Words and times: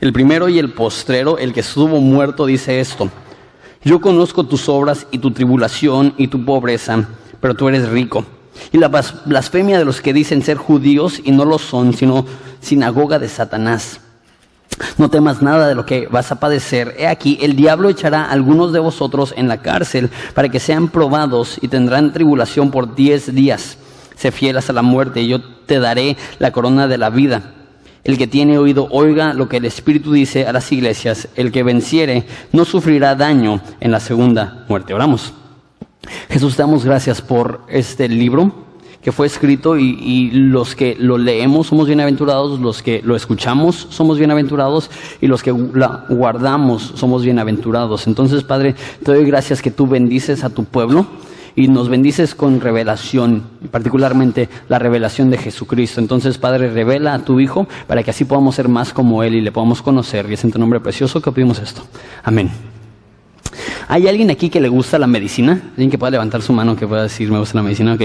El 0.00 0.12
primero 0.12 0.48
y 0.48 0.58
el 0.58 0.72
postrero, 0.72 1.38
el 1.38 1.52
que 1.52 1.60
estuvo 1.60 2.00
muerto, 2.00 2.44
dice 2.44 2.80
esto. 2.80 3.10
Yo 3.82 4.00
conozco 4.00 4.44
tus 4.44 4.68
obras 4.68 5.06
y 5.10 5.18
tu 5.18 5.30
tribulación 5.30 6.12
y 6.18 6.28
tu 6.28 6.44
pobreza, 6.44 7.08
pero 7.40 7.54
tú 7.54 7.68
eres 7.68 7.88
rico. 7.88 8.24
Y 8.72 8.78
la 8.78 8.88
blasfemia 8.88 9.78
de 9.78 9.84
los 9.84 10.00
que 10.00 10.12
dicen 10.12 10.42
ser 10.42 10.56
judíos 10.56 11.20
y 11.24 11.30
no 11.30 11.44
lo 11.44 11.58
son, 11.58 11.94
sino 11.94 12.26
sinagoga 12.60 13.18
de 13.18 13.28
Satanás. 13.28 14.00
No 14.98 15.08
temas 15.08 15.40
nada 15.40 15.68
de 15.68 15.74
lo 15.74 15.86
que 15.86 16.06
vas 16.08 16.30
a 16.30 16.40
padecer. 16.40 16.94
He 16.98 17.06
aquí, 17.06 17.38
el 17.40 17.56
diablo 17.56 17.88
echará 17.88 18.24
a 18.24 18.32
algunos 18.32 18.72
de 18.72 18.80
vosotros 18.80 19.32
en 19.36 19.48
la 19.48 19.62
cárcel 19.62 20.10
para 20.34 20.50
que 20.50 20.60
sean 20.60 20.88
probados 20.88 21.58
y 21.62 21.68
tendrán 21.68 22.12
tribulación 22.12 22.70
por 22.70 22.94
diez 22.94 23.34
días. 23.34 23.78
Sé 24.16 24.32
fiel 24.32 24.56
hasta 24.58 24.72
la 24.72 24.82
muerte 24.82 25.22
y 25.22 25.28
yo 25.28 25.40
te 25.40 25.78
daré 25.78 26.16
la 26.38 26.50
corona 26.50 26.88
de 26.88 26.98
la 26.98 27.08
vida. 27.08 27.54
El 28.06 28.18
que 28.18 28.28
tiene 28.28 28.56
oído, 28.56 28.86
oiga 28.92 29.34
lo 29.34 29.48
que 29.48 29.56
el 29.56 29.64
Espíritu 29.64 30.12
dice 30.12 30.46
a 30.46 30.52
las 30.52 30.70
iglesias. 30.70 31.26
El 31.34 31.50
que 31.50 31.64
venciere 31.64 32.24
no 32.52 32.64
sufrirá 32.64 33.16
daño 33.16 33.60
en 33.80 33.90
la 33.90 33.98
segunda 33.98 34.64
muerte. 34.68 34.94
Oramos. 34.94 35.32
Jesús, 36.28 36.56
damos 36.56 36.84
gracias 36.84 37.20
por 37.20 37.62
este 37.68 38.08
libro 38.08 38.52
que 39.02 39.10
fue 39.10 39.26
escrito 39.26 39.76
y, 39.76 40.30
los 40.30 40.76
que 40.76 40.96
lo 41.00 41.18
leemos 41.18 41.66
somos 41.66 41.88
bienaventurados, 41.88 42.60
los 42.60 42.80
que 42.80 43.02
lo 43.04 43.16
escuchamos 43.16 43.88
somos 43.90 44.18
bienaventurados 44.18 44.88
y 45.20 45.26
los 45.26 45.42
que 45.42 45.52
la 45.74 46.06
guardamos 46.08 46.92
somos 46.94 47.24
bienaventurados. 47.24 48.06
Entonces, 48.06 48.44
Padre, 48.44 48.76
te 49.04 49.14
doy 49.14 49.24
gracias 49.24 49.62
que 49.62 49.72
tú 49.72 49.88
bendices 49.88 50.44
a 50.44 50.50
tu 50.50 50.62
pueblo 50.62 51.06
y 51.56 51.68
nos 51.68 51.88
bendices 51.88 52.34
con 52.34 52.60
revelación, 52.60 53.44
particularmente 53.70 54.50
la 54.68 54.78
revelación 54.78 55.30
de 55.30 55.38
Jesucristo. 55.38 56.00
Entonces, 56.00 56.36
Padre, 56.36 56.70
revela 56.70 57.14
a 57.14 57.18
tu 57.20 57.40
Hijo 57.40 57.66
para 57.86 58.02
que 58.02 58.10
así 58.10 58.26
podamos 58.26 58.54
ser 58.54 58.68
más 58.68 58.92
como 58.92 59.22
Él 59.22 59.34
y 59.34 59.40
le 59.40 59.50
podamos 59.50 59.80
conocer. 59.80 60.26
Y 60.30 60.34
es 60.34 60.44
en 60.44 60.52
tu 60.52 60.58
nombre 60.58 60.80
precioso 60.80 61.22
que 61.22 61.32
pedimos 61.32 61.58
esto. 61.58 61.82
Amén. 62.22 62.50
¿Hay 63.88 64.06
alguien 64.06 64.30
aquí 64.30 64.50
que 64.50 64.60
le 64.60 64.68
gusta 64.68 64.98
la 64.98 65.06
medicina? 65.06 65.60
¿Alguien 65.70 65.90
que 65.90 65.96
pueda 65.96 66.10
levantar 66.10 66.42
su 66.42 66.52
mano 66.52 66.76
que 66.76 66.86
pueda 66.86 67.04
decir 67.04 67.32
me 67.32 67.38
gusta 67.38 67.56
la 67.56 67.62
medicina? 67.62 67.94
Ok. 67.94 68.02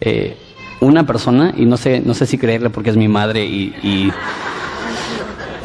Eh, 0.00 0.36
una 0.80 1.06
persona, 1.06 1.54
y 1.56 1.66
no 1.66 1.76
sé, 1.76 2.02
no 2.04 2.14
sé 2.14 2.26
si 2.26 2.36
creerle 2.36 2.70
porque 2.70 2.90
es 2.90 2.96
mi 2.96 3.08
madre 3.08 3.44
y, 3.44 4.10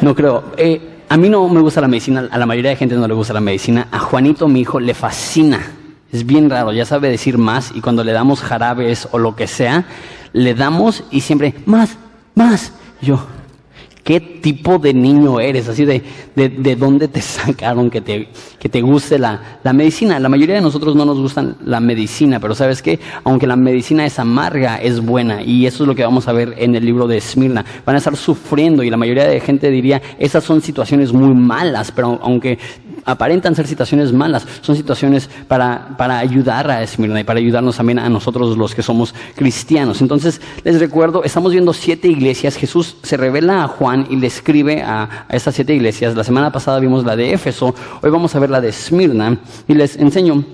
no 0.00 0.14
creo. 0.14 0.52
Eh, 0.56 0.80
a 1.08 1.16
mí 1.16 1.28
no 1.28 1.48
me 1.48 1.60
gusta 1.60 1.80
la 1.80 1.88
medicina, 1.88 2.28
a 2.30 2.38
la 2.38 2.46
mayoría 2.46 2.70
de 2.70 2.76
gente 2.76 2.94
no 2.94 3.08
le 3.08 3.14
gusta 3.14 3.32
la 3.32 3.40
medicina. 3.40 3.88
A 3.90 3.98
Juanito, 3.98 4.46
mi 4.48 4.60
hijo, 4.60 4.78
le 4.78 4.94
fascina. 4.94 5.60
Es 6.14 6.24
bien 6.24 6.48
raro, 6.48 6.72
ya 6.72 6.84
sabe 6.84 7.10
decir 7.10 7.38
más 7.38 7.72
y 7.74 7.80
cuando 7.80 8.04
le 8.04 8.12
damos 8.12 8.40
jarabes 8.40 9.08
o 9.10 9.18
lo 9.18 9.34
que 9.34 9.48
sea, 9.48 9.84
le 10.32 10.54
damos 10.54 11.02
y 11.10 11.22
siempre, 11.22 11.56
más, 11.66 11.98
más. 12.36 12.72
Yo, 13.02 13.18
qué 14.04 14.20
tipo 14.20 14.78
de 14.78 14.94
niño 14.94 15.40
eres, 15.40 15.68
así 15.68 15.84
de, 15.84 16.04
de, 16.36 16.50
de 16.50 16.76
dónde 16.76 17.08
te 17.08 17.20
sacaron 17.22 17.90
que 17.90 18.00
te, 18.00 18.28
que 18.60 18.68
te 18.68 18.80
guste 18.80 19.18
la, 19.18 19.58
la, 19.64 19.72
medicina. 19.72 20.20
La 20.20 20.28
mayoría 20.28 20.54
de 20.54 20.60
nosotros 20.60 20.94
no 20.94 21.04
nos 21.04 21.18
gustan 21.18 21.56
la 21.64 21.80
medicina, 21.80 22.38
pero 22.38 22.54
sabes 22.54 22.80
qué, 22.80 23.00
aunque 23.24 23.48
la 23.48 23.56
medicina 23.56 24.06
es 24.06 24.18
amarga, 24.20 24.76
es 24.76 25.00
buena. 25.00 25.42
Y 25.42 25.66
eso 25.66 25.82
es 25.82 25.88
lo 25.88 25.96
que 25.96 26.04
vamos 26.04 26.28
a 26.28 26.32
ver 26.32 26.54
en 26.58 26.76
el 26.76 26.84
libro 26.84 27.08
de 27.08 27.16
Esmirna. 27.16 27.64
Van 27.84 27.96
a 27.96 27.98
estar 27.98 28.16
sufriendo 28.16 28.84
y 28.84 28.90
la 28.90 28.96
mayoría 28.96 29.26
de 29.26 29.40
gente 29.40 29.68
diría, 29.68 30.00
esas 30.18 30.44
son 30.44 30.60
situaciones 30.60 31.12
muy 31.12 31.34
malas, 31.34 31.90
pero 31.90 32.20
aunque 32.22 32.58
aparentan 33.04 33.54
ser 33.54 33.66
situaciones 33.66 34.12
malas, 34.12 34.46
son 34.60 34.76
situaciones 34.76 35.28
para, 35.48 35.96
para 35.96 36.18
ayudar 36.18 36.70
a 36.70 36.82
Esmirna 36.82 37.20
y 37.20 37.24
para 37.24 37.38
ayudarnos 37.38 37.76
también 37.76 37.98
a 37.98 38.08
nosotros 38.08 38.56
los 38.56 38.74
que 38.74 38.82
somos 38.82 39.14
cristianos. 39.34 40.00
Entonces, 40.00 40.40
les 40.62 40.80
recuerdo, 40.80 41.24
estamos 41.24 41.52
viendo 41.52 41.72
siete 41.72 42.08
iglesias. 42.08 42.56
Jesús 42.56 42.96
se 43.02 43.16
revela 43.16 43.64
a 43.64 43.68
Juan 43.68 44.06
y 44.10 44.16
le 44.16 44.26
escribe 44.26 44.82
a, 44.82 45.26
a 45.28 45.36
estas 45.36 45.54
siete 45.54 45.74
iglesias. 45.74 46.14
La 46.14 46.24
semana 46.24 46.52
pasada 46.52 46.80
vimos 46.80 47.04
la 47.04 47.16
de 47.16 47.32
Éfeso, 47.32 47.74
hoy 48.02 48.10
vamos 48.10 48.34
a 48.34 48.38
ver 48.38 48.50
la 48.50 48.60
de 48.60 48.68
Esmirna 48.68 49.38
y 49.68 49.74
les 49.74 49.96
enseño 49.96 50.44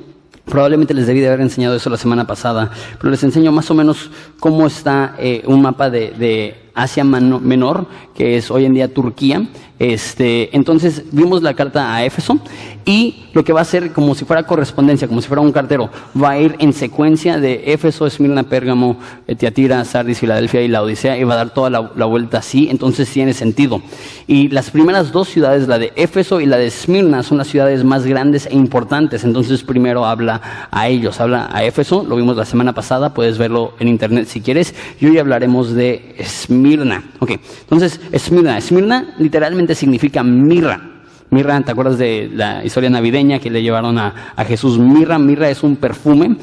Probablemente 0.51 0.95
les 0.95 1.07
debí 1.07 1.21
de 1.21 1.29
haber 1.29 1.43
enseñado 1.43 1.77
eso 1.77 1.91
la 1.91 1.97
semana 1.97 2.27
pasada, 2.27 2.73
pero 2.99 3.11
les 3.11 3.23
enseño 3.23 3.53
más 3.53 3.71
o 3.71 3.75
menos 3.75 4.11
cómo 4.41 4.67
está 4.67 5.15
eh, 5.17 5.43
un 5.47 5.63
mapa 5.63 5.91
de, 5.91 6.11
de 6.11 6.70
Asia 6.75 7.05
Menor, 7.05 7.87
que 8.15 8.37
es 8.37 8.51
hoy 8.51 8.65
en 8.65 8.75
día 8.75 8.93
Turquía. 8.93 9.47
Este, 9.81 10.55
entonces 10.55 11.05
vimos 11.11 11.43
la 11.43 11.55
carta 11.55 11.95
a 11.95 12.05
Éfeso 12.05 12.39
y 12.85 13.25
lo 13.33 13.45
que 13.45 13.55
va 13.55 13.63
a 13.63 13.65
ser 13.65 13.93
como 13.93 14.15
si 14.15 14.27
fuera 14.27 14.43
correspondencia, 14.43 15.09
como 15.09 15.23
si 15.23 15.29
fuera 15.29 15.41
un 15.41 15.53
cartero, 15.53 15.89
va 16.23 16.33
a 16.33 16.39
ir 16.39 16.55
en 16.59 16.75
secuencia 16.75 17.39
de 17.39 17.73
Éfeso, 17.73 18.07
Esmirna, 18.07 18.43
Pérgamo, 18.43 18.99
Tiatira, 19.39 19.83
Sardis, 19.87 20.19
Filadelfia 20.19 20.61
y 20.61 20.69
la 20.69 20.83
Odisea 20.83 21.17
y 21.17 21.25
va 21.25 21.33
a 21.33 21.37
dar 21.39 21.55
toda 21.55 21.71
la, 21.71 21.81
vuelta 21.81 22.39
así, 22.39 22.69
entonces 22.71 23.09
tiene 23.09 23.33
sentido. 23.33 23.81
Y 24.27 24.49
las 24.49 24.71
primeras 24.71 25.13
dos 25.13 25.29
ciudades, 25.29 25.67
la 25.67 25.79
de 25.79 25.95
Éfeso 25.97 26.43
y 26.43 26.47
la 26.47 26.59
de 26.59 26.67
Esmirna, 26.67 27.23
son 27.23 27.39
las 27.39 27.47
ciudades 27.47 27.83
más 27.83 28.05
grandes 28.05 28.45
e 28.47 28.55
importantes, 28.55 29.25
entonces 29.25 29.63
primero 29.63 30.05
habla 30.05 30.69
a 30.71 30.89
ellos, 30.89 31.21
habla 31.21 31.49
a 31.51 31.65
Éfeso, 31.65 32.05
lo 32.07 32.17
vimos 32.17 32.37
la 32.37 32.45
semana 32.45 32.75
pasada, 32.75 33.15
puedes 33.15 33.39
verlo 33.39 33.73
en 33.79 33.89
internet 33.89 34.27
si 34.27 34.43
quieres, 34.43 34.75
y 35.01 35.07
hoy 35.07 35.17
hablaremos 35.17 35.73
de 35.73 36.17
Esmirna. 36.19 36.60
Esmirna. 36.61 37.03
Ok, 37.19 37.31
entonces 37.63 38.01
Esmirna. 38.13 38.59
Esmirna 38.59 39.15
literalmente 39.19 39.75
significa 39.75 40.23
mirra. 40.23 40.91
Mirra, 41.31 41.61
¿te 41.63 41.71
acuerdas 41.71 41.97
de 41.97 42.29
la 42.35 42.65
historia 42.65 42.91
navideña 42.91 43.39
que 43.39 43.51
le 43.51 43.63
llevaron 43.63 43.99
a, 43.99 44.35
Jesús? 44.47 44.79
Mirra, 44.79 45.19
mirra 45.19 45.49
es 45.49 45.63
un 45.63 45.77
perfume, 45.77 46.37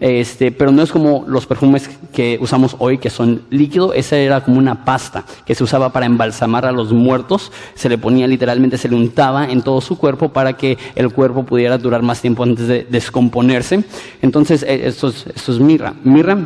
este, 0.00 0.52
pero 0.52 0.72
no 0.72 0.82
es 0.82 0.90
como 0.90 1.24
los 1.28 1.46
perfumes 1.46 1.90
que 2.12 2.38
usamos 2.40 2.76
hoy, 2.78 2.98
que 2.98 3.10
son 3.10 3.42
líquido. 3.50 3.92
Esa 3.92 4.16
era 4.16 4.42
como 4.42 4.58
una 4.58 4.84
pasta 4.84 5.24
que 5.44 5.54
se 5.54 5.64
usaba 5.64 5.92
para 5.92 6.06
embalsamar 6.06 6.66
a 6.66 6.72
los 6.72 6.92
muertos. 6.92 7.52
Se 7.74 7.88
le 7.88 7.98
ponía 7.98 8.26
literalmente, 8.26 8.78
se 8.78 8.88
le 8.88 8.96
untaba 8.96 9.46
en 9.50 9.62
todo 9.62 9.80
su 9.80 9.98
cuerpo 9.98 10.30
para 10.30 10.54
que 10.54 10.78
el 10.94 11.12
cuerpo 11.12 11.44
pudiera 11.44 11.78
durar 11.78 12.02
más 12.02 12.20
tiempo 12.20 12.42
antes 12.42 12.66
de 12.66 12.86
descomponerse. 12.88 13.84
Entonces, 14.22 14.62
eh, 14.62 14.82
esto 14.84 15.08
es, 15.08 15.26
esto 15.26 15.52
es 15.52 15.60
mirra. 15.60 15.94
Mirra 16.04 16.38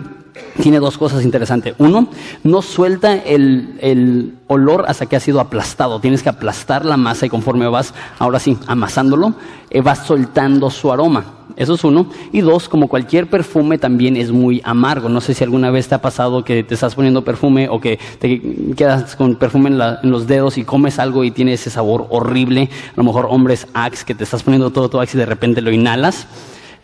tiene 0.62 0.78
dos 0.78 0.98
cosas 0.98 1.24
interesantes. 1.24 1.74
Uno, 1.78 2.08
no 2.42 2.62
suelta 2.62 3.14
el, 3.14 4.34
olor 4.48 4.84
hasta 4.88 5.06
que 5.06 5.16
ha 5.16 5.20
sido 5.20 5.40
aplastado. 5.40 6.00
Tienes 6.00 6.22
que 6.22 6.28
aplastar 6.28 6.84
la 6.84 6.96
masa 6.96 7.26
y 7.26 7.28
conforme 7.28 7.68
vas, 7.68 7.94
ahora 8.18 8.38
sí, 8.38 8.56
amasándolo, 8.66 9.34
eh, 9.70 9.80
vas 9.80 10.06
soltando 10.06 10.70
su 10.70 10.92
aroma. 10.92 11.24
Eso 11.56 11.74
es 11.74 11.84
uno. 11.84 12.06
Y 12.32 12.42
dos, 12.42 12.68
como 12.68 12.88
cualquier 12.88 13.28
perfume 13.28 13.78
también 13.78 14.16
es 14.16 14.30
muy 14.30 14.60
amargo. 14.64 15.08
No 15.08 15.20
sé 15.20 15.34
si 15.34 15.42
alguna 15.42 15.70
vez 15.70 15.88
te 15.88 15.94
ha 15.94 16.02
pasado 16.02 16.44
que 16.44 16.62
te 16.62 16.74
estás 16.74 16.94
poniendo 16.94 17.24
perfume 17.24 17.68
o 17.68 17.80
que 17.80 17.98
te 18.18 18.40
quedas 18.76 19.16
con 19.16 19.36
perfume 19.36 19.70
en, 19.70 19.80
en 20.02 20.10
los 20.10 20.26
dedos 20.26 20.58
y 20.58 20.64
comes 20.64 20.98
algo 20.98 21.24
y 21.24 21.30
tiene 21.30 21.54
ese 21.54 21.70
sabor 21.70 22.06
horrible. 22.10 22.68
A 22.92 22.96
lo 22.96 23.04
mejor 23.04 23.26
hombres 23.30 23.66
Axe 23.72 24.04
que 24.04 24.14
te 24.14 24.24
estás 24.24 24.42
poniendo 24.42 24.70
todo 24.70 24.90
tu 24.90 25.00
Axe 25.00 25.16
y 25.16 25.20
de 25.20 25.26
repente 25.26 25.62
lo 25.62 25.72
inhalas. 25.72 26.26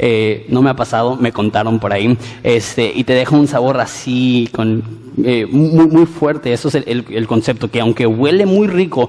Eh, 0.05 0.47
no 0.49 0.63
me 0.63 0.71
ha 0.71 0.75
pasado, 0.75 1.15
me 1.15 1.31
contaron 1.31 1.79
por 1.79 1.93
ahí, 1.93 2.19
este, 2.43 2.93
y 2.93 3.05
te 3.05 3.13
deja 3.13 3.37
un 3.37 3.47
sabor 3.47 3.79
así, 3.79 4.49
con, 4.53 4.83
eh, 5.25 5.47
muy, 5.49 5.87
muy 5.87 6.07
fuerte. 6.07 6.53
Eso 6.53 6.67
es 6.67 6.75
el, 6.75 7.27
concepto, 7.29 7.71
que 7.71 7.79
aunque 7.79 8.05
huele 8.05 8.45
muy 8.45 8.67
rico, 8.67 9.09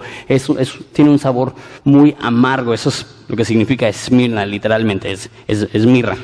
tiene 0.92 1.09
un 1.09 1.18
sabor 1.18 1.56
muy 1.84 2.16
amargo. 2.22 2.76
Eso 2.76 2.90
es 2.90 3.08
lo 3.28 3.36
que 3.36 3.44
significa 3.44 3.90
Esmirna, 3.90 4.46
literalmente, 4.46 5.12
es, 5.12 5.31
es, 5.48 5.86
mirra. 5.88 6.16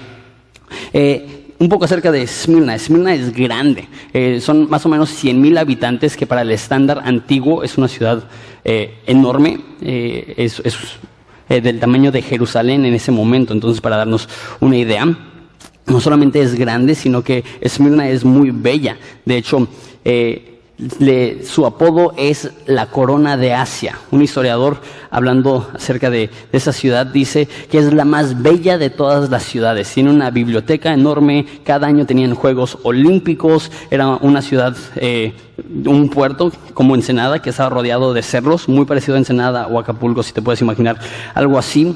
Eh, 0.94 1.48
un 1.58 1.68
poco 1.68 1.86
acerca 1.86 2.12
de 2.12 2.22
Esmirna. 2.22 2.76
Esmirna 2.76 3.16
es 3.16 3.34
grande. 3.34 3.88
son 4.40 4.70
más 4.70 4.86
o 4.86 4.90
menos 4.90 5.10
100.000 5.24 5.58
habitantes, 5.58 6.16
que 6.16 6.28
para 6.28 6.44
el 6.44 6.52
estándar 6.52 7.02
antiguo 7.04 7.64
es 7.64 7.76
una 7.76 7.88
ciudad 7.88 8.24
enorme. 8.64 9.62
es, 9.82 10.62
eh, 11.50 11.62
del 11.62 11.80
tamaño 11.80 12.12
de 12.12 12.22
Jerusalén 12.22 12.86
en 12.86 12.94
ese 12.94 13.12
momento. 13.12 13.54
Entonces, 13.54 13.82
para 13.82 13.98
darnos 13.98 14.30
una 14.60 14.78
idea, 14.78 15.06
no 15.86 16.00
solamente 16.00 16.42
es 16.42 16.56
grande, 16.56 16.96
sino 16.96 17.24
que 17.24 17.44
Esmirna 17.62 18.08
es 18.10 18.24
muy 18.24 18.52
bella. 18.52 18.98
De 19.26 19.38
hecho, 19.38 19.68
eh, 20.06 20.59
su 21.44 21.66
apodo 21.66 22.14
es 22.18 22.52
la 22.66 22.86
corona 22.86 23.36
de 23.36 23.54
Asia. 23.54 24.00
Un 24.12 24.22
historiador, 24.22 24.82
hablando 25.10 25.70
acerca 25.74 26.10
de, 26.10 26.30
esa 26.54 26.72
ciudad, 26.72 27.06
dice 27.06 27.48
que 27.70 27.80
es 27.80 27.94
la 27.94 28.06
más 28.06 28.42
bella 28.42 28.78
de 28.78 28.90
todas 28.90 29.30
las 29.30 29.44
ciudades. 29.44 29.94
Tiene 29.94 30.10
una 30.10 30.32
biblioteca 30.32 30.94
enorme, 30.94 31.46
cada 31.64 31.88
año 31.88 32.06
tenían 32.06 32.34
Juegos 32.34 32.78
Olímpicos, 32.84 33.72
era 33.92 34.08
una 34.08 34.42
ciudad, 34.42 34.76
eh, 34.96 35.34
un 35.86 36.10
puerto 36.10 36.52
como 36.74 36.96
Ensenada, 36.96 37.42
que 37.42 37.50
estaba 37.50 37.70
rodeado 37.70 38.14
de 38.14 38.24
cerros, 38.24 38.70
muy 38.70 38.86
parecido 38.86 39.16
a 39.16 39.20
Ensenada 39.20 39.68
o 39.68 39.80
Acapulco, 39.80 40.24
si 40.24 40.32
te 40.32 40.42
puedes 40.42 40.62
imaginar 40.62 40.98
algo 41.34 41.58
así. 41.58 41.96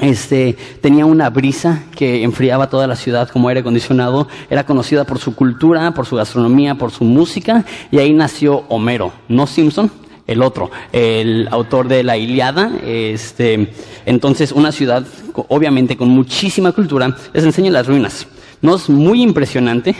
Este, 0.00 0.56
tenía 0.80 1.06
una 1.06 1.30
brisa 1.30 1.84
que 1.94 2.24
enfriaba 2.24 2.68
toda 2.68 2.86
la 2.86 2.96
ciudad 2.96 3.28
como 3.28 3.48
aire 3.48 3.60
acondicionado. 3.60 4.28
Era 4.50 4.66
conocida 4.66 5.04
por 5.04 5.18
su 5.18 5.34
cultura, 5.34 5.92
por 5.92 6.06
su 6.06 6.16
gastronomía, 6.16 6.74
por 6.74 6.90
su 6.90 7.04
música. 7.04 7.64
Y 7.90 7.98
ahí 7.98 8.12
nació 8.12 8.64
Homero, 8.68 9.12
no 9.28 9.46
Simpson, 9.46 9.90
el 10.26 10.42
otro, 10.42 10.70
el 10.92 11.48
autor 11.50 11.88
de 11.88 12.02
la 12.02 12.16
Iliada. 12.16 12.72
Este, 12.84 13.72
entonces, 14.04 14.52
una 14.52 14.72
ciudad, 14.72 15.06
obviamente, 15.48 15.96
con 15.96 16.08
muchísima 16.08 16.72
cultura. 16.72 17.16
Les 17.32 17.44
enseño 17.44 17.70
las 17.70 17.86
ruinas. 17.86 18.26
No 18.62 18.76
es 18.76 18.88
muy 18.88 19.22
impresionante, 19.22 19.94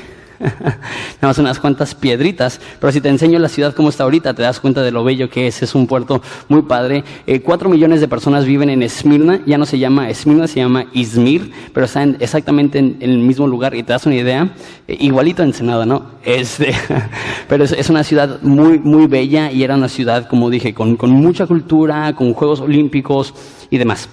nada 1.15 1.29
más 1.29 1.39
unas 1.39 1.59
cuantas 1.59 1.95
piedritas, 1.95 2.61
pero 2.81 2.93
si 2.93 3.01
te 3.01 3.09
enseño 3.09 3.39
la 3.39 3.49
ciudad 3.49 3.75
como 3.75 3.89
está 3.89 4.05
ahorita, 4.05 4.35
te 4.35 4.43
das 4.43 4.61
cuenta 4.61 4.83
de 4.83 4.91
lo 4.91 5.05
bello 5.05 5.31
que 5.31 5.47
es, 5.47 5.63
es 5.63 5.75
un 5.75 5.87
puerto 5.87 6.23
muy 6.49 6.63
padre. 6.63 7.05
Eh, 7.27 7.41
cuatro 7.41 7.69
millones 7.69 8.01
de 8.01 8.09
personas 8.09 8.45
viven 8.45 8.71
en 8.71 8.83
Esmirna, 8.83 9.41
ya 9.47 9.59
no 9.59 9.67
se 9.67 9.79
llama 9.79 10.11
Esmirna, 10.11 10.47
se 10.47 10.61
llama 10.61 10.87
Izmir, 10.93 11.51
pero 11.73 11.87
está 11.87 12.05
exactamente 12.05 12.79
en, 12.79 12.97
el 13.01 13.19
mismo 13.19 13.47
lugar 13.47 13.75
y 13.75 13.83
te 13.83 13.93
das 13.93 14.07
una 14.07 14.17
idea, 14.17 14.55
eh, 14.87 14.97
igualito 15.01 15.43
a 15.43 15.47
Ensenada, 15.47 15.87
¿no? 15.87 16.15
Este, 16.25 16.75
pero 17.49 17.65
es, 17.65 17.91
una 17.91 18.03
ciudad 18.03 18.41
muy, 18.43 18.79
muy 18.79 19.07
bella 19.07 19.53
y 19.53 19.63
era 19.63 19.75
una 19.75 19.89
ciudad, 19.89 20.27
como 20.27 20.51
dije, 20.51 20.75
con 20.75 21.11
mucha 21.11 21.47
cultura, 21.47 22.15
con 22.15 22.33
Juegos 22.33 22.61
Olímpicos 22.61 23.35
y 23.71 23.79
demás. 23.79 24.09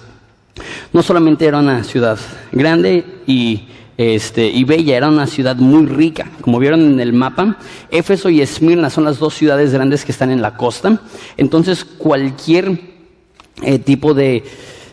No 0.92 1.02
solamente 1.02 1.46
era 1.46 1.58
una 1.58 1.84
ciudad 1.84 2.18
grande 2.52 3.04
y, 3.26 3.62
este, 3.98 4.48
y 4.48 4.64
bella, 4.64 4.96
era 4.96 5.08
una 5.08 5.26
ciudad 5.26 5.56
muy 5.56 5.86
rica. 5.86 6.30
Como 6.40 6.58
vieron 6.58 6.80
en 6.80 7.00
el 7.00 7.12
mapa, 7.12 7.58
Éfeso 7.90 8.30
y 8.30 8.40
Esmirna 8.40 8.90
son 8.90 9.04
las 9.04 9.18
dos 9.18 9.34
ciudades 9.34 9.72
grandes 9.72 10.04
que 10.04 10.12
están 10.12 10.30
en 10.30 10.42
la 10.42 10.56
costa. 10.56 11.00
Entonces, 11.36 11.84
cualquier 11.84 12.80
eh, 13.62 13.78
tipo 13.78 14.14
de, 14.14 14.44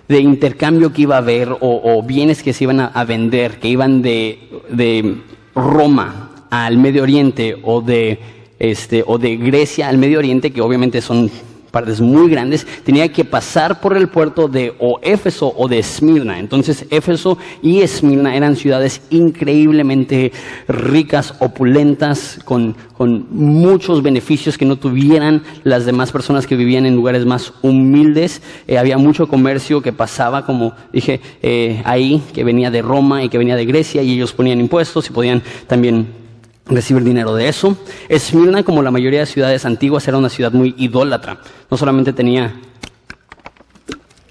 intercambio 0.10 0.92
que 0.92 1.04
iba 1.04 1.16
a 1.16 1.20
haber 1.20 1.56
o, 1.60 2.04
bienes 2.04 2.44
que 2.44 2.54
se 2.54 2.66
iban 2.66 2.80
a, 2.80 3.06
vender, 3.06 3.60
que 3.60 3.70
iban 3.70 4.02
de, 4.02 4.40
de, 4.70 5.18
Roma 5.56 6.32
al 6.50 6.78
Medio 6.78 7.04
Oriente 7.04 7.58
o 7.64 7.82
de, 7.82 8.20
este, 8.60 9.04
o 9.06 9.18
de 9.18 9.38
Grecia 9.38 9.88
al 9.90 9.98
Medio 9.98 10.20
Oriente, 10.20 10.52
que 10.52 10.62
obviamente 10.62 11.02
son 11.02 11.30
partes 11.70 12.02
muy 12.02 12.30
grandes, 12.30 12.66
tenía 12.84 13.12
que 13.12 13.26
pasar 13.26 13.80
por 13.80 13.96
el 13.96 14.08
puerto 14.08 14.48
de 14.48 14.74
o 14.80 15.00
Éfeso 15.02 15.54
o 15.56 15.68
de 15.68 15.80
Esmirna. 15.80 16.40
Entonces 16.40 16.86
Éfeso 16.90 17.38
y 17.62 17.82
Esmirna 17.82 18.36
eran 18.36 18.56
ciudades 18.56 19.02
increíblemente 19.10 20.32
ricas, 20.68 21.36
opulentas, 21.40 22.40
con, 22.46 22.76
con 22.94 23.28
muchos 23.32 24.02
beneficios 24.02 24.58
que 24.58 24.66
no 24.66 24.78
tuvieran 24.78 25.44
las 25.64 25.86
demás 25.86 26.12
personas 26.12 26.48
que 26.48 26.56
vivían 26.56 26.86
en 26.86 26.96
lugares 26.96 27.26
más 27.26 27.54
humildes. 27.62 28.42
Eh, 28.68 28.78
había 28.78 28.98
mucho 28.98 29.28
comercio 29.28 29.82
que 29.82 29.94
pasaba, 29.94 30.46
como 30.46 30.74
dije, 30.92 31.22
eh, 31.42 31.82
ahí, 31.86 32.22
que 32.34 32.44
venía 32.44 32.72
de 32.72 32.82
Roma 32.82 33.24
y 33.24 33.30
que 33.30 33.38
venía 33.38 33.56
de 33.56 33.66
Grecia, 33.66 34.02
y 34.02 34.14
ellos 34.14 34.34
ponían 34.34 34.60
impuestos 34.60 35.10
y 35.10 35.14
podían 35.14 35.42
también 35.68 36.19
recibir 36.70 37.04
dinero 37.04 37.36
de 37.36 37.50
eso. 37.50 37.78
Esmirna, 38.08 38.64
como 38.64 38.82
la 38.82 38.92
mayoría 38.92 39.22
de 39.22 39.26
ciudades 39.26 39.66
antiguas, 39.66 40.08
era 40.08 40.18
una 40.18 40.30
ciudad 40.30 40.52
muy 40.52 40.76
idólatra. 40.78 41.40
No 41.70 41.78
solamente 41.78 42.14
tenía 42.14 42.54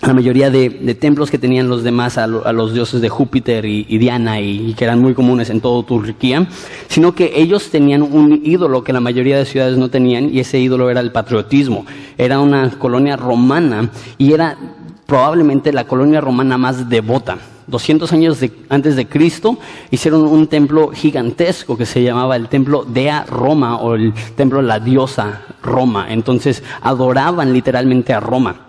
la 0.00 0.14
mayoría 0.14 0.49
de, 0.49 0.70
templos 0.99 1.31
que 1.31 1.38
tenían 1.38 1.69
los 1.69 1.82
demás 1.82 2.17
a, 2.19 2.26
los 2.26 2.73
dioses 2.73 3.00
de 3.00 3.08
Júpiter 3.08 3.64
y, 3.67 3.85
Diana 3.99 4.40
y, 4.40 4.73
que 4.75 4.85
eran 4.85 5.00
muy 5.00 5.12
comunes 5.12 5.50
en 5.50 5.61
toda 5.61 5.85
Turquía, 5.87 6.46
sino 6.88 7.14
que 7.14 7.32
ellos 7.35 7.70
tenían 7.70 8.02
un 8.02 8.41
ídolo 8.44 8.84
que 8.84 8.93
la 8.93 9.00
mayoría 9.00 9.37
de 9.37 9.44
ciudades 9.44 9.76
no 9.76 9.91
tenían 9.91 10.32
y 10.32 10.41
ese 10.41 10.58
ídolo 10.58 10.88
era 10.88 11.00
el 11.00 11.12
patriotismo. 11.12 11.84
Era 12.17 12.38
una 12.38 12.70
colonia 12.79 13.17
romana 13.17 13.91
y 14.17 14.32
era 14.32 14.56
probablemente 15.05 15.73
la 15.73 15.84
colonia 15.84 16.20
romana 16.20 16.56
más 16.56 16.88
devota. 16.88 17.38
200 17.69 18.12
años 18.12 18.38
antes 18.69 18.97
de 18.97 19.06
Cristo, 19.06 19.59
hicieron 19.91 20.23
un 20.23 20.47
templo 20.49 20.91
gigantesco 20.91 21.76
que 21.76 21.87
se 21.87 22.03
llamaba 22.03 22.37
el 22.37 22.49
templo 22.49 22.85
Dea 22.85 23.25
Roma 23.29 23.76
o 23.76 23.94
el 23.94 24.12
templo 24.35 24.62
la 24.62 24.81
diosa 24.81 25.43
Roma. 25.62 26.06
Entonces 26.11 26.62
adoraban 26.81 27.53
literalmente 27.53 28.12
a 28.12 28.20
Roma. 28.20 28.69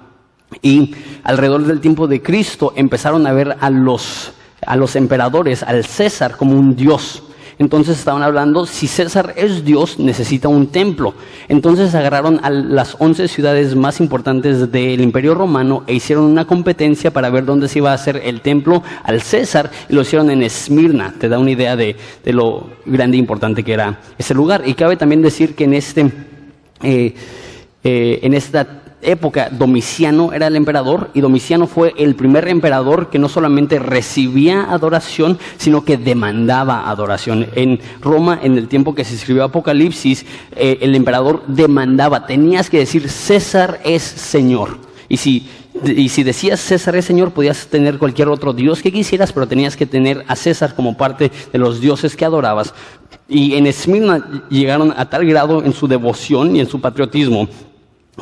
Y 0.61 0.95
alrededor 1.23 1.63
del 1.63 1.79
tiempo 1.79 2.07
de 2.07 2.21
Cristo 2.21 2.73
empezaron 2.75 3.25
a 3.27 3.33
ver 3.33 3.55
a 3.59 3.69
los, 3.69 4.33
a 4.65 4.75
los 4.75 4.95
emperadores, 4.95 5.63
al 5.63 5.85
César 5.85 6.37
como 6.37 6.57
un 6.57 6.75
dios. 6.75 7.23
Entonces 7.59 7.99
estaban 7.99 8.23
hablando, 8.23 8.65
si 8.65 8.87
César 8.87 9.33
es 9.35 9.65
Dios, 9.65 9.99
necesita 9.99 10.47
un 10.47 10.67
templo. 10.67 11.13
Entonces 11.49 11.93
agarraron 11.93 12.39
a 12.41 12.49
las 12.49 12.95
once 12.99 13.27
ciudades 13.27 13.75
más 13.75 13.99
importantes 13.99 14.71
del 14.71 15.01
Imperio 15.01 15.35
Romano 15.35 15.83
e 15.85 15.93
hicieron 15.93 16.23
una 16.23 16.45
competencia 16.45 17.11
para 17.11 17.29
ver 17.29 17.43
dónde 17.43 17.67
se 17.67 17.79
iba 17.79 17.91
a 17.91 17.95
hacer 17.95 18.21
el 18.23 18.39
templo 18.39 18.81
al 19.03 19.21
César 19.21 19.69
y 19.89 19.93
lo 19.93 20.03
hicieron 20.03 20.31
en 20.31 20.41
Esmirna. 20.41 21.13
Te 21.19 21.27
da 21.27 21.37
una 21.37 21.51
idea 21.51 21.75
de, 21.75 21.97
lo 22.23 22.69
grande 22.85 23.17
e 23.17 23.19
importante 23.19 23.61
que 23.61 23.73
era 23.73 23.99
ese 24.17 24.33
lugar. 24.33 24.63
Y 24.65 24.73
cabe 24.73 24.95
también 24.95 25.21
decir 25.21 25.53
que 25.53 25.65
en 25.65 25.73
este... 25.73 26.11
Eh, 26.81 27.13
eh, 27.81 28.19
en 28.23 28.33
esta 28.33 28.78
época 29.01 29.49
Domiciano 29.49 30.33
era 30.33 30.47
el 30.47 30.55
emperador 30.55 31.09
y 31.13 31.21
Domiciano 31.21 31.67
fue 31.67 31.93
el 31.97 32.15
primer 32.15 32.47
emperador 32.47 33.09
que 33.09 33.19
no 33.19 33.29
solamente 33.29 33.79
recibía 33.79 34.71
adoración, 34.71 35.39
sino 35.57 35.83
que 35.83 35.97
demandaba 35.97 36.89
adoración. 36.89 37.47
En 37.55 37.79
Roma, 38.01 38.39
en 38.41 38.57
el 38.57 38.67
tiempo 38.67 38.95
que 38.95 39.05
se 39.05 39.15
escribió 39.15 39.43
Apocalipsis, 39.43 40.25
eh, 40.55 40.79
el 40.81 40.95
emperador 40.95 41.43
demandaba, 41.47 42.25
tenías 42.25 42.69
que 42.69 42.79
decir 42.79 43.09
César 43.09 43.79
es 43.83 44.03
Señor. 44.03 44.77
Y 45.07 45.17
si, 45.17 45.47
y 45.83 46.09
si 46.09 46.23
decías 46.23 46.59
César 46.59 46.95
es 46.95 47.05
Señor, 47.05 47.31
podías 47.31 47.67
tener 47.67 47.97
cualquier 47.97 48.27
otro 48.27 48.53
dios 48.53 48.81
que 48.81 48.91
quisieras, 48.91 49.31
pero 49.31 49.47
tenías 49.47 49.75
que 49.75 49.85
tener 49.85 50.23
a 50.27 50.35
César 50.35 50.75
como 50.75 50.97
parte 50.97 51.31
de 51.51 51.59
los 51.59 51.79
dioses 51.79 52.15
que 52.15 52.25
adorabas. 52.25 52.73
Y 53.27 53.55
en 53.55 53.67
Esmirna 53.67 54.45
llegaron 54.49 54.93
a 54.95 55.09
tal 55.09 55.25
grado 55.25 55.63
en 55.63 55.73
su 55.73 55.87
devoción 55.87 56.55
y 56.55 56.59
en 56.59 56.67
su 56.67 56.81
patriotismo 56.81 57.47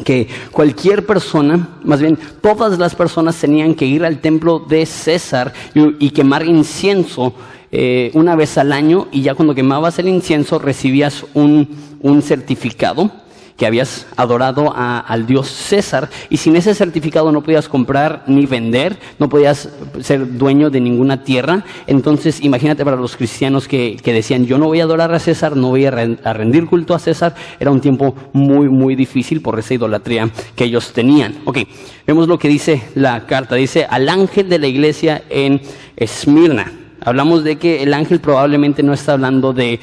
que 0.04 0.28
cualquier 0.52 1.06
persona, 1.06 1.80
más 1.84 2.02
bien 2.02 2.18
todas 2.42 2.78
las 2.78 2.96
personas 2.96 3.36
tenían 3.36 3.76
que 3.76 3.86
ir 3.86 4.04
al 4.04 4.20
templo 4.20 4.60
de 4.60 4.86
César 4.86 5.54
y, 5.74 6.10
quemar 6.12 6.46
incienso 6.46 7.34
eh, 7.72 8.12
una 8.14 8.36
vez 8.36 8.58
al 8.58 8.72
año 8.72 9.08
y 9.12 9.22
ya 9.22 9.36
cuando 9.36 9.54
quemabas 9.54 10.00
el 10.00 10.08
incienso 10.08 10.60
recibías 10.60 11.26
un, 11.34 11.68
un 12.02 12.22
certificado 12.22 13.12
que 13.58 13.66
habías 13.66 14.08
adorado 14.16 14.74
al 14.76 15.26
dios 15.26 15.48
César 15.50 16.10
y 16.30 16.38
sin 16.38 16.56
ese 16.56 16.76
certificado 16.76 17.32
no 17.32 17.42
podías 17.42 17.68
comprar 17.68 18.24
ni 18.28 18.46
vender, 18.46 18.98
no 19.20 19.28
podías 19.28 19.70
ser 20.00 20.38
dueño 20.38 20.70
de 20.70 20.80
ninguna 20.80 21.24
tierra. 21.24 21.66
Entonces 21.88 22.42
imagínate 22.42 22.86
para 22.86 22.98
los 22.98 23.18
cristianos 23.18 23.68
que, 23.68 24.00
decían 24.06 24.46
yo 24.46 24.58
no 24.58 24.68
voy 24.68 24.80
a 24.80 24.84
adorar 24.84 25.14
a 25.14 25.20
César, 25.20 25.58
no 25.58 25.70
voy 25.70 25.86
a 25.86 25.92
rendir 25.92 26.66
culto 26.68 26.94
a 26.94 27.00
César, 27.00 27.36
era 27.60 27.72
un 27.72 27.82
tiempo 27.82 28.16
muy, 28.32 28.70
muy 28.70 28.96
difícil 28.96 29.42
por 29.42 29.60
esa 29.60 29.74
idolatría 29.74 30.30
que 30.56 30.66
ellos 30.66 30.94
tenían. 30.94 31.36
Ok, 31.46 31.60
vemos 32.06 32.28
lo 32.28 32.38
que 32.38 32.48
dice 32.48 32.84
la 32.96 33.26
carta, 33.26 33.56
dice 33.56 33.86
al 33.90 34.08
ángel 34.08 34.50
de 34.50 34.60
la 34.60 34.68
iglesia 34.68 35.24
en 35.30 35.62
Esmirna. 35.96 36.87
Hablamos 37.08 37.46
de 37.46 37.56
que 37.56 37.84
el 37.84 37.94
ángel 37.94 38.20
probablemente 38.20 38.84
no 38.84 38.92
está 38.92 39.14
hablando 39.14 39.54
de, 39.54 39.80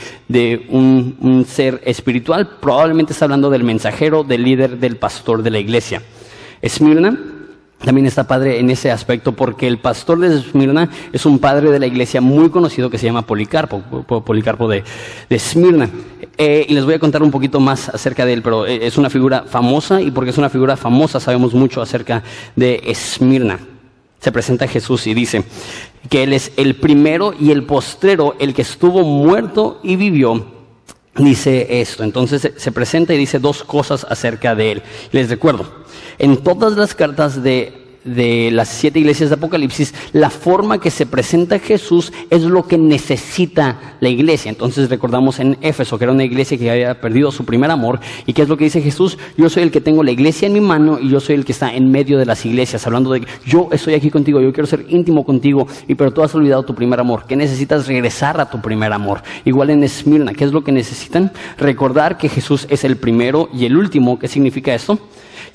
un, 0.69 1.47
ser 1.49 1.81
espiritual, 1.87 2.59
probablemente 2.61 3.15
está 3.15 3.25
hablando 3.25 3.49
del 3.49 3.65
mensajero, 3.65 4.25
del 4.25 4.43
líder, 4.43 4.77
del 4.77 4.99
pastor 4.99 5.43
de 5.43 5.51
la 5.51 5.59
iglesia. 5.59 6.03
Esmirna 6.61 7.19
también 7.83 8.07
está 8.07 8.27
padre 8.27 8.59
en 8.61 8.69
ese 8.69 8.91
aspecto 8.91 9.33
porque 9.33 9.67
el 9.67 9.79
pastor 9.79 10.19
de 10.19 10.37
Esmirna 10.37 10.91
es 11.15 11.25
un 11.25 11.39
padre 11.39 11.71
de 11.71 11.79
la 11.79 11.87
iglesia 11.87 12.21
muy 12.21 12.51
conocido 12.51 12.91
que 12.91 12.99
se 12.99 13.07
llama 13.07 13.23
Policarpo, 13.23 13.81
Policarpo 14.23 14.69
de, 14.69 14.85
Esmirna. 15.31 15.89
Eh, 16.37 16.67
y 16.69 16.75
les 16.75 16.85
voy 16.85 16.93
a 16.93 16.99
contar 16.99 17.23
un 17.23 17.31
poquito 17.31 17.59
más 17.59 17.89
acerca 17.89 18.27
de 18.27 18.35
él, 18.35 18.43
pero 18.43 18.67
eh, 18.67 18.87
es 18.87 18.99
una 18.99 19.09
figura 19.09 19.45
famosa 19.45 20.03
y 20.03 20.11
porque 20.11 20.29
es 20.29 20.37
una 20.37 20.51
figura 20.51 20.77
famosa 20.77 21.21
sabemos 21.21 21.55
mucho 21.55 21.81
acerca 21.81 22.23
de 22.55 22.83
Esmirna 22.85 23.59
se 24.25 24.33
presenta 24.33 24.67
Jesús 24.67 25.07
y 25.07 25.13
dice 25.13 25.45
que 26.09 26.23
Él 26.23 26.33
es 26.33 26.53
el 26.57 26.77
primero 26.77 27.35
y 27.39 27.51
el 27.51 27.65
postrero, 27.65 28.37
el 28.39 28.55
que 28.55 28.63
estuvo 28.63 29.03
muerto 29.03 29.81
y 29.83 29.97
vivió. 29.97 30.47
Dice 31.15 31.83
esto, 31.83 32.03
entonces 32.05 32.51
se 32.57 32.73
presenta 32.73 33.13
y 33.13 33.19
dice 33.19 33.39
dos 33.39 33.63
cosas 33.63 34.07
acerca 34.09 34.55
de 34.55 34.73
Él. 34.73 34.83
Les 35.13 35.29
recuerdo, 35.29 35.85
en 36.19 36.39
todas 36.39 36.73
las 36.73 36.95
cartas 36.95 37.43
de 37.43 37.84
de 38.05 38.51
las 38.51 38.69
siete 38.69 38.99
iglesias 38.99 39.31
de 39.31 39.37
Apocalipsis, 39.37 39.95
la 40.13 40.31
forma 40.31 40.79
que 40.79 40.91
se 40.91 41.07
presenta 41.07 41.59
Jesús 41.59 42.13
es 42.31 42.43
lo 42.43 42.65
que 42.65 42.79
necesita 42.79 43.97
la 44.01 44.09
iglesia. 44.09 44.51
Entonces 44.51 44.91
recordamos 44.91 45.41
en 45.41 45.57
Éfeso, 45.61 45.99
que 45.99 46.05
era 46.05 46.13
una 46.13 46.25
iglesia 46.25 46.59
que 46.59 46.71
había 46.71 47.01
perdido 47.01 47.33
su 47.33 47.45
primer 47.45 47.71
amor, 47.71 48.01
y 48.27 48.33
qué 48.33 48.43
es 48.43 48.49
lo 48.49 48.57
que 48.57 48.65
dice 48.65 48.81
Jesús, 48.81 49.19
yo 49.37 49.49
soy 49.49 49.63
el 49.63 49.71
que 49.71 49.81
tengo 49.81 50.03
la 50.03 50.11
iglesia 50.11 50.47
en 50.47 50.53
mi 50.53 50.61
mano 50.61 50.99
y 51.01 51.09
yo 51.09 51.21
soy 51.21 51.37
el 51.37 51.45
que 51.45 51.53
está 51.53 51.75
en 51.75 51.91
medio 51.91 52.19
de 52.19 52.27
las 52.27 52.45
iglesias, 52.45 52.87
hablando 52.87 53.13
de 53.13 53.27
yo 53.47 53.69
estoy 53.73 53.95
aquí 53.95 54.11
contigo, 54.11 54.41
yo 54.41 54.53
quiero 54.53 54.67
ser 54.67 54.85
íntimo 54.89 55.25
contigo, 55.25 55.67
y 55.89 55.95
pero 55.95 56.13
tú 56.13 56.23
has 56.23 56.35
olvidado 56.35 56.63
tu 56.65 56.75
primer 56.75 57.01
amor, 57.01 57.27
que 57.27 57.37
necesitas 57.37 57.87
regresar 57.87 58.41
a 58.41 58.51
tu 58.51 58.61
primer 58.61 58.93
amor. 58.93 59.23
Igual 59.45 59.71
en 59.71 59.85
Esmirna, 59.85 60.33
¿qué 60.33 60.45
es 60.45 60.53
lo 60.53 60.63
que 60.63 60.73
necesitan? 60.73 61.33
Recordar 61.59 62.19
que 62.19 62.29
Jesús 62.29 62.67
es 62.71 62.85
el 62.85 62.97
primero 62.97 63.49
y 63.53 63.65
el 63.65 63.77
último. 63.77 64.19
¿Qué 64.19 64.29
significa 64.29 64.75
esto? 64.75 64.99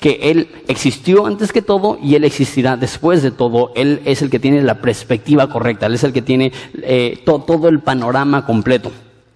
Que 0.00 0.18
Él 0.22 0.48
existió 0.66 1.26
antes 1.26 1.52
que 1.52 1.62
todo 1.62 1.98
y 2.02 2.14
Él 2.14 2.24
existirá 2.24 2.76
después 2.76 3.22
de 3.22 3.30
todo. 3.30 3.72
Él 3.76 4.00
es 4.04 4.22
el 4.22 4.30
que 4.30 4.40
tiene 4.40 4.62
la 4.62 4.80
perspectiva 4.80 5.48
correcta, 5.48 5.86
Él 5.86 5.94
es 5.94 6.04
el 6.04 6.12
que 6.12 6.22
tiene 6.22 6.52
eh, 6.82 7.22
todo 7.24 7.68
el 7.68 7.80
panorama 7.80 8.44
completo. 8.44 8.90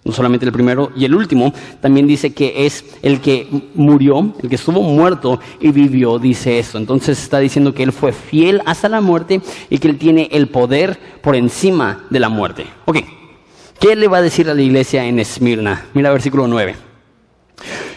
No 0.04 0.12
solamente 0.12 0.44
el 0.44 0.52
primero 0.52 0.92
y 0.94 1.06
el 1.06 1.14
último, 1.14 1.54
también 1.80 2.06
dice 2.06 2.34
que 2.34 2.66
es 2.66 2.84
el 3.00 3.20
que 3.20 3.48
murió, 3.74 4.34
el 4.42 4.50
que 4.50 4.56
estuvo 4.56 4.82
muerto 4.82 5.40
y 5.60 5.70
vivió, 5.70 6.18
dice 6.18 6.58
esto. 6.58 6.76
Entonces 6.76 7.22
está 7.22 7.38
diciendo 7.38 7.72
que 7.72 7.82
Él 7.84 7.92
fue 7.92 8.12
fiel 8.12 8.60
hasta 8.66 8.90
la 8.90 9.00
muerte 9.00 9.40
y 9.70 9.78
que 9.78 9.88
Él 9.88 9.96
tiene 9.96 10.28
el 10.32 10.48
poder 10.48 10.98
por 11.22 11.36
encima 11.36 12.04
de 12.10 12.20
la 12.20 12.28
muerte. 12.28 12.66
Ok, 12.84 12.98
¿Qué 13.84 13.96
le 13.96 14.08
va 14.08 14.16
a 14.16 14.22
decir 14.22 14.48
a 14.48 14.54
la 14.54 14.62
iglesia 14.62 15.04
en 15.04 15.18
Esmirna? 15.18 15.86
Mira 15.92 16.10
versículo 16.10 16.46
9. 16.46 16.74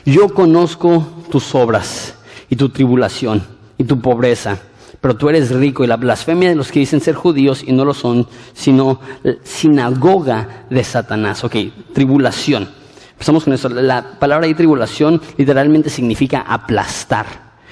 Yo 0.05 0.27
conozco 0.33 1.07
tus 1.31 1.55
obras 1.55 2.15
y 2.49 2.55
tu 2.55 2.69
tribulación 2.69 3.43
y 3.77 3.83
tu 3.83 3.99
pobreza, 3.99 4.57
pero 5.01 5.15
tú 5.15 5.29
eres 5.29 5.51
rico 5.51 5.83
y 5.83 5.87
la 5.87 5.97
blasfemia 5.97 6.49
de 6.49 6.55
los 6.55 6.71
que 6.71 6.79
dicen 6.79 7.01
ser 7.01 7.15
judíos 7.15 7.63
y 7.65 7.71
no 7.71 7.85
lo 7.85 7.93
son, 7.93 8.27
sino 8.53 8.99
sinagoga 9.43 10.65
de 10.69 10.83
Satanás. 10.83 11.43
Ok, 11.43 11.55
tribulación. 11.93 12.67
Empezamos 13.11 13.43
con 13.43 13.53
eso. 13.53 13.69
La 13.69 14.19
palabra 14.19 14.47
de 14.47 14.53
tribulación 14.53 15.21
literalmente 15.37 15.89
significa 15.89 16.41
aplastar, 16.41 17.25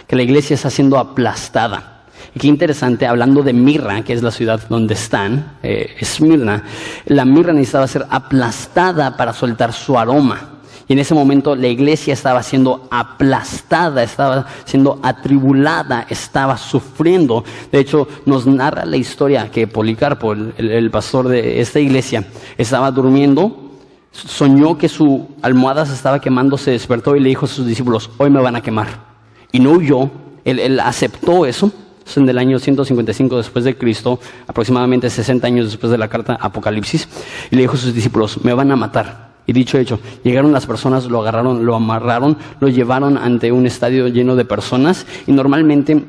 que 0.08 0.15
la 0.15 0.24
iglesia 0.24 0.55
está 0.55 0.70
siendo 0.70 0.98
aplastada. 0.98 2.03
Y 2.34 2.39
qué 2.39 2.48
interesante, 2.48 3.08
hablando 3.08 3.44
de 3.44 3.53
Mirra, 3.53 4.01
que 4.01 4.13
es 4.13 4.22
la 4.22 4.32
ciudad 4.32 4.60
donde 4.67 4.94
están, 4.94 5.58
eh, 5.63 5.96
Esmirna, 6.00 6.63
la 7.05 7.24
mirra 7.24 7.53
necesitaba 7.53 7.88
ser 7.88 8.05
aplastada 8.10 9.15
para 9.15 9.34
soltar 9.34 9.72
su 9.72 9.98
aroma. 9.98 10.55
Y 10.88 10.94
en 10.94 11.00
ese 11.00 11.13
momento 11.13 11.56
la 11.56 11.68
iglesia 11.68 12.13
estaba 12.13 12.44
siendo 12.44 12.88
aplastada, 12.92 14.04
estaba 14.04 14.46
siendo 14.65 15.00
atribulada, 15.01 16.06
estaba 16.10 16.58
sufriendo. 16.58 17.44
De 17.72 17.80
hecho, 17.80 18.08
nos 18.25 18.46
narra 18.46 18.86
la 18.86 18.98
historia 18.98 19.50
que 19.50 19.68
Policarpo, 19.68 20.34
el, 20.34 20.92
pastor 20.92 21.27
de 21.27 21.60
esta 21.60 21.80
iglesia, 21.80 22.25
estaba 22.58 22.92
durmiendo, 22.92 23.72
soñó 24.12 24.77
que 24.77 24.89
su 24.89 25.27
almohada 25.42 25.86
se 25.86 25.94
estaba 25.94 26.22
quemando, 26.22 26.58
se 26.58 26.72
despertó 26.72 27.15
y 27.15 27.20
le 27.20 27.30
dijo 27.30 27.46
a 27.46 27.50
sus 27.50 27.65
discípulos, 27.65 28.12
hoy 28.18 28.30
me 28.30 28.42
van 28.42 28.56
a 28.56 28.62
quemar. 28.62 29.15
Y 29.51 29.60
no 29.60 29.72
huyó, 29.72 30.12
él 30.44 30.80
aceptó 30.80 31.46
eso 31.46 31.72
en 32.15 32.25
del 32.25 32.38
año 32.38 32.60
155 32.60 33.38
después 33.38 33.65
de 33.65 33.77
Cristo, 33.77 34.20
aproximadamente 34.48 35.10
60 35.10 35.48
años 35.48 35.65
después 35.65 35.92
de 35.92 35.98
la 35.98 36.08
carta 36.08 36.38
Apocalipsis, 36.39 37.08
y 37.51 37.56
le 37.56 37.63
dijo 37.63 37.74
a 37.74 37.77
sus 37.77 37.94
discípulos, 37.94 38.44
me 38.44 38.54
van 38.54 38.72
a 38.72 38.75
matar. 38.75 39.25
Y 39.48 39.54
dicho 39.54 39.78
hecho, 39.78 40.00
llegaron 40.24 40.52
las 40.52 40.66
personas, 40.66 41.06
lo 41.06 41.22
agarraron, 41.22 41.66
lo 41.66 41.75
amarraron, 41.75 42.38
lo 42.60 42.68
llevaron 42.68 43.18
ante 43.18 43.52
un 43.52 43.66
estadio 43.66 44.08
lleno 44.08 44.36
de 44.36 44.46
personas 44.46 45.06
y 45.28 45.32
normalmente 45.32 46.04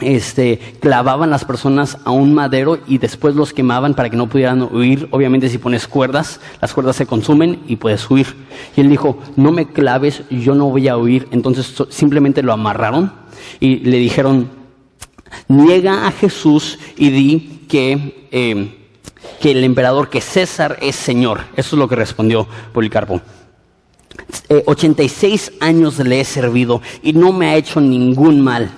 este, 0.00 0.60
clavaban 0.80 1.30
las 1.30 1.44
personas 1.44 1.98
a 2.04 2.12
un 2.12 2.32
madero 2.32 2.78
y 2.86 2.98
después 2.98 3.34
los 3.34 3.52
quemaban 3.52 3.94
para 3.94 4.10
que 4.10 4.16
no 4.16 4.28
pudieran 4.28 4.62
huir. 4.62 5.08
Obviamente 5.10 5.48
si 5.48 5.58
pones 5.58 5.88
cuerdas, 5.88 6.40
las 6.60 6.72
cuerdas 6.72 6.96
se 6.96 7.06
consumen 7.06 7.60
y 7.66 7.76
puedes 7.76 8.08
huir. 8.08 8.26
Y 8.76 8.80
él 8.80 8.88
dijo, 8.88 9.18
no 9.36 9.50
me 9.50 9.66
claves, 9.66 10.22
yo 10.30 10.54
no 10.54 10.70
voy 10.70 10.88
a 10.88 10.96
huir. 10.96 11.26
Entonces 11.32 11.74
simplemente 11.88 12.42
lo 12.42 12.52
amarraron 12.52 13.12
y 13.58 13.76
le 13.78 13.98
dijeron, 13.98 14.48
niega 15.48 16.06
a 16.06 16.12
Jesús 16.12 16.78
y 16.96 17.10
di 17.10 17.64
que, 17.68 18.28
eh, 18.30 18.77
que 19.40 19.52
el 19.52 19.64
emperador, 19.64 20.08
que 20.08 20.20
César 20.20 20.78
es 20.80 20.96
Señor. 20.96 21.40
Eso 21.56 21.76
es 21.76 21.78
lo 21.78 21.88
que 21.88 21.96
respondió 21.96 22.46
Policarpo. 22.72 23.20
86 24.66 25.48
eh, 25.48 25.58
años 25.60 25.98
le 25.98 26.20
he 26.20 26.24
servido 26.24 26.82
y 27.02 27.12
no 27.12 27.32
me 27.32 27.46
ha 27.46 27.56
hecho 27.56 27.80
ningún 27.80 28.40
mal. 28.40 28.70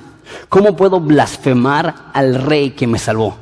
¿Cómo 0.49 0.77
puedo 0.77 1.01
blasfemar 1.01 2.11
al 2.13 2.35
rey 2.35 2.71
que 2.71 2.87
me 2.87 2.99
salvó? 2.99 3.37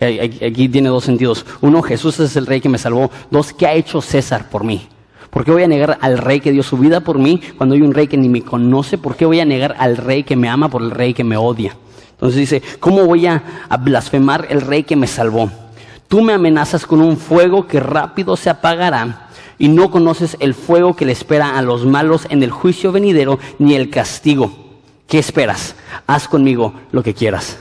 Aquí 0.00 0.68
tiene 0.70 0.88
dos 0.88 1.04
sentidos. 1.04 1.44
Uno, 1.60 1.82
Jesús 1.82 2.18
es 2.20 2.34
el 2.36 2.46
rey 2.46 2.60
que 2.60 2.70
me 2.70 2.78
salvó. 2.78 3.10
Dos, 3.30 3.52
¿qué 3.52 3.66
ha 3.66 3.74
hecho 3.74 4.00
César 4.00 4.48
por 4.48 4.64
mí? 4.64 4.88
¿Por 5.30 5.44
qué 5.44 5.52
voy 5.52 5.62
a 5.62 5.68
negar 5.68 5.98
al 6.00 6.18
rey 6.18 6.40
que 6.40 6.52
dio 6.52 6.62
su 6.62 6.76
vida 6.76 7.00
por 7.00 7.18
mí 7.18 7.40
cuando 7.56 7.74
hay 7.74 7.82
un 7.82 7.94
rey 7.94 8.08
que 8.08 8.16
ni 8.16 8.28
me 8.28 8.42
conoce? 8.42 8.98
¿Por 8.98 9.14
qué 9.14 9.26
voy 9.26 9.40
a 9.40 9.44
negar 9.44 9.76
al 9.78 9.96
rey 9.96 10.24
que 10.24 10.36
me 10.36 10.48
ama 10.48 10.68
por 10.68 10.82
el 10.82 10.90
rey 10.90 11.14
que 11.14 11.22
me 11.22 11.36
odia? 11.36 11.76
Entonces 12.12 12.38
dice, 12.38 12.62
¿cómo 12.80 13.06
voy 13.06 13.26
a, 13.26 13.42
blasfemar 13.80 14.46
el 14.50 14.60
rey 14.60 14.82
que 14.82 14.96
me 14.96 15.06
salvó? 15.06 15.50
Tú 16.10 16.22
me 16.22 16.32
amenazas 16.32 16.86
con 16.86 17.00
un 17.02 17.16
fuego 17.16 17.68
que 17.68 17.78
rápido 17.78 18.36
se 18.36 18.50
apagará 18.50 19.28
y 19.58 19.68
no 19.68 19.92
conoces 19.92 20.36
el 20.40 20.54
fuego 20.54 20.96
que 20.96 21.06
le 21.06 21.12
espera 21.12 21.56
a 21.56 21.62
los 21.62 21.86
malos 21.86 22.26
en 22.30 22.42
el 22.42 22.50
juicio 22.50 22.90
venidero 22.90 23.38
ni 23.60 23.76
el 23.76 23.90
castigo. 23.90 24.50
¿Qué 25.06 25.20
esperas? 25.20 25.76
Haz 26.08 26.26
conmigo 26.26 26.74
lo 26.90 27.04
que 27.04 27.14
quieras. 27.14 27.60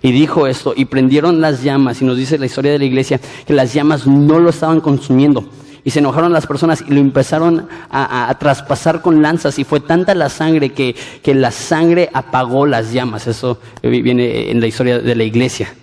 Y 0.00 0.10
dijo 0.10 0.46
esto, 0.46 0.72
y 0.74 0.86
prendieron 0.86 1.42
las 1.42 1.62
llamas, 1.62 2.00
y 2.00 2.06
nos 2.06 2.16
dice 2.16 2.38
la 2.38 2.46
historia 2.46 2.72
de 2.72 2.78
la 2.78 2.86
iglesia, 2.86 3.20
que 3.46 3.52
las 3.52 3.74
llamas 3.74 4.06
no 4.06 4.38
lo 4.38 4.48
estaban 4.48 4.80
consumiendo, 4.80 5.44
y 5.84 5.90
se 5.90 5.98
enojaron 5.98 6.32
las 6.32 6.46
personas 6.46 6.82
y 6.88 6.94
lo 6.94 6.98
empezaron 6.98 7.68
a, 7.90 8.34
traspasar 8.40 9.02
con 9.02 9.20
lanzas 9.20 9.58
y 9.58 9.64
fue 9.64 9.80
tanta 9.80 10.14
la 10.14 10.30
sangre 10.30 10.70
que, 10.70 10.96
que, 11.22 11.34
la 11.34 11.50
sangre 11.50 12.08
apagó 12.14 12.64
las 12.64 12.90
llamas. 12.90 13.26
Eso 13.26 13.58
viene 13.82 14.50
en 14.50 14.62
la 14.62 14.66
historia 14.66 14.98
de 14.98 15.14
la 15.14 15.24
iglesia. 15.24 15.74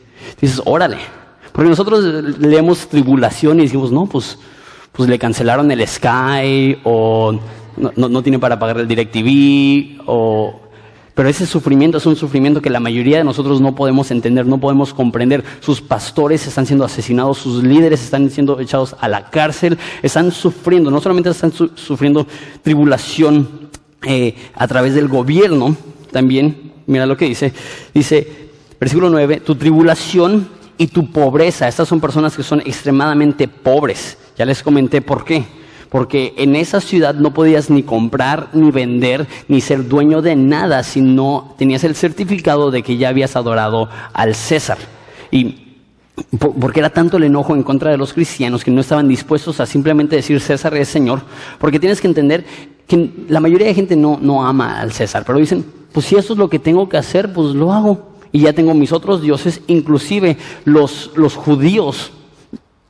Dices, 0.41 0.59
órale. 0.65 0.97
Porque 1.51 1.69
nosotros 1.69 2.03
leemos 2.39 2.87
tribulación 2.87 3.59
y 3.59 3.63
decimos, 3.63 3.91
no, 3.91 4.05
pues, 4.05 4.37
pues 4.91 5.09
le 5.09 5.19
cancelaron 5.19 5.71
el 5.71 5.87
Sky 5.87 6.79
o 6.83 7.39
no, 7.77 7.91
no, 7.95 8.09
no 8.09 8.23
tiene 8.23 8.39
para 8.39 8.59
pagar 8.59 8.79
el 8.79 8.87
DirecTV 8.87 10.01
o 10.05 10.69
pero 11.19 11.27
ese 11.27 11.45
sufrimiento 11.45 11.97
es 11.97 12.05
un 12.05 12.15
sufrimiento 12.15 12.61
que 12.61 12.69
la 12.69 12.79
mayoría 12.79 13.17
de 13.17 13.25
nosotros 13.25 13.59
no 13.59 13.75
podemos 13.75 14.09
entender, 14.09 14.45
no 14.45 14.57
podemos 14.57 14.93
comprender. 14.93 15.43
Sus 15.59 15.81
pastores 15.81 16.47
están 16.47 16.65
siendo 16.65 16.85
asesinados, 16.85 17.39
sus 17.39 17.61
líderes 17.61 18.01
están 18.01 18.29
siendo 18.29 18.57
echados 18.61 18.95
a 19.01 19.09
la 19.09 19.29
cárcel, 19.29 19.77
están 20.01 20.31
sufriendo, 20.31 20.89
no 20.89 21.01
solamente 21.01 21.29
están 21.29 21.51
sufriendo 21.51 22.25
tribulación 22.61 23.69
eh, 24.07 24.33
a 24.55 24.65
través 24.69 24.93
del 24.93 25.09
gobierno, 25.09 25.75
también, 26.09 26.71
mira 26.85 27.05
lo 27.05 27.17
que 27.17 27.25
dice, 27.25 27.51
dice, 27.93 28.51
versículo 28.79 29.09
9, 29.09 29.41
tu 29.41 29.55
tribulación 29.55 30.47
y 30.79 30.87
tu 30.87 31.11
pobreza, 31.11 31.67
estas 31.67 31.87
son 31.87 31.99
personas 32.01 32.35
que 32.35 32.41
son 32.41 32.61
extremadamente 32.61 33.47
pobres, 33.47 34.17
ya 34.35 34.45
les 34.45 34.63
comenté 34.63 35.01
por 35.01 35.23
qué 35.23 35.45
porque 35.89 36.35
en 36.37 36.55
esa 36.55 36.81
ciudad 36.81 37.15
no 37.15 37.33
podías 37.33 37.69
ni 37.69 37.83
comprar, 37.83 38.49
ni 38.53 38.71
vender, 38.71 39.27
ni 39.47 39.59
ser 39.59 39.87
dueño 39.87 40.21
de 40.21 40.35
nada 40.35 40.83
si 40.83 41.01
no 41.01 41.55
tenías 41.57 41.83
el 41.83 41.95
certificado 41.95 42.71
de 42.71 42.83
que 42.83 42.97
ya 42.97 43.09
habías 43.09 43.35
adorado 43.35 43.89
al 44.13 44.35
César. 44.35 44.77
Y 45.31 45.65
porque 46.37 46.79
era 46.79 46.89
tanto 46.89 47.17
el 47.17 47.23
enojo 47.23 47.55
en 47.55 47.63
contra 47.63 47.91
de 47.91 47.97
los 47.97 48.13
cristianos 48.13 48.63
que 48.63 48.71
no 48.71 48.81
estaban 48.81 49.07
dispuestos 49.07 49.59
a 49.59 49.65
simplemente 49.65 50.15
decir 50.15 50.39
César 50.41 50.75
es 50.75 50.89
Señor, 50.89 51.21
porque 51.57 51.79
tienes 51.79 52.01
que 52.01 52.07
entender 52.07 52.45
que 52.87 53.09
la 53.27 53.39
mayoría 53.39 53.67
de 53.67 53.73
gente 53.73 53.95
no, 53.95 54.19
no 54.21 54.45
ama 54.45 54.79
al 54.79 54.91
César, 54.91 55.23
pero 55.25 55.39
dicen, 55.39 55.65
pues 55.91 56.05
si 56.05 56.15
eso 56.15 56.33
es 56.33 56.39
lo 56.39 56.49
que 56.49 56.59
tengo 56.59 56.87
que 56.87 56.97
hacer, 56.97 57.33
pues 57.33 57.55
lo 57.55 57.73
hago. 57.73 58.08
Y 58.31 58.41
ya 58.41 58.53
tengo 58.53 58.73
mis 58.73 58.91
otros 58.91 59.21
dioses, 59.21 59.61
inclusive 59.67 60.37
los, 60.65 61.11
los 61.15 61.35
judíos 61.35 62.11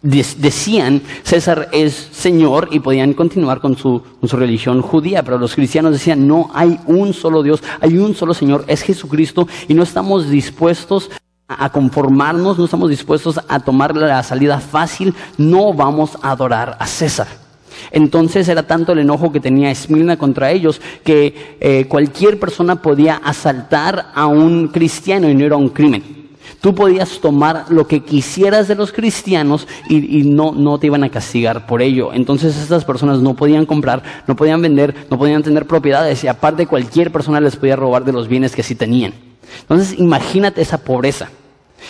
decían 0.01 1.01
César 1.23 1.69
es 1.73 1.93
Señor 1.93 2.69
y 2.71 2.79
podían 2.79 3.13
continuar 3.13 3.59
con 3.59 3.75
su, 3.75 4.01
con 4.19 4.29
su, 4.29 4.37
religión 4.37 4.81
judía, 4.81 5.23
pero 5.23 5.37
los 5.37 5.55
cristianos 5.55 5.91
decían 5.91 6.25
no 6.25 6.49
hay 6.53 6.79
un 6.85 7.13
solo 7.13 7.43
Dios, 7.43 7.61
hay 7.81 7.97
un 7.97 8.15
solo 8.15 8.33
Señor, 8.33 8.63
es 8.67 8.81
Jesucristo 8.81 9.47
y 9.67 9.73
no 9.73 9.83
estamos 9.83 10.29
dispuestos 10.29 11.09
a 11.47 11.69
conformarnos, 11.71 12.57
no 12.57 12.65
estamos 12.65 12.89
dispuestos 12.89 13.39
a 13.47 13.59
tomar 13.59 13.95
la 13.95 14.23
salida 14.23 14.59
fácil, 14.59 15.13
no 15.37 15.73
vamos 15.73 16.17
a 16.21 16.31
adorar 16.31 16.77
a 16.79 16.87
César. 16.87 17.48
Entonces 17.91 18.47
era 18.47 18.63
tanto 18.63 18.91
el 18.91 18.99
enojo 18.99 19.31
que 19.31 19.39
tenía 19.39 19.71
Esmirna 19.71 20.17
contra 20.17 20.51
ellos 20.51 20.81
que 21.03 21.57
eh, 21.59 21.85
cualquier 21.87 22.39
persona 22.39 22.81
podía 22.81 23.15
asaltar 23.15 24.11
a 24.13 24.27
un 24.27 24.67
cristiano 24.67 25.29
y 25.29 25.35
no 25.35 25.45
era 25.45 25.55
un 25.55 25.69
crimen. 25.69 26.19
Tú 26.61 26.75
podías 26.75 27.19
tomar 27.21 27.65
lo 27.69 27.87
que 27.87 28.01
quisieras 28.01 28.67
de 28.67 28.75
los 28.75 28.91
cristianos 28.91 29.65
y, 29.87 30.23
no, 30.23 30.51
no 30.51 30.77
te 30.77 30.87
iban 30.87 31.05
a 31.05 31.09
castigar 31.09 31.65
por 31.65 31.81
ello. 31.81 32.11
Entonces 32.13 32.57
estas 32.57 32.83
personas 32.83 33.19
no 33.19 33.33
podían 33.33 33.65
comprar, 33.65 34.03
no 34.27 34.35
podían 34.35 34.61
vender, 34.61 34.93
no 35.09 35.17
podían 35.17 35.41
tener 35.41 35.65
propiedades 35.65 36.23
y 36.23 36.27
aparte 36.27 36.67
cualquier 36.67 37.11
persona 37.11 37.39
les 37.39 37.55
podía 37.55 37.77
robar 37.77 38.03
de 38.03 38.11
los 38.11 38.27
bienes 38.27 38.55
que 38.55 38.63
sí 38.63 38.75
tenían. 38.75 39.13
Entonces 39.61 39.97
imagínate 39.97 40.61
esa 40.61 40.79
pobreza. 40.79 41.29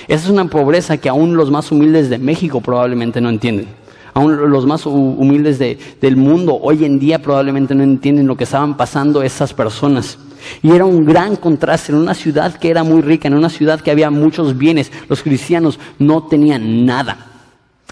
Esa 0.08 0.26
es 0.26 0.30
una 0.30 0.46
pobreza 0.46 0.98
que 0.98 1.10
aún 1.10 1.36
los 1.36 1.50
más 1.50 1.72
humildes 1.72 2.10
de 2.12 2.20
México 2.20 2.62
probablemente 2.62 3.22
no 3.22 3.30
entienden. 3.30 3.68
Aún 4.14 4.50
los 4.50 4.66
más 4.66 4.86
humildes 4.86 5.60
del 5.60 6.18
mundo 6.18 6.60
hoy 6.62 6.86
en 6.86 7.00
día 7.00 7.22
probablemente 7.22 7.76
no 7.76 7.84
entienden 7.84 8.28
lo 8.28 8.36
que 8.36 8.44
estaban 8.44 8.78
pasando 8.78 9.22
esas 9.22 9.54
personas. 9.54 10.18
Y 10.62 10.72
era 10.72 10.86
un 10.86 11.06
gran 11.06 11.36
contraste 11.36 11.92
en 11.92 11.98
una 11.98 12.14
ciudad 12.14 12.56
que 12.58 12.70
era 12.70 12.84
muy 12.84 13.02
rica, 13.02 13.28
en 13.28 13.34
una 13.34 13.50
ciudad 13.50 13.82
que 13.82 13.92
había 13.92 14.10
muchos 14.10 14.58
bienes. 14.58 14.92
Los 15.08 15.22
cristianos 15.22 15.80
no 16.00 16.24
tenían 16.24 16.86
nada. 16.86 17.26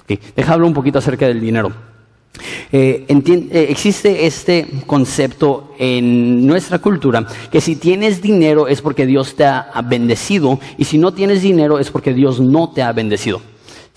Deja 0.07 0.53
hablar 0.53 0.67
un 0.67 0.74
poquito 0.74 1.00
acerca 1.00 1.27
del 1.27 1.41
dinero. 1.41 1.71
Eh, 2.71 3.05
eh, 3.09 3.67
existe 3.69 4.27
este 4.27 4.67
concepto 4.86 5.74
en 5.79 6.45
nuestra 6.45 6.79
cultura 6.79 7.25
que 7.51 7.62
si 7.62 7.77
tienes 7.77 8.21
dinero 8.21 8.67
es 8.67 8.81
porque 8.81 9.05
Dios 9.05 9.36
te 9.36 9.45
ha 9.45 9.71
bendecido 9.83 10.59
y 10.77 10.83
si 10.83 10.97
no 10.97 11.13
tienes 11.13 11.41
dinero 11.41 11.79
es 11.79 11.89
porque 11.89 12.13
Dios 12.13 12.39
no 12.39 12.69
te 12.69 12.83
ha 12.83 12.91
bendecido. 12.91 13.41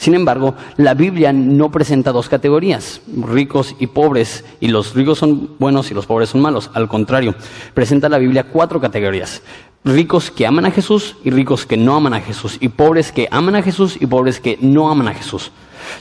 Sin 0.01 0.15
embargo, 0.15 0.55
la 0.79 0.95
Biblia 0.95 1.31
no 1.31 1.71
presenta 1.71 2.11
dos 2.11 2.31
categorías, 2.31 3.03
ricos 3.07 3.77
y 3.79 3.87
pobres, 3.87 4.47
y 4.59 4.69
los 4.69 4.95
ricos 4.95 5.19
son 5.19 5.51
buenos 5.59 5.91
y 5.91 5.95
los 5.95 6.07
pobres 6.07 6.31
son 6.31 6.41
malos. 6.41 6.71
Al 6.73 6.89
contrario, 6.89 7.35
presenta 7.75 8.09
la 8.09 8.17
Biblia 8.17 8.45
cuatro 8.45 8.81
categorías. 8.81 9.43
Ricos 9.85 10.31
que 10.31 10.47
aman 10.47 10.65
a 10.65 10.71
Jesús 10.71 11.17
y 11.23 11.29
ricos 11.29 11.67
que 11.67 11.77
no 11.77 11.97
aman 11.97 12.15
a 12.15 12.23
Jesús, 12.23 12.57
y 12.61 12.69
pobres 12.69 13.13
que 13.13 13.29
aman 13.31 13.57
a 13.57 13.63
Jesús 13.63 13.99
y 14.01 14.07
pobres 14.07 14.41
que 14.41 14.57
no 14.63 14.91
aman 14.91 15.09
a 15.09 15.13
Jesús. 15.13 15.53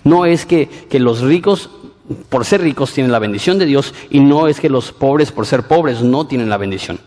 No 0.05 0.25
es 0.25 0.45
que, 0.45 0.69
que 0.89 1.01
los 1.01 1.19
ricos 1.19 1.69
por 2.29 2.45
ser 2.45 2.61
ricos 2.61 2.93
tienen 2.93 3.11
la 3.11 3.19
bendición 3.19 3.59
de 3.59 3.65
Dios 3.65 3.93
y 4.09 4.21
no 4.21 4.47
es 4.47 4.61
que 4.61 4.69
los 4.69 4.93
pobres 4.93 5.33
por 5.33 5.45
ser 5.45 5.63
pobres 5.63 6.01
no 6.03 6.25
tienen 6.25 6.49
la 6.49 6.55
bendición. 6.55 7.01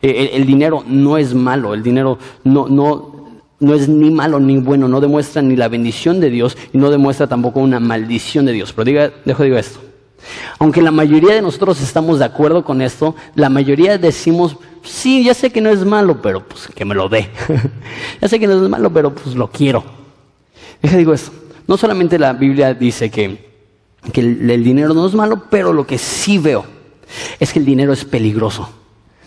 Eh, 0.00 0.30
el, 0.34 0.46
dinero 0.46 0.84
no 0.86 1.18
es 1.18 1.34
malo, 1.34 1.74
el 1.74 1.82
dinero 1.82 2.20
no, 2.44 2.68
no, 2.68 3.25
no 3.58 3.74
es 3.74 3.88
ni 3.88 4.10
malo 4.10 4.38
ni 4.40 4.58
bueno, 4.58 4.88
no 4.88 5.00
demuestra 5.00 5.42
ni 5.42 5.56
la 5.56 5.68
bendición 5.68 6.20
de 6.20 6.30
Dios 6.30 6.56
y 6.72 6.78
no 6.78 6.90
demuestra 6.90 7.26
tampoco 7.26 7.60
una 7.60 7.80
maldición 7.80 8.46
de 8.46 8.52
Dios. 8.52 8.72
Pero 8.72 8.84
diga, 8.84 9.12
dejo 9.24 9.42
digo 9.42 9.56
esto. 9.56 9.80
Aunque 10.58 10.82
la 10.82 10.90
mayoría 10.90 11.34
de 11.34 11.42
nosotros 11.42 11.80
estamos 11.80 12.18
de 12.18 12.24
acuerdo 12.24 12.64
con 12.64 12.82
esto, 12.82 13.14
la 13.34 13.48
mayoría 13.48 13.98
decimos, 13.98 14.56
sí, 14.82 15.24
ya 15.24 15.34
sé 15.34 15.50
que 15.50 15.60
no 15.60 15.70
es 15.70 15.84
malo, 15.84 16.20
pero 16.20 16.46
pues 16.46 16.68
que 16.74 16.84
me 16.84 16.94
lo 16.94 17.08
dé. 17.08 17.30
ya 18.20 18.28
sé 18.28 18.40
que 18.40 18.46
no 18.46 18.62
es 18.62 18.68
malo, 18.68 18.92
pero 18.92 19.14
pues 19.14 19.34
lo 19.36 19.50
quiero. 19.50 19.84
Deja 20.82 20.96
digo 20.96 21.14
esto. 21.14 21.32
No 21.66 21.76
solamente 21.76 22.18
la 22.18 22.32
Biblia 22.32 22.74
dice 22.74 23.10
que, 23.10 23.50
que 24.12 24.20
el 24.20 24.64
dinero 24.64 24.94
no 24.94 25.06
es 25.06 25.14
malo, 25.14 25.44
pero 25.50 25.72
lo 25.72 25.86
que 25.86 25.98
sí 25.98 26.38
veo 26.38 26.64
es 27.38 27.52
que 27.52 27.58
el 27.58 27.64
dinero 27.64 27.92
es 27.92 28.04
peligroso. 28.04 28.68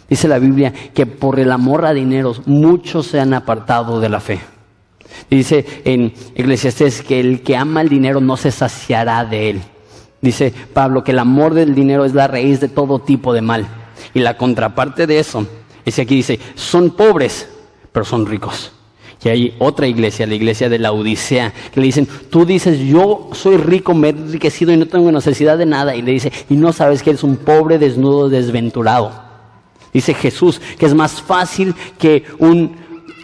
Dice 0.10 0.28
la 0.28 0.40
Biblia 0.40 0.74
que 0.94 1.06
por 1.06 1.40
el 1.40 1.52
amor 1.52 1.86
a 1.86 1.94
dinero 1.94 2.34
muchos 2.46 3.08
se 3.08 3.20
han 3.20 3.34
apartado 3.34 4.00
de 4.00 4.10
la 4.10 4.20
fe. 4.20 4.40
Dice 5.30 5.66
en 5.86 6.14
Eclesiastes 6.36 7.02
que 7.02 7.20
el 7.20 7.42
que 7.42 7.56
ama 7.56 7.82
el 7.82 7.90
dinero 7.90 8.20
no 8.20 8.38
se 8.38 8.52
saciará 8.52 9.24
de 9.26 9.52
él. 9.52 9.62
Dice 10.22 10.54
Pablo 10.74 11.04
que 11.04 11.12
el 11.12 11.20
amor 11.20 11.54
del 11.54 11.76
dinero 11.76 12.06
es 12.06 12.14
la 12.14 12.28
raíz 12.28 12.60
de 12.60 12.70
todo 12.70 13.00
tipo 13.00 13.34
de 13.34 13.42
mal. 13.42 13.68
Y 14.14 14.20
la 14.20 14.38
contraparte 14.38 15.06
de 15.08 15.20
eso, 15.20 15.46
es 15.86 16.00
aquí 16.00 16.16
dice, 16.16 16.40
son 16.56 16.92
pobres, 16.92 17.48
pero 17.92 18.06
son 18.06 18.26
ricos. 18.26 18.72
Y 19.24 19.30
hay 19.30 19.56
otra 19.60 19.86
iglesia, 19.86 20.26
la 20.26 20.36
iglesia 20.36 20.70
de 20.70 20.80
la 20.80 20.94
Odisea, 20.94 21.54
que 21.74 21.82
le 21.82 21.88
dicen, 21.88 22.08
tú 22.30 22.46
dices, 22.46 22.80
yo 22.80 23.30
soy 23.34 23.58
rico, 23.58 23.94
me 23.94 24.08
he 24.08 24.12
enriquecido 24.12 24.72
y 24.72 24.78
no 24.78 24.88
tengo 24.88 25.12
necesidad 25.12 25.58
de 25.58 25.66
nada. 25.66 25.96
Y 25.96 26.02
le 26.02 26.14
dice, 26.14 26.32
y 26.50 26.56
no 26.56 26.72
sabes 26.72 27.04
que 27.04 27.10
eres 27.10 27.24
un 27.24 27.36
pobre, 27.36 27.78
desnudo, 27.78 28.30
desventurado. 28.30 29.29
Dice 29.94 30.14
Jesús 30.14 30.62
que 30.78 30.86
es 30.86 30.94
más 30.94 31.22
fácil 31.22 31.76
que 31.98 32.24
un 32.38 32.76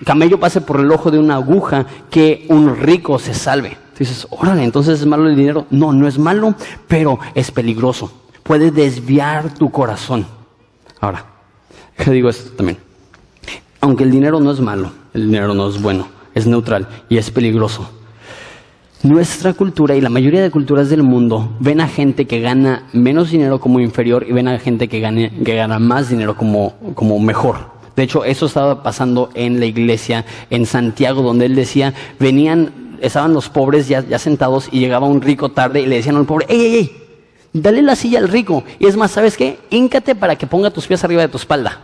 camello 0.03 0.39
pase 0.39 0.61
por 0.61 0.79
el 0.79 0.91
ojo 0.91 1.11
de 1.11 1.19
una 1.19 1.35
aguja 1.35 1.85
que 2.09 2.45
un 2.49 2.75
rico 2.75 3.19
se 3.19 3.33
salve. 3.33 3.77
Dices, 3.97 4.27
órale, 4.29 4.63
entonces 4.63 4.99
es 4.99 5.05
malo 5.05 5.29
el 5.29 5.35
dinero. 5.35 5.67
No, 5.69 5.93
no 5.93 6.07
es 6.07 6.17
malo, 6.17 6.53
pero 6.87 7.17
es 7.33 7.51
peligroso. 7.51 8.11
Puede 8.43 8.71
desviar 8.71 9.53
tu 9.53 9.71
corazón. 9.71 10.25
Ahora, 10.99 11.25
¿qué 11.97 12.11
digo 12.11 12.29
esto 12.29 12.51
también? 12.51 12.77
Aunque 13.79 14.03
el 14.03 14.11
dinero 14.11 14.39
no 14.39 14.51
es 14.51 14.59
malo, 14.59 14.91
el 15.13 15.27
dinero 15.27 15.53
no 15.53 15.69
es 15.69 15.81
bueno, 15.81 16.07
es 16.33 16.45
neutral 16.45 16.87
y 17.07 17.17
es 17.17 17.31
peligroso. 17.31 17.89
Nuestra 19.05 19.53
cultura 19.53 19.95
y 19.95 20.01
la 20.01 20.09
mayoría 20.09 20.41
de 20.41 20.49
culturas 20.49 20.89
del 20.89 21.03
mundo 21.03 21.51
ven 21.59 21.79
a 21.79 21.87
gente 21.87 22.25
que 22.25 22.39
gana 22.39 22.87
menos 22.91 23.29
dinero 23.29 23.59
como 23.59 23.79
inferior 23.79 24.25
y 24.27 24.31
ven 24.31 24.47
a 24.47 24.57
gente 24.57 24.87
que, 24.87 24.99
que 24.99 25.55
gana 25.55 25.77
más 25.77 26.09
dinero 26.09 26.35
como, 26.35 26.73
como 26.95 27.19
mejor. 27.19 27.57
De 27.95 28.01
hecho, 28.01 28.25
eso 28.25 28.47
estaba 28.47 28.81
pasando 28.81 29.29
en 29.35 29.59
la 29.59 29.67
iglesia 29.67 30.25
en 30.49 30.65
Santiago, 30.65 31.21
donde 31.21 31.45
él 31.45 31.53
decía, 31.53 31.93
venían, 32.19 32.97
estaban 32.99 33.31
los 33.31 33.47
pobres 33.47 33.87
ya, 33.87 34.03
ya 34.03 34.17
sentados 34.17 34.69
y 34.71 34.79
llegaba 34.79 35.05
un 35.05 35.21
rico 35.21 35.49
tarde 35.49 35.81
y 35.81 35.85
le 35.85 35.97
decían 35.97 36.15
al 36.15 36.25
pobre, 36.25 36.47
¡ey, 36.49 36.59
ey, 36.59 36.75
ey! 36.75 36.91
Dale 37.53 37.83
la 37.83 37.95
silla 37.95 38.17
al 38.17 38.27
rico. 38.27 38.63
Y 38.79 38.87
es 38.87 38.97
más, 38.97 39.11
¿sabes 39.11 39.37
qué? 39.37 39.59
Híncate 39.69 40.15
para 40.15 40.35
que 40.35 40.47
ponga 40.47 40.71
tus 40.71 40.87
pies 40.87 41.03
arriba 41.03 41.21
de 41.21 41.27
tu 41.27 41.37
espalda. 41.37 41.79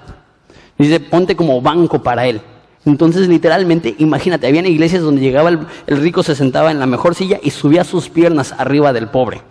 Dice, 0.76 1.00
ponte 1.00 1.36
como 1.36 1.62
banco 1.62 2.02
para 2.02 2.26
él. 2.26 2.42
Entonces, 2.86 3.28
literalmente, 3.28 3.96
imagínate, 4.00 4.48
había 4.48 4.68
iglesias 4.68 5.04
donde 5.04 5.22
llegaba 5.22 5.50
el, 5.50 5.68
rico, 5.88 6.24
se 6.24 6.36
sentaba 6.36 6.72
en 6.72 6.80
la 6.80 6.88
mejor 6.88 7.14
silla 7.14 7.40
y 7.42 7.52
subía 7.52 7.84
sus 7.84 8.10
piernas 8.10 8.54
arriba 8.58 8.92
del 8.92 9.08
pobre. 9.08 9.42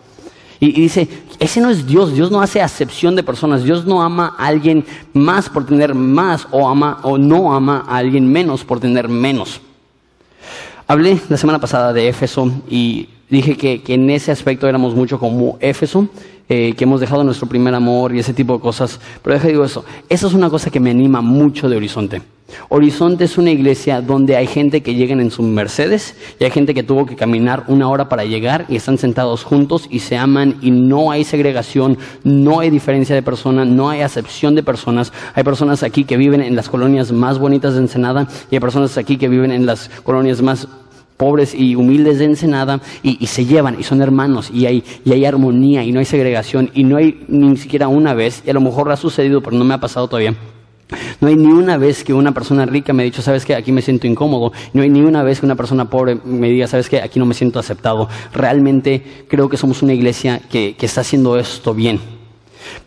Y, 0.58 0.72
dice, 0.72 1.08
ese 1.38 1.60
no 1.60 1.70
es 1.70 1.86
Dios, 1.86 2.12
Dios 2.12 2.30
no 2.30 2.42
hace 2.42 2.60
acepción 2.60 3.16
de 3.16 3.22
personas, 3.22 3.62
Dios 3.62 3.86
no 3.86 4.02
ama 4.02 4.34
a 4.36 4.46
alguien 4.46 4.84
más 5.14 5.48
por 5.48 5.64
tener 5.64 5.94
más 5.94 6.48
o, 6.50 6.68
ama, 6.68 6.98
o 7.02 7.16
no 7.16 7.54
ama 7.54 7.84
a 7.88 7.96
alguien 7.96 8.30
menos 8.30 8.64
por 8.64 8.80
tener 8.80 9.08
menos. 9.08 9.60
Hablé 10.86 11.18
la 11.28 11.36
semana 11.36 11.60
pasada 11.60 11.92
de 11.92 12.08
Éfeso 12.08 12.50
y 12.68 13.08
dije 13.30 13.56
que, 13.56 13.80
que 13.80 13.94
en 13.94 14.10
ese 14.10 14.32
aspecto 14.32 14.68
éramos 14.68 14.94
mucho 14.94 15.18
como 15.18 15.56
Éfeso, 15.60 16.08
eh, 16.52 16.74
que 16.76 16.82
hemos 16.82 17.00
dejado 17.00 17.22
nuestro 17.22 17.48
primer 17.48 17.72
amor 17.76 18.12
y 18.12 18.18
ese 18.18 18.34
tipo 18.34 18.54
de 18.54 18.60
cosas. 18.60 18.98
Pero 19.22 19.34
deja 19.34 19.46
digo 19.46 19.64
eso, 19.64 19.84
esa 20.08 20.26
es 20.26 20.34
una 20.34 20.50
cosa 20.50 20.68
que 20.68 20.80
me 20.80 20.90
anima 20.90 21.20
mucho 21.20 21.68
de 21.68 21.76
Horizonte. 21.76 22.22
Horizonte 22.68 23.22
es 23.22 23.38
una 23.38 23.52
iglesia 23.52 24.00
donde 24.00 24.36
hay 24.36 24.48
gente 24.48 24.82
que 24.82 24.96
llegan 24.96 25.20
en 25.20 25.30
su 25.30 25.44
Mercedes 25.44 26.16
y 26.40 26.44
hay 26.44 26.50
gente 26.50 26.74
que 26.74 26.82
tuvo 26.82 27.06
que 27.06 27.14
caminar 27.14 27.62
una 27.68 27.88
hora 27.88 28.08
para 28.08 28.24
llegar 28.24 28.66
y 28.68 28.74
están 28.74 28.98
sentados 28.98 29.44
juntos 29.44 29.86
y 29.90 30.00
se 30.00 30.16
aman 30.16 30.56
y 30.60 30.72
no 30.72 31.12
hay 31.12 31.22
segregación, 31.22 31.98
no 32.24 32.58
hay 32.58 32.70
diferencia 32.70 33.14
de 33.14 33.22
personas, 33.22 33.68
no 33.68 33.88
hay 33.88 34.00
acepción 34.00 34.56
de 34.56 34.64
personas. 34.64 35.12
Hay 35.34 35.44
personas 35.44 35.84
aquí 35.84 36.02
que 36.02 36.16
viven 36.16 36.42
en 36.42 36.56
las 36.56 36.68
colonias 36.68 37.12
más 37.12 37.38
bonitas 37.38 37.74
de 37.74 37.80
Ensenada 37.82 38.26
y 38.50 38.56
hay 38.56 38.60
personas 38.60 38.98
aquí 38.98 39.16
que 39.18 39.28
viven 39.28 39.52
en 39.52 39.66
las 39.66 39.88
colonias 40.02 40.42
más 40.42 40.66
pobres 41.20 41.54
y 41.54 41.76
humildes 41.76 42.18
de 42.18 42.24
Ensenada 42.24 42.80
y, 43.02 43.26
se 43.26 43.44
llevan 43.44 43.76
y 43.78 43.82
son 43.82 44.00
hermanos 44.00 44.50
y 44.50 44.64
hay, 44.64 44.82
y 45.04 45.12
hay 45.12 45.26
armonía 45.26 45.84
y 45.84 45.92
no 45.92 45.98
hay 45.98 46.06
segregación 46.06 46.70
y 46.72 46.82
no 46.82 46.96
hay 46.96 47.26
ni 47.28 47.58
siquiera 47.58 47.88
una 47.88 48.14
vez, 48.14 48.42
y 48.46 48.48
a 48.48 48.54
lo 48.54 48.62
mejor 48.62 48.90
ha 48.90 48.96
sucedido 48.96 49.42
pero 49.42 49.54
no 49.54 49.64
me 49.64 49.74
ha 49.74 49.78
pasado 49.78 50.08
todavía, 50.08 50.34
no 51.20 51.28
hay 51.28 51.36
ni 51.36 51.52
una 51.52 51.76
vez 51.76 52.04
que 52.04 52.14
una 52.14 52.32
persona 52.32 52.64
rica 52.64 52.94
me 52.94 53.02
ha 53.02 53.04
dicho, 53.04 53.20
sabes 53.20 53.44
que 53.44 53.54
aquí 53.54 53.70
me 53.70 53.82
siento 53.82 54.06
incómodo. 54.06 54.52
No 54.72 54.82
hay 54.82 54.88
ni 54.88 55.02
una 55.02 55.22
vez 55.22 55.38
que 55.38 55.46
una 55.46 55.54
persona 55.54 55.88
pobre 55.88 56.16
me 56.24 56.48
diga, 56.48 56.66
sabes 56.66 56.88
que 56.88 57.00
aquí 57.00 57.20
no 57.20 57.26
me 57.26 57.34
siento 57.34 57.60
aceptado. 57.60 58.08
Realmente 58.32 59.26
creo 59.28 59.48
que 59.48 59.56
somos 59.56 59.82
una 59.82 59.92
iglesia 59.92 60.40
que 60.50 60.74
está 60.80 61.02
haciendo 61.02 61.38
esto 61.38 61.74
bien. 61.74 62.19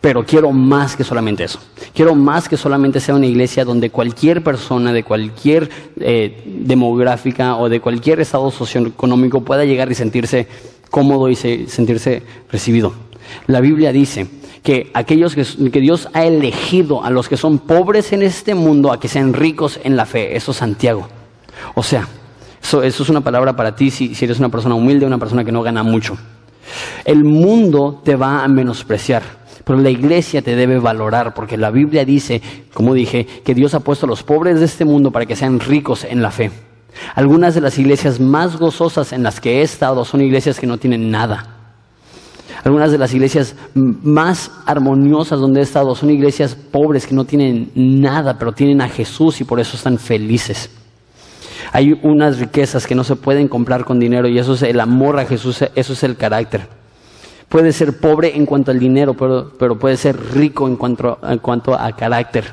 Pero 0.02 0.26
quiero 0.26 0.52
más 0.52 0.96
que 0.96 1.04
solamente 1.04 1.44
eso. 1.44 1.60
Quiero 1.94 2.16
más 2.16 2.50
que 2.50 2.58
solamente 2.58 3.00
sea 3.00 3.16
una 3.16 3.26
iglesia 3.26 3.66
donde 3.66 3.90
cualquier 3.90 4.44
persona 4.44 4.94
de 4.94 5.04
cualquier 5.04 5.70
eh, 6.00 6.44
demográfica 6.46 7.58
o 7.58 7.70
de 7.70 7.80
cualquier 7.80 8.20
estado 8.20 8.52
socioeconómico 8.52 9.42
pueda 9.42 9.66
llegar 9.66 9.92
y 9.92 9.96
sentirse 9.96 10.48
cómodo 10.90 11.30
y 11.30 11.36
sentirse 11.36 12.24
recibido. 12.52 12.94
La 13.48 13.62
Biblia 13.62 13.92
dice 13.92 14.28
que 14.64 14.92
aquellos 14.94 15.36
que, 15.36 15.82
Dios 15.82 16.08
ha 16.14 16.24
elegido 16.24 17.04
a 17.04 17.10
los 17.10 17.28
que 17.28 17.36
son 17.38 17.60
pobres 17.60 18.14
en 18.14 18.22
este 18.22 18.56
mundo 18.56 18.92
a 18.92 19.00
que 19.00 19.08
sean 19.08 19.34
ricos 19.34 19.80
en 19.84 19.98
la 19.98 20.06
fe. 20.06 20.36
Eso 20.36 20.52
es 20.52 20.58
Santiago. 20.58 21.08
O 21.76 21.84
sea, 21.84 22.08
eso, 22.62 22.84
es 22.84 23.10
una 23.10 23.22
palabra 23.22 23.56
para 23.56 23.76
ti 23.76 23.92
si, 23.92 24.16
si 24.16 24.26
eres 24.26 24.40
una 24.40 24.50
persona 24.50 24.76
humilde, 24.76 25.06
una 25.06 25.18
persona 25.18 25.44
que 25.44 25.52
no 25.52 25.64
gana 25.64 25.84
mucho. 25.84 26.18
El 27.04 27.24
mundo 27.24 28.02
te 28.04 28.16
va 28.16 28.44
a 28.44 28.48
menospreciar. 28.48 29.43
Pero 29.64 29.80
la 29.80 29.90
iglesia 29.90 30.42
te 30.42 30.56
debe 30.56 30.80
valorar 30.80 31.34
porque 31.34 31.58
la 31.58 31.72
Biblia 31.72 32.04
dice, 32.06 32.42
como 32.74 32.94
dije, 32.94 33.26
que 33.44 33.54
Dios 33.54 33.74
ha 33.74 33.80
puesto 33.80 34.06
a 34.06 34.10
los 34.10 34.24
pobres 34.24 34.60
de 34.60 34.66
este 34.66 34.86
mundo 34.86 35.12
para 35.12 35.26
que 35.26 35.36
sean 35.36 35.60
ricos 35.60 36.04
en 36.04 36.22
la 36.22 36.32
fe. 36.32 36.52
Algunas 37.16 37.56
de 37.56 37.62
las 37.62 37.78
iglesias 37.80 38.20
más 38.20 38.58
gozosas 38.58 39.14
en 39.14 39.24
las 39.24 39.40
que 39.40 39.60
he 39.60 39.62
estado 39.62 40.06
son 40.06 40.22
iglesias 40.22 40.60
que 40.60 40.68
no 40.68 40.78
tienen 40.78 41.10
nada. 41.10 41.60
Algunas 42.64 42.92
de 42.92 42.98
las 42.98 43.14
iglesias 43.14 43.56
más 43.74 44.52
armoniosas 44.66 45.40
donde 45.40 45.60
he 45.60 45.64
estado 45.64 45.96
son 45.96 46.12
iglesias 46.12 46.56
pobres 46.56 47.06
que 47.06 47.16
no 47.16 47.26
tienen 47.26 47.72
nada, 47.76 48.38
pero 48.38 48.54
tienen 48.54 48.82
a 48.82 48.88
Jesús 48.88 49.42
y 49.42 49.44
por 49.44 49.60
eso 49.60 49.76
están 49.76 49.98
felices. 49.98 50.70
Hay 51.72 52.00
unas 52.04 52.40
riquezas 52.40 52.86
que 52.86 52.96
no 52.96 53.04
se 53.04 53.16
pueden 53.16 53.48
comprar 53.48 53.84
con 53.84 54.00
dinero 54.00 54.28
y 54.28 54.38
eso 54.38 54.54
es 54.54 54.62
el 54.62 54.80
amor 54.80 55.20
a 55.20 55.26
Jesús, 55.26 55.64
eso 55.76 55.94
es 55.94 56.04
el 56.04 56.16
carácter. 56.16 56.68
Puede 57.54 57.72
ser 57.72 58.00
pobre 58.00 58.36
en 58.36 58.48
cuanto 58.48 58.72
al 58.72 58.80
dinero, 58.80 59.14
pero, 59.14 59.78
puede 59.78 59.96
ser 59.96 60.20
rico 60.34 60.68
en 60.68 60.76
cuanto, 60.76 61.20
en 61.22 61.38
cuanto 61.38 61.76
a 61.76 61.96
carácter. 61.96 62.46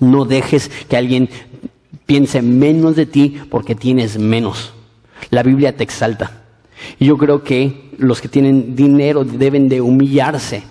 No 0.00 0.24
dejes 0.24 0.68
que 0.88 0.96
alguien 0.96 1.28
piense 2.04 2.42
menos 2.42 2.96
de 2.96 3.06
ti 3.06 3.40
porque 3.48 3.76
tienes 3.76 4.18
menos. 4.18 4.72
La 5.30 5.44
Biblia 5.44 5.76
te 5.76 5.84
exalta. 5.84 6.42
Y 6.98 7.04
yo 7.04 7.16
creo 7.16 7.44
que 7.44 7.92
los 7.96 8.20
que 8.20 8.26
tienen 8.26 8.74
dinero 8.74 9.22
deben 9.22 9.68
de 9.68 9.80
humillarse 9.80 10.64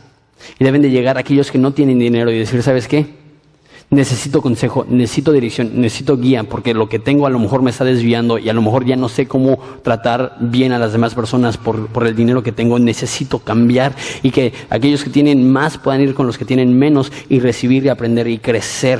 y 0.59 0.63
deben 0.65 0.81
de 0.81 0.89
llegar 0.89 1.15
a 1.15 1.21
aquellos 1.21 1.49
que 1.49 1.57
no 1.57 1.71
tienen 1.71 1.99
dinero 1.99 2.31
y 2.31 2.39
decir, 2.39 2.61
¿sabes 2.63 2.89
qué? 2.89 3.22
Necesito 3.93 4.41
consejo, 4.41 4.85
necesito 4.89 5.31
dirección, 5.31 5.71
necesito 5.79 6.17
guía, 6.17 6.43
porque 6.43 6.73
lo 6.73 6.89
que 6.89 6.99
tengo 6.99 7.27
a 7.27 7.29
lo 7.29 7.39
mejor 7.39 7.61
me 7.61 7.69
está 7.69 7.85
desviando 7.85 8.37
y 8.37 8.49
a 8.49 8.53
lo 8.53 8.61
mejor 8.61 8.85
ya 8.85 8.95
no 8.95 9.09
sé 9.09 9.27
cómo 9.27 9.59
tratar 9.83 10.35
bien 10.39 10.71
a 10.71 10.79
las 10.79 10.91
demás 10.91 11.13
personas 11.15 11.57
por, 11.57 11.89
el 12.05 12.15
dinero 12.15 12.43
que 12.43 12.51
tengo, 12.51 12.79
necesito 12.79 13.39
cambiar 13.39 13.95
y 14.21 14.31
que 14.31 14.53
aquellos 14.69 15.03
que 15.03 15.09
tienen 15.09 15.49
más 15.49 15.77
puedan 15.77 16.01
ir 16.01 16.13
con 16.13 16.27
los 16.27 16.37
que 16.37 16.45
tienen 16.45 16.77
menos 16.77 17.11
y 17.29 17.39
recibir 17.39 17.85
y 17.85 17.89
aprender 17.89 18.27
y 18.27 18.39
crecer. 18.39 18.99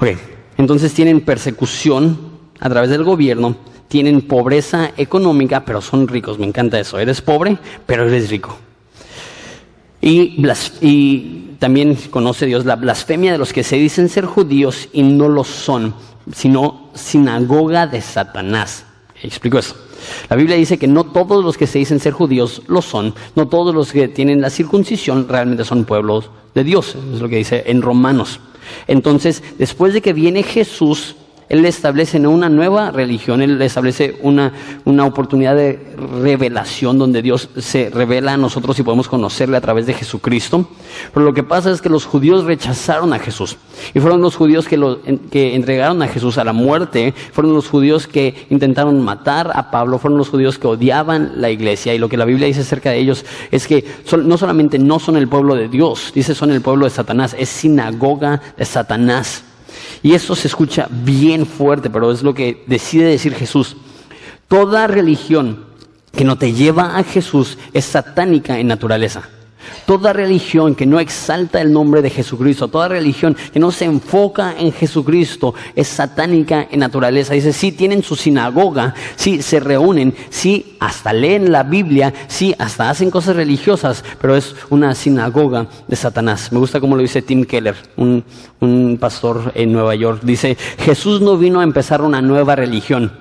Ok, 0.00 0.08
entonces 0.56 0.92
tienen 0.94 1.20
persecución 1.20 2.18
a 2.58 2.68
través 2.68 2.90
del 2.90 3.04
gobierno, 3.04 3.56
tienen 3.88 4.22
pobreza 4.22 4.92
económica, 4.96 5.64
pero 5.64 5.80
son 5.80 6.08
ricos, 6.08 6.38
me 6.38 6.46
encanta 6.46 6.80
eso, 6.80 6.98
eres 6.98 7.20
pobre, 7.20 7.58
pero 7.86 8.06
eres 8.06 8.30
rico. 8.30 8.56
Y, 10.00 10.42
y 10.80 11.56
también 11.58 11.96
conoce 12.10 12.46
Dios 12.46 12.64
la 12.64 12.76
blasfemia 12.76 13.32
de 13.32 13.38
los 13.38 13.52
que 13.52 13.62
se 13.62 13.76
dicen 13.76 14.08
ser 14.08 14.24
judíos 14.24 14.88
y 14.92 15.02
no 15.02 15.28
lo 15.28 15.44
son, 15.44 15.94
sino 16.32 16.90
sinagoga 16.94 17.86
de 17.86 18.00
Satanás. 18.00 18.86
Explico 19.22 19.58
eso. 19.58 19.76
La 20.30 20.36
Biblia 20.36 20.56
dice 20.56 20.78
que 20.78 20.88
no 20.88 21.04
todos 21.04 21.44
los 21.44 21.58
que 21.58 21.66
se 21.66 21.78
dicen 21.78 22.00
ser 22.00 22.14
judíos 22.14 22.62
lo 22.66 22.80
son, 22.80 23.14
no 23.36 23.48
todos 23.48 23.74
los 23.74 23.92
que 23.92 24.08
tienen 24.08 24.40
la 24.40 24.48
circuncisión 24.48 25.28
realmente 25.28 25.64
son 25.64 25.84
pueblos 25.84 26.30
de 26.54 26.64
Dios, 26.64 26.96
es 27.14 27.20
lo 27.20 27.28
que 27.28 27.36
dice 27.36 27.64
en 27.66 27.82
Romanos. 27.82 28.40
Entonces, 28.86 29.42
después 29.58 29.92
de 29.92 30.00
que 30.00 30.12
viene 30.12 30.42
Jesús, 30.42 31.16
él 31.50 31.66
establece 31.66 32.16
una 32.28 32.48
nueva 32.48 32.92
religión, 32.92 33.42
Él 33.42 33.60
establece 33.60 34.16
una, 34.22 34.52
una 34.84 35.04
oportunidad 35.04 35.56
de 35.56 35.80
revelación 36.22 36.96
donde 36.96 37.22
Dios 37.22 37.48
se 37.58 37.90
revela 37.90 38.34
a 38.34 38.36
nosotros 38.36 38.78
y 38.78 38.84
podemos 38.84 39.08
conocerle 39.08 39.56
a 39.56 39.60
través 39.60 39.84
de 39.84 39.94
Jesucristo. 39.94 40.68
Pero 41.12 41.26
lo 41.26 41.34
que 41.34 41.42
pasa 41.42 41.72
es 41.72 41.82
que 41.82 41.88
los 41.88 42.04
judíos 42.04 42.44
rechazaron 42.44 43.12
a 43.12 43.18
Jesús 43.18 43.56
y 43.92 43.98
fueron 43.98 44.22
los 44.22 44.36
judíos 44.36 44.68
que, 44.68 44.76
lo, 44.76 45.02
que 45.02 45.56
entregaron 45.56 46.00
a 46.02 46.06
Jesús 46.06 46.38
a 46.38 46.44
la 46.44 46.52
muerte, 46.52 47.14
fueron 47.32 47.52
los 47.52 47.68
judíos 47.68 48.06
que 48.06 48.46
intentaron 48.48 49.00
matar 49.00 49.50
a 49.52 49.72
Pablo, 49.72 49.98
fueron 49.98 50.18
los 50.18 50.28
judíos 50.28 50.56
que 50.56 50.68
odiaban 50.68 51.32
la 51.40 51.50
iglesia 51.50 51.92
y 51.92 51.98
lo 51.98 52.08
que 52.08 52.16
la 52.16 52.26
Biblia 52.26 52.46
dice 52.46 52.60
acerca 52.60 52.90
de 52.90 52.98
ellos 52.98 53.24
es 53.50 53.66
que 53.66 53.84
no 54.24 54.38
solamente 54.38 54.78
no 54.78 55.00
son 55.00 55.16
el 55.16 55.26
pueblo 55.26 55.56
de 55.56 55.66
Dios, 55.66 56.12
dice 56.14 56.32
son 56.32 56.52
el 56.52 56.60
pueblo 56.60 56.84
de 56.84 56.90
Satanás, 56.90 57.34
es 57.36 57.48
sinagoga 57.48 58.40
de 58.56 58.64
Satanás. 58.64 59.49
Y 60.02 60.14
eso 60.14 60.34
se 60.34 60.48
escucha 60.48 60.88
bien 60.90 61.46
fuerte, 61.46 61.90
pero 61.90 62.10
es 62.10 62.22
lo 62.22 62.34
que 62.34 62.64
decide 62.66 63.04
decir 63.04 63.34
Jesús. 63.34 63.76
Toda 64.48 64.86
religión 64.86 65.64
que 66.12 66.24
no 66.24 66.36
te 66.36 66.52
lleva 66.52 66.96
a 66.98 67.04
Jesús 67.04 67.58
es 67.72 67.84
satánica 67.84 68.58
en 68.58 68.66
naturaleza. 68.66 69.28
Toda 69.86 70.12
religión 70.12 70.74
que 70.74 70.86
no 70.86 71.00
exalta 71.00 71.60
el 71.60 71.72
nombre 71.72 72.02
de 72.02 72.10
Jesucristo, 72.10 72.68
toda 72.68 72.88
religión 72.88 73.36
que 73.52 73.58
no 73.58 73.70
se 73.70 73.84
enfoca 73.84 74.54
en 74.58 74.72
Jesucristo 74.72 75.54
es 75.74 75.88
satánica 75.88 76.68
en 76.70 76.80
naturaleza. 76.80 77.34
Dice, 77.34 77.52
sí 77.52 77.72
tienen 77.72 78.02
su 78.02 78.16
sinagoga, 78.16 78.94
sí 79.16 79.42
se 79.42 79.60
reúnen, 79.60 80.14
sí 80.30 80.76
hasta 80.80 81.12
leen 81.12 81.52
la 81.52 81.62
Biblia, 81.62 82.12
sí 82.28 82.54
hasta 82.58 82.90
hacen 82.90 83.10
cosas 83.10 83.36
religiosas, 83.36 84.04
pero 84.20 84.36
es 84.36 84.54
una 84.70 84.94
sinagoga 84.94 85.66
de 85.86 85.96
Satanás. 85.96 86.52
Me 86.52 86.58
gusta 86.58 86.80
como 86.80 86.96
lo 86.96 87.02
dice 87.02 87.22
Tim 87.22 87.44
Keller, 87.44 87.76
un, 87.96 88.24
un 88.60 88.98
pastor 88.98 89.52
en 89.54 89.72
Nueva 89.72 89.94
York. 89.94 90.20
Dice, 90.22 90.56
Jesús 90.78 91.20
no 91.20 91.36
vino 91.36 91.60
a 91.60 91.64
empezar 91.64 92.02
una 92.02 92.22
nueva 92.22 92.56
religión, 92.56 93.12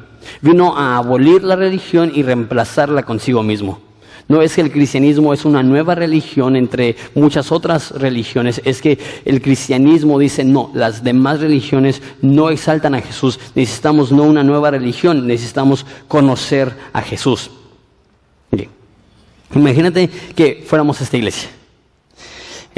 vino 0.42 0.78
a 0.78 0.98
abolir 0.98 1.44
la 1.44 1.56
religión 1.56 2.12
y 2.14 2.24
reemplazarla 2.24 3.04
consigo 3.04 3.44
mismo. 3.44 3.89
No 4.30 4.42
es 4.42 4.56
que 4.56 4.62
el 4.62 4.72
cristianismo 4.72 5.34
es 5.34 5.44
una 5.44 5.64
nueva 5.64 5.96
religión 5.96 6.56
entre 6.56 6.96
muchas 7.16 7.52
otras 7.52 7.92
religiones, 7.92 8.62
es 8.64 8.82
que 8.82 8.98
el 9.26 9.42
cristianismo 9.42 10.18
dice, 10.18 10.46
no, 10.46 10.72
las 10.74 11.04
demás 11.04 11.42
religiones 11.42 12.02
no 12.22 12.50
exaltan 12.50 12.96
a 12.96 13.02
Jesús, 13.02 13.40
necesitamos 13.56 14.12
no 14.12 14.24
una 14.24 14.44
nueva 14.44 14.72
religión, 14.72 15.28
necesitamos 15.28 15.86
conocer 16.08 16.72
a 16.94 17.02
Jesús. 17.02 17.52
Imagínate 19.54 20.10
que 20.36 20.64
fuéramos 20.66 21.02
a 21.02 21.04
esta 21.04 21.18
iglesia 21.18 21.50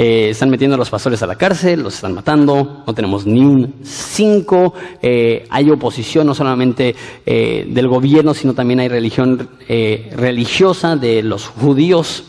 eh, 0.04 0.32
están 0.32 0.50
metiendo 0.50 0.74
a 0.74 0.78
los 0.80 0.90
pastores 0.90 1.22
a 1.22 1.28
la 1.28 1.36
cárcel, 1.36 1.84
los 1.84 1.94
están 1.94 2.16
matando, 2.16 2.84
no 2.88 2.96
tenemos 2.96 3.28
ni 3.28 3.42
un 3.42 3.76
cinco, 3.84 4.74
eh, 5.00 5.46
hay 5.52 5.70
oposición 5.70 6.26
no 6.26 6.34
solamente 6.34 6.96
eh, 7.24 7.68
del 7.70 7.88
gobierno, 7.88 8.34
sino 8.34 8.56
también 8.56 8.80
hay 8.80 8.88
religión 8.88 9.48
religiosa 9.68 10.96
de 10.96 11.22
los 11.22 11.46
judíos. 11.46 12.24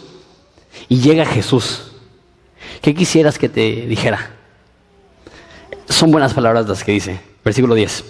Y 0.90 1.00
llega 1.00 1.24
Jesús. 1.24 1.92
¿Qué 2.82 2.94
quisieras 2.94 3.38
que 3.38 3.48
te 3.48 3.86
dijera? 3.86 4.32
Son 5.88 6.10
buenas 6.10 6.34
palabras 6.34 6.68
las 6.68 6.84
que 6.84 6.92
dice. 6.92 7.20
Versículo 7.42 7.74
10. 7.74 8.04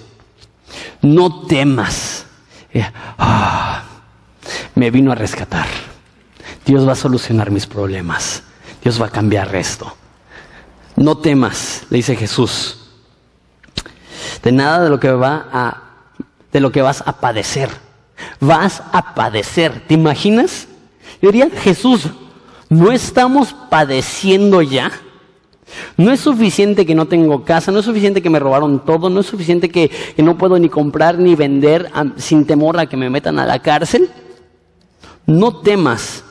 No 1.02 1.46
temas. 1.46 2.26
Ah, 3.16 3.84
me 4.74 4.90
vino 4.90 5.12
a 5.12 5.14
rescatar. 5.14 5.68
Dios 6.66 6.84
va 6.84 6.92
a 6.92 6.96
solucionar 6.96 7.52
mis 7.52 7.68
problemas. 7.68 8.42
Dios 8.82 9.00
va 9.00 9.06
a 9.06 9.10
cambiar 9.10 9.54
esto. 9.54 9.92
No 10.96 11.18
temas, 11.18 11.84
le 11.90 11.98
dice 11.98 12.16
Jesús, 12.16 12.78
de 14.42 14.52
nada 14.52 14.84
de 14.84 14.90
lo 14.90 15.00
que 15.00 15.10
va 15.10 15.48
a, 15.52 15.82
de 16.52 16.60
lo 16.60 16.72
que 16.72 16.82
vas 16.82 17.02
a 17.06 17.20
padecer. 17.20 17.70
Vas 18.40 18.82
a 18.92 19.14
padecer. 19.14 19.84
¿Te 19.86 19.94
imaginas? 19.94 20.68
Yo 21.20 21.30
diría, 21.30 21.48
Jesús, 21.50 22.08
¿no 22.68 22.92
estamos 22.92 23.54
padeciendo 23.70 24.62
ya? 24.62 24.90
No 25.96 26.12
es 26.12 26.20
suficiente 26.20 26.84
que 26.84 26.94
no 26.94 27.06
tengo 27.06 27.44
casa, 27.44 27.72
no 27.72 27.78
es 27.78 27.84
suficiente 27.84 28.22
que 28.22 28.30
me 28.30 28.38
robaron 28.38 28.84
todo, 28.84 29.08
no 29.08 29.20
es 29.20 29.26
suficiente 29.26 29.70
que, 29.70 29.90
no 30.18 30.36
puedo 30.36 30.58
ni 30.58 30.68
comprar 30.68 31.18
ni 31.18 31.34
vender 31.34 31.90
sin 32.16 32.46
temor 32.46 32.78
a 32.78 32.86
que 32.86 32.96
me 32.96 33.10
metan 33.10 33.38
a 33.38 33.46
la 33.46 33.60
cárcel. 33.60 34.10
No 35.26 35.60
temas, 35.60 36.24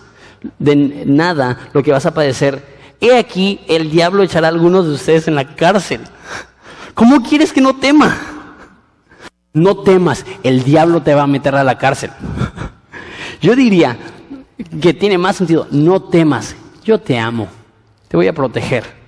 de 0.60 1.04
nada 1.06 1.70
lo 1.74 1.84
que 1.84 1.92
vas 1.92 2.06
a 2.06 2.14
padecer. 2.14 2.80
He 3.00 3.18
aquí, 3.18 3.62
el 3.68 3.90
diablo 3.90 4.24
echará 4.24 4.48
a 4.48 4.52
algunos 4.52 4.86
de 4.86 4.94
ustedes 4.94 5.28
en 5.28 5.36
la 5.36 5.56
cárcel. 5.56 6.02
¿Cómo 6.94 7.24
quieres 7.24 7.52
que 7.54 7.62
no 7.62 7.76
tema? 7.78 8.16
No 9.54 9.78
temas, 9.78 10.26
el 10.44 10.64
diablo 10.64 11.02
te 11.02 11.14
va 11.14 11.24
a 11.24 11.28
meter 11.28 11.56
a 11.56 11.64
la 11.64 11.78
cárcel. 11.78 12.12
Yo 13.42 13.56
diría 13.56 13.98
que 14.82 14.94
tiene 14.94 15.18
más 15.18 15.36
sentido, 15.36 15.68
no 15.72 16.04
temas, 16.04 16.56
yo 16.84 17.00
te 17.00 17.18
amo, 17.18 17.48
te 18.08 18.18
voy 18.18 18.28
a 18.28 18.34
proteger. 18.34 19.02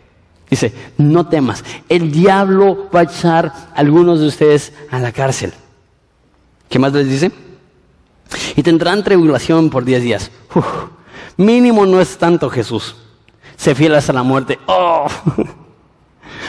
Dice, 0.49 0.73
no 0.97 1.27
temas, 1.27 1.63
el 1.87 2.11
diablo 2.11 2.89
va 2.93 3.01
a 3.01 3.03
echar 3.03 3.45
a 3.47 3.73
algunos 3.75 4.19
de 4.19 4.27
ustedes 4.27 4.73
a 4.91 4.99
la 4.99 5.11
cárcel. 5.11 5.53
¿Qué 6.69 6.79
más 6.79 6.93
les 6.93 7.07
dice? 7.07 7.31
Y 8.55 8.63
tendrán 8.63 9.03
tribulación 9.03 9.69
por 9.69 9.85
diez 9.85 10.01
días. 10.01 10.31
Mínimo 11.37 11.85
no 11.85 11.99
es 11.99 12.17
tanto 12.17 12.49
Jesús. 12.49 12.95
Se 13.55 13.75
fiel 13.75 13.95
hasta 13.95 14.13
la 14.13 14.23
muerte. 14.23 14.59
Oh. 14.65 15.07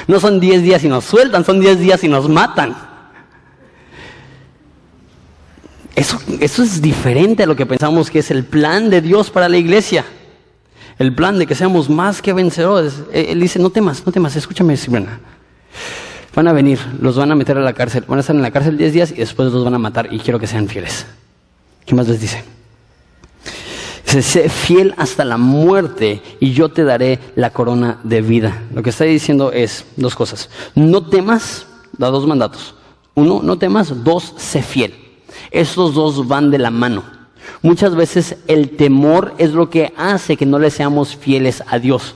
No 0.07 0.20
son 0.20 0.40
diez 0.40 0.62
días 0.62 0.85
y 0.85 0.88
nos 0.88 1.05
sueltan, 1.05 1.44
son 1.44 1.61
diez 1.61 1.79
días 1.79 2.03
y 2.05 2.09
nos 2.09 2.29
matan. 2.29 2.77
Eso, 5.94 6.18
es 6.40 6.83
diferente 6.83 7.44
a 7.44 7.47
lo 7.47 7.55
que 7.55 7.66
pensamos 7.66 8.11
que 8.11 8.18
es 8.18 8.31
el 8.31 8.44
plan 8.44 8.90
de 8.90 9.01
Dios 9.01 9.31
para 9.31 9.49
la 9.49 9.57
iglesia. 9.57 10.05
El 10.99 11.14
plan 11.14 11.38
de 11.38 11.47
que 11.47 11.55
seamos 11.55 11.88
más 11.88 12.20
que 12.20 12.33
vencedores. 12.33 13.03
Él 13.12 13.40
dice, 13.40 13.59
no 13.59 13.70
temas, 13.70 14.05
no 14.05 14.12
temas, 14.12 14.37
escúchame, 14.37 14.77
Sibrena. 14.77 15.20
Van 16.35 16.49
a 16.49 16.53
venir, 16.53 16.81
los 17.01 17.16
van 17.16 17.31
a 17.31 17.37
meter 17.37 17.57
a 17.57 17.61
la 17.61 17.73
cárcel, 17.73 18.05
van 18.09 18.18
a 18.18 18.20
estar 18.20 18.35
en 18.35 18.42
la 18.42 18.51
cárcel 18.51 18.77
diez 18.77 18.92
días 18.92 19.12
y 19.12 19.16
después 19.16 19.53
los 19.53 19.64
van 19.64 19.75
a 19.75 19.79
matar 19.79 20.12
y 20.12 20.18
quiero 20.18 20.38
que 20.38 20.49
sean 20.49 20.68
fieles. 20.68 21.07
¿Qué 21.87 21.94
más 21.94 22.09
les 22.09 22.20
dice? 22.20 22.42
Sé 24.22 24.48
fiel 24.48 24.94
hasta 24.96 25.24
la 25.24 25.37
muerte 25.37 26.22
y 26.40 26.53
yo 26.53 26.68
te 26.68 26.85
daré 26.85 27.18
la 27.37 27.50
corona 27.50 28.00
de 28.05 28.22
vida. 28.22 28.62
Lo 28.74 28.83
que 28.83 28.90
está 28.90 29.05
diciendo 29.05 29.53
es 29.53 29.87
dos 29.96 30.14
cosas. 30.14 30.50
No 30.74 31.07
temas, 31.07 31.66
da 31.96 32.11
dos 32.11 32.27
mandatos. 32.27 32.74
Uno, 33.14 33.40
no 33.42 33.59
temas. 33.59 34.05
Dos, 34.05 34.35
sé 34.37 34.62
fiel. 34.62 34.94
Estos 35.50 35.94
dos 35.94 36.27
van 36.27 36.50
de 36.50 36.59
la 36.59 36.70
mano. 36.70 37.03
Muchas 37.62 37.94
veces 37.94 38.37
el 38.46 38.70
temor 38.70 39.35
es 39.38 39.53
lo 39.53 39.70
que 39.70 39.92
hace 39.96 40.37
que 40.37 40.46
no 40.46 40.59
le 40.59 40.70
seamos 40.70 41.16
fieles 41.16 41.62
a 41.66 41.79
Dios. 41.79 42.14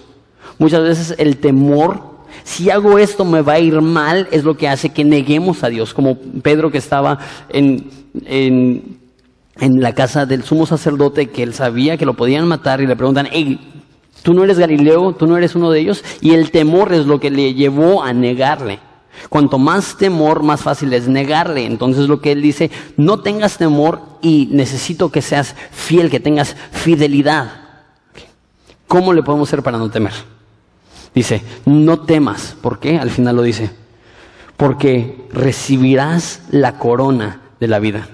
Muchas 0.59 0.83
veces 0.83 1.15
el 1.19 1.37
temor, 1.39 2.03
si 2.45 2.71
hago 2.71 2.99
esto 2.99 3.25
me 3.25 3.43
va 3.43 3.55
a 3.55 3.61
ir 3.61 3.81
mal, 3.81 4.29
es 4.31 4.45
lo 4.45 4.57
que 4.57 4.69
hace 4.69 4.91
que 4.91 5.05
neguemos 5.05 5.63
a 5.63 5.69
Dios. 5.69 5.95
Como 5.95 6.19
Pedro 6.19 6.71
que 6.71 6.79
estaba 6.79 7.19
en, 7.51 8.98
en 9.61 9.81
la 9.81 9.95
casa 9.95 10.27
del 10.27 10.45
sumo 10.45 10.67
sacerdote 10.67 11.31
que 11.31 11.43
él 11.43 11.55
sabía 11.55 11.97
que 11.97 12.07
lo 12.07 12.15
podían 12.15 12.47
matar 12.47 12.81
y 12.81 12.87
le 12.87 12.97
preguntan, 12.97 13.29
hey, 13.31 13.83
tú 14.23 14.35
no 14.35 14.45
eres 14.45 14.59
Galileo, 14.59 15.15
tú 15.15 15.27
no 15.27 15.37
eres 15.37 15.55
uno 15.55 15.71
de 15.71 15.81
ellos, 15.81 16.05
y 16.21 16.33
el 16.33 16.51
temor 16.51 16.93
es 16.93 17.07
lo 17.07 17.21
que 17.21 17.31
le 17.31 17.55
llevó 17.55 18.03
a 18.03 18.13
negarle. 18.13 18.81
Cuanto 19.29 19.59
más 19.59 19.97
temor, 19.97 20.43
más 20.43 20.63
fácil 20.63 20.93
es 20.93 21.09
negarle. 21.09 21.67
Entonces 21.67 22.09
lo 22.09 22.21
que 22.21 22.33
él 22.33 22.41
dice, 22.41 22.71
no 22.97 23.21
tengas 23.21 23.59
temor 23.59 24.01
y 24.23 24.49
necesito 24.53 25.11
que 25.11 25.23
seas 25.23 25.55
fiel, 25.73 26.09
que 26.09 26.21
tengas 26.21 26.57
fidelidad. 26.71 27.51
¿Cómo 28.87 29.13
le 29.13 29.23
podemos 29.23 29.49
hacer 29.49 29.63
para 29.63 29.77
no 29.77 29.91
temer? 29.91 30.13
Dice, 31.15 31.43
no 31.67 32.01
temas. 32.01 32.57
¿Por 32.63 32.79
qué? 32.79 32.99
Al 32.99 33.11
final 33.11 33.37
lo 33.37 33.43
dice. 33.43 33.71
Porque 34.57 35.27
recibirás 35.33 36.43
la 36.51 36.79
corona 36.79 37.41
de 37.61 37.69
la 37.69 37.81
vida. 37.81 38.09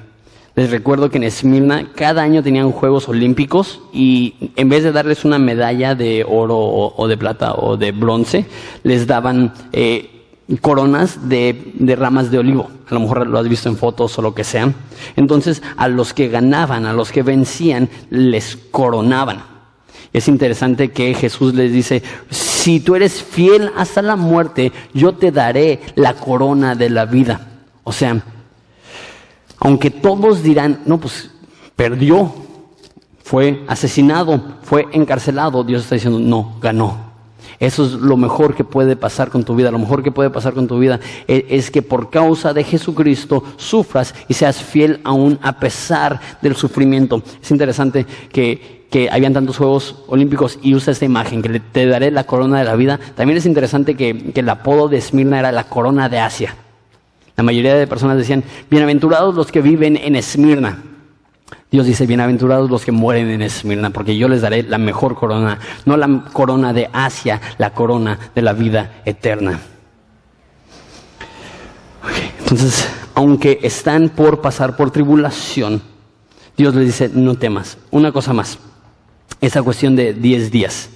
Les 0.57 0.71
recuerdo 0.71 1.11
que 1.11 1.17
en 1.17 1.25
Esmirna 1.25 1.89
cada 1.97 2.23
año 2.23 2.43
tenían 2.43 2.71
Juegos 2.71 3.09
Olímpicos 3.09 3.81
y 3.93 4.53
en 4.55 4.69
vez 4.69 4.85
de 4.85 4.93
darles 4.93 5.25
una 5.25 5.39
medalla 5.39 5.97
de 5.97 6.25
oro 6.29 6.57
o, 6.57 7.09
de 7.09 7.17
plata 7.17 7.55
o 7.55 7.77
de 7.77 7.91
bronce, 7.91 8.47
les 8.85 9.09
daban 9.09 9.53
eh, 9.73 10.29
coronas 10.61 11.29
de, 11.29 11.73
de, 11.75 11.97
ramas 11.97 12.31
de 12.31 12.39
olivo. 12.39 12.71
A 12.89 12.95
lo 12.95 13.01
mejor 13.01 13.27
lo 13.27 13.37
has 13.37 13.49
visto 13.49 13.69
en 13.69 13.77
fotos 13.77 14.17
o 14.17 14.23
lo 14.23 14.33
que 14.33 14.45
sea. 14.45 14.73
Entonces 15.17 15.61
a 15.77 15.89
los 15.89 16.15
que 16.15 16.29
ganaban, 16.29 16.87
a 16.87 16.93
los 16.93 17.11
que 17.11 17.25
vencían, 17.25 17.89
les 18.11 18.57
coronaban. 18.57 19.43
Es 20.13 20.29
interesante 20.29 20.93
que 20.93 21.15
Jesús 21.15 21.55
les 21.55 21.73
dice, 21.73 22.01
si 22.31 22.79
tú 22.79 22.95
eres 22.95 23.25
fiel 23.25 23.73
hasta 23.77 24.03
la 24.03 24.15
muerte, 24.15 24.71
yo 24.93 25.15
te 25.15 25.33
daré 25.33 25.81
la 25.97 26.15
corona 26.15 26.77
de 26.77 26.91
la 26.91 27.07
vida. 27.07 27.49
O 27.83 27.93
sea, 27.93 28.23
Aunque 29.65 29.91
todos 29.91 30.43
dirán, 30.43 30.81
no, 30.85 31.01
pues 31.01 31.31
perdió, 31.75 32.31
fue 33.23 33.65
asesinado, 33.67 34.59
fue 34.63 34.87
encarcelado, 34.93 35.65
Dios 35.65 35.83
está 35.83 35.95
diciendo, 35.95 36.21
no, 36.21 36.57
ganó. 36.61 37.15
Eso 37.59 37.87
es 37.87 37.93
lo 37.93 38.19
mejor 38.19 38.55
que 38.55 38.63
puede 38.63 38.95
pasar 38.95 39.31
con 39.31 39.43
tu 39.43 39.55
vida. 39.55 39.71
Lo 39.71 39.79
mejor 39.79 40.03
que 40.03 40.13
puede 40.13 40.29
pasar 40.29 40.53
con 40.53 40.69
tu 40.69 40.79
vida 40.79 41.01
e, 41.27 41.47
es, 41.49 41.71
que 41.71 41.81
por 41.81 42.11
causa 42.11 42.53
de 42.53 42.63
Jesucristo 42.63 43.43
sufras 43.57 44.15
y 44.29 44.35
seas 44.35 44.63
fiel 44.63 45.01
aún 45.03 45.39
a 45.41 45.59
pesar 45.59 46.21
del 46.43 46.57
sufrimiento. 46.57 47.23
Es 47.43 47.51
interesante 47.51 48.05
que, 48.31 48.87
que 48.91 49.09
habían 49.11 49.33
tantos 49.33 49.57
Juegos 49.57 50.03
Olímpicos 50.09 50.59
y 50.61 50.75
usa 50.75 50.93
esta 50.93 51.07
imagen, 51.07 51.41
que 51.41 51.59
te 51.61 51.87
daré 51.87 52.11
la 52.11 52.25
corona 52.25 52.59
de 52.59 52.65
la 52.65 52.77
vida. 52.77 53.01
También 53.15 53.39
es 53.39 53.47
interesante 53.47 53.95
que, 53.95 54.33
que 54.33 54.41
el 54.41 54.49
apodo 54.51 54.89
de 54.89 54.99
Esmirna 54.99 55.39
era 55.39 55.53
la 55.53 55.65
corona 55.65 56.11
de 56.11 56.19
Asia. 56.19 56.55
La 57.37 57.43
mayoría 57.43 57.75
de 57.75 57.87
personas 57.87 58.17
decían, 58.17 58.45
bienaventurados 58.71 59.35
los 59.35 59.51
que 59.51 59.61
viven 59.61 59.97
en 59.97 60.17
Esmirna. 60.17 60.83
Dios 61.71 61.87
dice, 61.87 62.07
bienaventurados 62.07 62.71
los 62.71 62.85
que 62.85 62.93
mueren 62.93 63.29
en 63.31 63.43
Esmirna, 63.43 63.91
porque 63.91 64.17
yo 64.17 64.29
les 64.29 64.43
daré 64.43 64.63
la 64.63 64.79
mejor 64.79 65.17
corona, 65.17 65.59
no 65.85 65.97
la 65.97 66.25
corona 66.33 66.73
de 66.73 66.89
Asia, 66.93 67.41
la 67.59 67.71
corona 67.71 68.19
de 68.35 68.43
la 68.43 68.53
vida 68.53 69.03
eterna. 69.05 69.59
entonces, 72.39 72.89
aunque 73.15 73.59
están 73.63 74.11
por 74.11 74.41
pasar 74.41 74.77
por 74.77 74.93
tribulación, 74.93 75.83
Dios 76.57 76.75
les 76.75 76.87
dice, 76.87 77.11
no 77.13 77.35
temas. 77.35 77.79
Una 77.91 78.13
cosa 78.13 78.33
más, 78.33 78.59
esa 79.41 79.63
cuestión 79.63 79.97
de 79.97 80.15
10 80.15 80.51
días. 80.51 80.91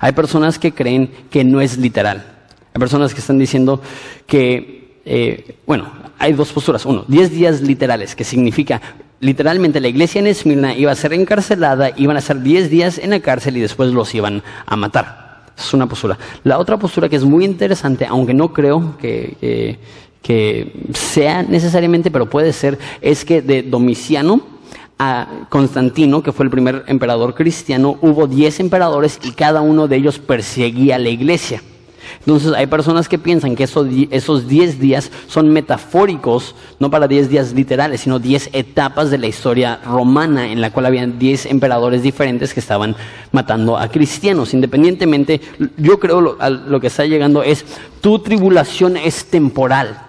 Hay 0.00 0.12
personas 0.12 0.58
que 0.58 0.72
creen 0.72 1.12
que 1.30 1.44
no 1.44 1.60
es 1.60 1.78
literal. 1.78 2.24
Hay 2.72 2.80
personas 2.80 3.14
que 3.14 3.20
están 3.20 3.38
diciendo 3.38 3.80
que, 4.26 4.83
eh, 5.04 5.56
bueno, 5.66 5.90
hay 6.18 6.32
dos 6.32 6.52
posturas. 6.52 6.86
Uno, 6.86 7.04
10 7.08 7.30
días 7.30 7.60
literales, 7.60 8.14
que 8.14 8.24
significa 8.24 8.80
literalmente 9.20 9.80
la 9.80 9.88
iglesia 9.88 10.18
en 10.18 10.26
Esmirna 10.26 10.74
iba 10.74 10.92
a 10.92 10.94
ser 10.94 11.12
encarcelada, 11.12 11.90
iban 11.96 12.16
a 12.16 12.20
ser 12.20 12.40
10 12.40 12.70
días 12.70 12.98
en 12.98 13.10
la 13.10 13.20
cárcel 13.20 13.56
y 13.56 13.60
después 13.60 13.90
los 13.90 14.14
iban 14.14 14.42
a 14.66 14.76
matar. 14.76 15.44
Es 15.56 15.72
una 15.72 15.86
postura. 15.86 16.18
La 16.42 16.58
otra 16.58 16.78
postura 16.78 17.08
que 17.08 17.16
es 17.16 17.24
muy 17.24 17.44
interesante, 17.44 18.06
aunque 18.06 18.34
no 18.34 18.52
creo 18.52 18.96
que, 18.98 19.78
sea 20.92 21.42
necesariamente, 21.42 22.10
pero 22.10 22.28
puede 22.28 22.52
ser, 22.52 22.78
es 23.00 23.24
que 23.24 23.42
de 23.42 23.62
Domiciano 23.62 24.40
a 24.98 25.46
Constantino, 25.48 26.22
que 26.22 26.32
fue 26.32 26.44
el 26.44 26.50
primer 26.50 26.84
emperador 26.86 27.34
cristiano, 27.34 27.98
hubo 28.00 28.26
10 28.26 28.60
emperadores 28.60 29.20
y 29.22 29.32
cada 29.32 29.60
uno 29.60 29.86
de 29.86 29.96
ellos 29.96 30.18
perseguía 30.18 30.96
a 30.96 30.98
la 30.98 31.10
iglesia. 31.10 31.62
Entonces 32.26 32.52
hay 32.54 32.66
personas 32.66 33.06
que 33.06 33.18
piensan 33.18 33.54
que 33.54 33.64
esos, 33.64 33.86
esos 34.10 34.48
10 34.48 34.80
días 34.80 35.10
son 35.26 35.50
metafóricos, 35.50 36.54
no 36.78 36.90
para 36.90 37.06
10 37.06 37.28
días 37.28 37.52
literales, 37.52 38.00
sino 38.00 38.18
10 38.18 38.50
etapas 38.54 39.10
de 39.10 39.18
la 39.18 39.26
historia 39.26 39.80
romana 39.84 40.50
en 40.50 40.62
la 40.62 40.72
cual 40.72 40.86
habían 40.86 41.18
10 41.18 41.46
emperadores 41.46 42.02
diferentes 42.02 42.54
que 42.54 42.60
estaban 42.60 42.96
matando 43.30 43.76
a 43.76 43.88
cristianos. 43.88 44.54
Independientemente, 44.54 45.42
yo 45.76 46.00
creo 46.00 46.22
lo, 46.22 46.38
lo 46.66 46.80
que 46.80 46.86
está 46.86 47.04
llegando 47.04 47.42
es, 47.42 47.66
tu 48.00 48.18
tribulación 48.20 48.96
es 48.96 49.26
temporal 49.26 50.00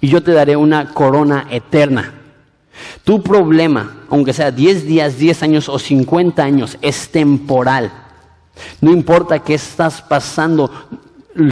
y 0.00 0.08
yo 0.08 0.22
te 0.22 0.32
daré 0.32 0.54
una 0.54 0.94
corona 0.94 1.48
eterna. 1.50 2.14
Tu 3.02 3.22
problema, 3.22 4.04
aunque 4.08 4.32
sea 4.32 4.52
10 4.52 4.86
días, 4.86 5.18
10 5.18 5.42
años 5.42 5.68
o 5.68 5.80
50 5.80 6.42
años, 6.42 6.78
es 6.80 7.10
temporal. 7.10 7.92
No 8.80 8.90
importa 8.92 9.40
qué 9.40 9.54
estás 9.54 10.00
pasando, 10.02 10.70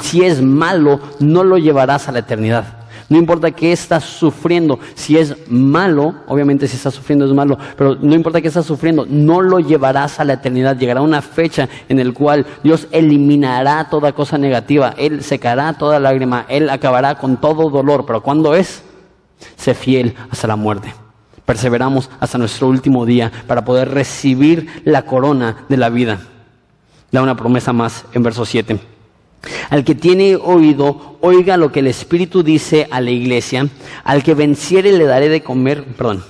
si 0.01 0.25
es 0.25 0.43
malo, 0.43 1.01
no 1.21 1.45
lo 1.45 1.59
llevarás 1.59 2.09
a 2.09 2.13
la 2.13 2.21
eternidad. 2.21 2.79
No 3.09 3.17
importa 3.17 3.51
qué 3.53 3.73
estás 3.73 4.05
sufriendo, 4.05 4.79
si 4.95 5.17
es 5.17 5.35
malo, 5.49 6.15
obviamente 6.27 6.69
si 6.69 6.77
estás 6.77 6.93
sufriendo 6.93 7.25
es 7.25 7.33
malo, 7.33 7.57
pero 7.75 7.95
no 7.95 8.15
importa 8.15 8.43
qué 8.43 8.49
estás 8.49 8.67
sufriendo, 8.67 9.07
no 9.09 9.41
lo 9.41 9.61
llevarás 9.61 10.21
a 10.21 10.25
la 10.25 10.35
eternidad. 10.35 10.77
Llegará 10.77 11.01
una 11.01 11.23
fecha 11.23 11.71
en 11.89 12.07
la 12.07 12.13
cual 12.13 12.45
Dios 12.63 12.87
eliminará 12.91 13.89
toda 13.89 14.13
cosa 14.13 14.37
negativa, 14.37 14.95
Él 14.99 15.23
secará 15.23 15.73
toda 15.73 15.99
lágrima, 15.99 16.45
Él 16.49 16.69
acabará 16.69 17.15
con 17.15 17.39
todo 17.39 17.71
dolor, 17.71 18.05
pero 18.05 18.23
¿cuándo 18.23 18.55
es? 18.55 18.83
Sé 19.57 19.73
fiel 19.73 20.15
hasta 20.29 20.47
la 20.47 20.57
muerte. 20.57 20.93
Perseveramos 21.47 22.11
hasta 22.21 22.37
nuestro 22.37 22.69
último 22.69 23.07
día 23.07 23.33
para 23.47 23.65
poder 23.65 23.89
recibir 23.89 24.83
la 24.85 25.07
corona 25.07 25.65
de 25.71 25.79
la 25.79 25.89
vida. 25.89 26.19
Da 27.11 27.23
una 27.23 27.37
promesa 27.39 27.73
más 27.73 28.05
en 28.13 28.23
verso 28.23 28.45
7. 28.45 28.98
Al 29.71 29.85
que 29.85 29.95
tiene 29.95 30.37
oído, 30.37 31.17
oiga 31.21 31.57
lo 31.57 31.71
que 31.71 31.81
el 31.81 31.87
Espíritu 31.87 32.43
dice 32.43 32.89
a 32.91 33.01
la 33.01 33.11
iglesia. 33.11 33.69
Al 34.05 34.23
que 34.23 34.35
venciere 34.35 34.93
le 34.93 35.05
daré 35.05 35.29
de 35.29 35.43
comer. 35.43 35.85
Perdón, 35.85 36.25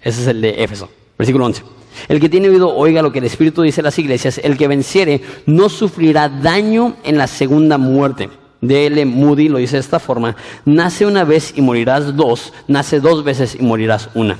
ese 0.00 0.22
es 0.22 0.26
el 0.26 0.40
de 0.40 0.62
Éfeso, 0.62 0.88
versículo 1.16 1.46
11. 1.46 1.62
El 2.08 2.20
que 2.20 2.28
tiene 2.28 2.48
oído, 2.48 2.74
oiga 2.74 3.02
lo 3.02 3.10
que 3.10 3.18
el 3.18 3.24
Espíritu 3.24 3.62
dice 3.62 3.80
a 3.80 3.84
las 3.84 3.98
iglesias. 3.98 4.40
El 4.42 4.56
que 4.56 4.68
venciere 4.68 5.20
no 5.46 5.68
sufrirá 5.68 6.28
daño 6.28 6.96
en 7.04 7.18
la 7.18 7.26
segunda 7.26 7.78
muerte. 7.78 8.30
D.L. 8.60 9.04
Moody 9.04 9.48
lo 9.48 9.58
dice 9.58 9.76
de 9.76 9.80
esta 9.80 10.00
forma. 10.00 10.36
Nace 10.64 11.06
una 11.06 11.24
vez 11.24 11.52
y 11.56 11.62
morirás 11.62 12.16
dos. 12.16 12.52
Nace 12.66 13.00
dos 13.00 13.24
veces 13.24 13.56
y 13.58 13.62
morirás 13.62 14.10
una. 14.14 14.38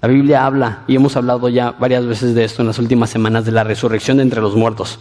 La 0.00 0.08
Biblia 0.08 0.44
habla, 0.44 0.84
y 0.86 0.96
hemos 0.96 1.16
hablado 1.16 1.48
ya 1.48 1.72
varias 1.72 2.04
veces 2.04 2.34
de 2.34 2.44
esto 2.44 2.62
en 2.62 2.68
las 2.68 2.78
últimas 2.78 3.10
semanas, 3.10 3.44
de 3.44 3.52
la 3.52 3.64
resurrección 3.64 4.18
de 4.18 4.22
entre 4.22 4.40
los 4.40 4.54
muertos. 4.54 4.98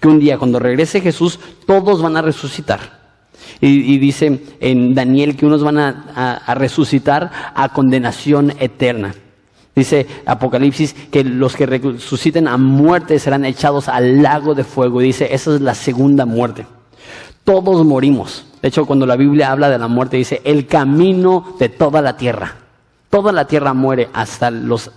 Que 0.00 0.08
un 0.08 0.20
día 0.20 0.38
cuando 0.38 0.58
regrese 0.58 1.00
Jesús, 1.00 1.40
todos 1.66 2.00
van 2.02 2.16
a 2.16 2.22
resucitar. 2.22 3.04
Y, 3.60 3.98
dice 3.98 4.42
en 4.60 4.94
Daniel 4.94 5.36
que 5.36 5.46
unos 5.46 5.62
van 5.62 5.78
a, 5.78 6.54
resucitar 6.54 7.30
a 7.54 7.70
condenación 7.70 8.52
eterna. 8.58 9.14
Dice 9.74 10.06
Apocalipsis 10.26 10.94
que 11.10 11.24
los 11.24 11.56
que 11.56 11.66
resuciten 11.66 12.46
a 12.46 12.56
muerte 12.56 13.18
serán 13.18 13.44
echados 13.44 13.88
al 13.88 14.22
lago 14.22 14.54
de 14.54 14.64
fuego. 14.64 15.00
Y 15.00 15.06
dice, 15.06 15.34
esa 15.34 15.54
es 15.54 15.60
la 15.60 15.74
segunda 15.74 16.26
muerte. 16.26 16.66
Todos 17.42 17.84
morimos. 17.84 18.46
De 18.62 18.68
hecho, 18.68 18.86
cuando 18.86 19.06
la 19.06 19.16
Biblia 19.16 19.50
habla 19.50 19.68
de 19.68 19.78
la 19.78 19.88
muerte, 19.88 20.16
dice, 20.16 20.40
el 20.44 20.66
camino 20.66 21.56
de 21.58 21.68
toda 21.68 22.00
la 22.02 22.16
tierra. 22.16 22.63
Toda 23.14 23.30
la 23.30 23.44
tierra 23.44 23.74
muere, 23.74 24.08
hasta 24.12 24.50
los, 24.50 24.90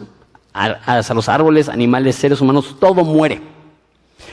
hasta 0.52 1.14
los 1.14 1.30
árboles, 1.30 1.70
animales, 1.70 2.16
seres 2.16 2.42
humanos, 2.42 2.76
todo 2.80 3.04
muere. 3.04 3.40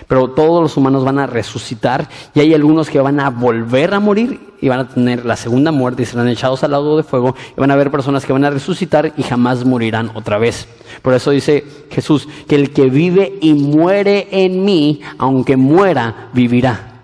Pero 0.09 0.31
todos 0.31 0.63
los 0.63 0.79
humanos 0.79 1.05
van 1.05 1.19
a 1.19 1.27
resucitar 1.27 2.09
y 2.33 2.41
hay 2.41 2.55
algunos 2.55 2.89
que 2.89 2.99
van 2.99 3.21
a 3.21 3.29
volver 3.29 3.93
a 3.93 4.01
morir 4.01 4.55
y 4.59 4.71
van 4.71 4.81
a 4.81 4.89
tener 4.89 5.27
la 5.27 5.37
segunda 5.37 5.71
muerte 5.71 6.03
y 6.03 6.07
serán 6.07 6.29
echados 6.29 6.65
al 6.65 6.71
lado 6.71 6.97
de 6.97 7.03
fuego 7.03 7.35
y 7.55 7.61
van 7.61 7.71
a 7.71 7.75
haber 7.75 7.91
personas 7.91 8.25
que 8.25 8.33
van 8.33 8.47
a 8.47 8.51
resucitar 8.51 9.13
y 9.19 9.23
jamás 9.23 9.67
morirán 9.67 10.13
otra 10.15 10.39
vez. 10.39 10.67
Por 11.03 11.13
eso 11.13 11.31
dice 11.31 11.63
Jesús 11.91 12.27
que 12.49 12.55
el 12.55 12.73
que 12.73 12.87
vive 12.87 13.37
y 13.43 13.53
muere 13.53 14.29
en 14.31 14.65
mí, 14.65 15.03
aunque 15.19 15.59
muera, 15.59 16.31
vivirá. 16.33 17.03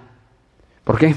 ¿Por 0.85 0.97
qué? 0.97 1.15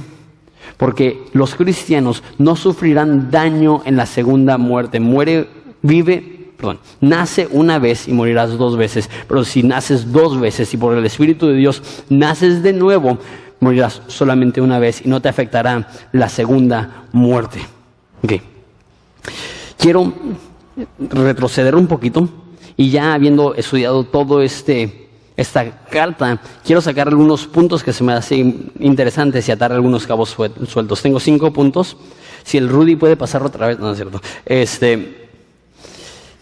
Porque 0.77 1.23
los 1.33 1.55
cristianos 1.55 2.23
no 2.37 2.55
sufrirán 2.55 3.31
daño 3.31 3.81
en 3.85 3.95
la 3.95 4.05
segunda 4.05 4.57
muerte. 4.57 4.99
Muere, 4.99 5.47
vive, 5.81 6.51
perdón, 6.57 6.79
nace 7.01 7.47
una 7.51 7.79
vez 7.79 8.07
y 8.07 8.13
morirás 8.13 8.57
dos 8.57 8.77
veces, 8.77 9.09
pero 9.27 9.43
si 9.43 9.63
naces 9.63 10.11
dos 10.11 10.39
veces 10.39 10.73
y 10.73 10.77
por 10.77 10.97
el 10.97 11.05
Espíritu 11.05 11.47
de 11.47 11.55
Dios 11.55 11.81
naces 12.09 12.63
de 12.63 12.73
nuevo, 12.73 13.17
morirás 13.59 14.01
solamente 14.07 14.61
una 14.61 14.79
vez 14.79 15.05
y 15.05 15.09
no 15.09 15.21
te 15.21 15.29
afectará 15.29 15.87
la 16.11 16.29
segunda 16.29 17.05
muerte. 17.11 17.59
Quiero 19.77 20.13
retroceder 20.97 21.75
un 21.75 21.87
poquito 21.87 22.29
y 22.77 22.89
ya 22.89 23.13
habiendo 23.13 23.53
estudiado 23.55 24.03
todo 24.03 24.41
este 24.41 25.02
esta 25.35 25.85
carta, 25.87 26.39
quiero 26.63 26.81
sacar 26.81 27.07
algunos 27.07 27.47
puntos 27.47 27.83
que 27.83 27.93
se 27.93 28.03
me 28.03 28.13
hacen 28.13 28.71
interesantes 28.79 29.47
y 29.47 29.51
atar 29.51 29.71
algunos 29.71 30.05
cabos 30.05 30.29
sueltos. 30.29 31.01
Tengo 31.01 31.19
cinco 31.19 31.51
puntos. 31.51 31.97
Si 32.43 32.57
el 32.57 32.69
Rudy 32.69 32.95
puede 32.95 33.15
pasar 33.15 33.43
otra 33.43 33.67
vez, 33.67 33.79
no 33.79 33.91
es 33.91 33.97
cierto. 33.97 34.21
Este, 34.45 35.23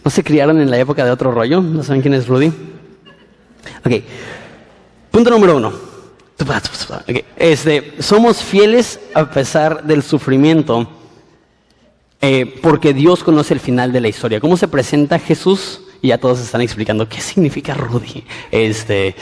¿No 0.04 0.10
se 0.10 0.24
criaron 0.24 0.60
en 0.60 0.70
la 0.70 0.80
época 0.80 1.06
de 1.06 1.12
otro 1.12 1.32
rollo? 1.32 1.62
¿No 1.62 1.84
saben 1.84 2.02
quién 2.02 2.14
es 2.16 2.28
Rudy? 2.28 2.52
Ok. 3.86 4.04
Punto 5.12 5.30
número 5.30 5.58
uno. 5.58 5.72
Este, 7.36 7.94
somos 8.00 8.38
fieles 8.38 9.00
a 9.14 9.30
pesar 9.30 9.84
del 9.84 10.02
sufrimiento 10.02 10.90
eh, 12.20 12.60
porque 12.62 12.94
Dios 12.94 13.24
conoce 13.24 13.54
el 13.54 13.60
final 13.60 13.92
de 13.92 14.02
la 14.02 14.08
historia. 14.08 14.40
¿Cómo 14.40 14.58
se 14.58 14.68
presenta 14.68 15.20
Jesús? 15.20 15.82
Y 16.02 16.10
ya 16.10 16.18
todos 16.18 16.40
están 16.40 16.62
explicando 16.62 17.08
qué 17.08 17.22
significa 17.22 17.74
Rudy. 17.74 18.24
Este, 18.52 19.16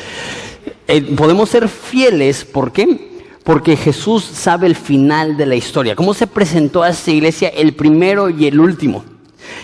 eh, 0.87 1.01
podemos 1.15 1.49
ser 1.49 1.67
fieles, 1.67 2.45
¿por 2.45 2.71
qué? 2.71 3.09
Porque 3.43 3.75
Jesús 3.75 4.23
sabe 4.23 4.67
el 4.67 4.75
final 4.75 5.37
de 5.37 5.45
la 5.45 5.55
historia, 5.55 5.95
cómo 5.95 6.13
se 6.13 6.27
presentó 6.27 6.83
a 6.83 6.89
esta 6.89 7.11
iglesia 7.11 7.49
el 7.49 7.73
primero 7.73 8.29
y 8.29 8.47
el 8.47 8.59
último. 8.59 9.03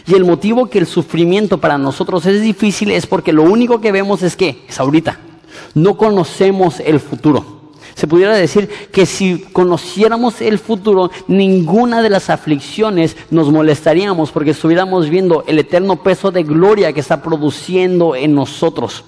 Y 0.08 0.15
el 0.15 0.25
motivo 0.25 0.69
que 0.69 0.80
el 0.80 0.88
sufrimiento 0.88 1.60
para 1.60 1.78
nosotros 1.78 2.25
es 2.25 2.41
difícil 2.41 2.91
es 2.91 3.06
porque 3.06 3.34
lo 3.34 3.43
único 3.43 3.82
que 3.82 3.91
vemos 3.91 4.23
es 4.23 4.36
que 4.36 4.63
es 4.67 4.80
ahorita. 4.80 5.19
No 5.73 5.95
conocemos 5.97 6.80
el 6.80 6.99
futuro. 6.99 7.54
Se 7.95 8.08
pudiera 8.08 8.36
decir 8.36 8.69
que 8.91 9.05
si 9.05 9.39
conociéramos 9.53 10.41
el 10.41 10.60
futuro, 10.60 11.10
ninguna 11.27 12.01
de 12.01 12.10
las 12.10 12.29
aflicciones 12.29 13.15
nos 13.31 13.49
molestaríamos 13.51 14.31
porque 14.31 14.51
estuviéramos 14.51 15.10
viendo 15.10 15.45
el 15.47 15.60
eterno 15.60 16.03
peso 16.03 16.29
de 16.29 16.43
gloria 16.43 16.91
que 16.91 16.99
está 16.99 17.21
produciendo 17.21 18.13
en 18.13 18.36
nosotros. 18.36 19.05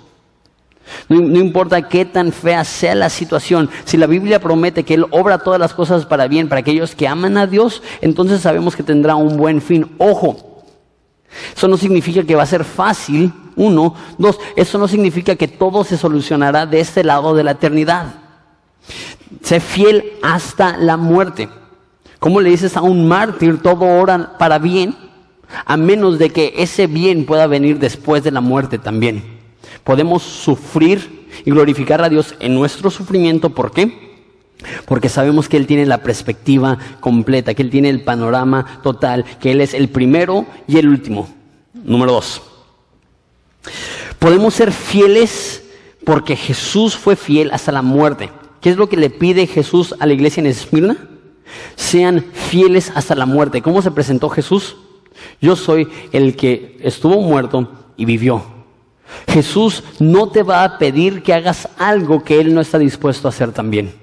No, 1.10 1.18
importa 1.20 1.90
qué 1.90 2.06
tan 2.06 2.32
fea 2.32 2.64
sea 2.64 2.96
la 2.96 3.10
situación, 3.10 3.70
si 3.84 3.98
la 3.98 4.08
Biblia 4.08 4.40
promete 4.40 4.84
que 4.84 4.94
Él 4.94 5.06
obra 5.12 5.40
todas 5.40 5.60
las 5.60 5.74
cosas 5.74 6.06
para 6.06 6.30
bien 6.30 6.48
para 6.48 6.62
aquellos 6.62 6.96
que 6.96 7.10
aman 7.10 7.38
a 7.38 7.46
Dios, 7.46 7.84
entonces 8.00 8.40
sabemos 8.40 8.74
que 8.74 8.84
tendrá 8.84 9.16
un 9.16 9.36
buen 9.36 9.62
fin. 9.62 9.92
Ojo, 9.98 10.64
eso 11.54 11.68
no 11.68 11.76
significa 11.76 12.24
que 12.24 12.36
va 12.36 12.44
a 12.44 12.46
ser 12.46 12.64
fácil, 12.64 13.34
uno. 13.58 13.96
Dos, 14.18 14.40
eso 14.56 14.78
no 14.78 14.88
significa 14.88 15.36
que 15.36 15.50
todo 15.50 15.84
se 15.84 15.98
solucionará 15.98 16.66
de 16.66 16.80
este 16.80 17.04
lado 17.04 17.36
de 17.36 17.44
la 17.44 17.52
eternidad. 17.52 18.27
Sé 19.42 19.60
fiel 19.60 20.14
hasta 20.22 20.78
la 20.78 20.98
muerte. 20.98 21.50
¿Cómo 22.20 22.42
le 22.42 22.50
dices 22.50 22.76
a 22.78 22.82
un 22.82 23.08
mártir 23.08 23.62
todo 23.62 23.86
ora 23.86 24.38
para 24.38 24.58
bien? 24.58 24.96
A 25.66 25.78
menos 25.78 26.20
de 26.20 26.30
que 26.30 26.54
ese 26.58 26.88
bien 26.88 27.26
pueda 27.26 27.48
venir 27.48 27.80
después 27.80 28.24
de 28.24 28.32
la 28.32 28.42
muerte 28.42 28.80
también. 28.80 29.24
Podemos 29.84 30.24
sufrir 30.24 31.28
y 31.46 31.52
glorificar 31.52 32.02
a 32.02 32.10
Dios 32.10 32.36
en 32.40 32.56
nuestro 32.56 32.90
sufrimiento. 32.90 33.52
¿Por 33.52 33.72
qué? 33.72 34.08
Porque 34.86 35.10
sabemos 35.10 35.48
que 35.48 35.58
Él 35.58 35.68
tiene 35.68 35.86
la 35.86 36.02
perspectiva 36.02 36.78
completa, 37.00 37.54
que 37.54 37.62
Él 37.62 37.70
tiene 37.70 37.90
el 37.90 38.04
panorama 38.04 38.82
total, 38.82 39.24
que 39.40 39.52
Él 39.52 39.62
es 39.62 39.74
el 39.74 39.90
primero 39.90 40.46
y 40.68 40.78
el 40.78 40.90
último. 40.90 41.30
Número 41.74 42.14
dos. 42.14 42.42
Podemos 44.20 44.56
ser 44.56 44.72
fieles 44.72 45.64
porque 46.04 46.36
Jesús 46.36 46.96
fue 46.96 47.16
fiel 47.16 47.52
hasta 47.52 47.72
la 47.72 47.82
muerte. 47.82 48.32
¿Qué 48.62 48.70
es 48.70 48.78
lo 48.78 48.90
que 48.90 48.98
le 48.98 49.10
pide 49.10 49.48
Jesús 49.48 49.96
a 50.00 50.06
la 50.06 50.14
iglesia 50.14 50.42
en 50.42 50.48
Esmirna? 50.48 50.98
Sean 51.76 52.26
fieles 52.34 52.92
hasta 52.96 53.16
la 53.16 53.26
muerte. 53.26 53.62
¿Cómo 53.62 53.82
se 53.82 53.92
presentó 53.92 54.30
Jesús? 54.30 54.76
Yo 55.42 55.56
soy 55.56 55.88
el 56.12 56.36
que 56.36 56.78
estuvo 56.82 57.22
muerto 57.22 57.72
y 57.96 58.06
vivió. 58.06 58.44
Jesús 59.28 59.84
no 60.00 60.30
te 60.30 60.44
va 60.44 60.64
a 60.64 60.78
pedir 60.78 61.24
que 61.24 61.34
hagas 61.34 61.70
algo 61.78 62.24
que 62.24 62.40
Él 62.40 62.54
no 62.54 62.62
está 62.62 62.78
dispuesto 62.78 63.28
a 63.28 63.30
hacer 63.30 63.52
también. 63.52 63.94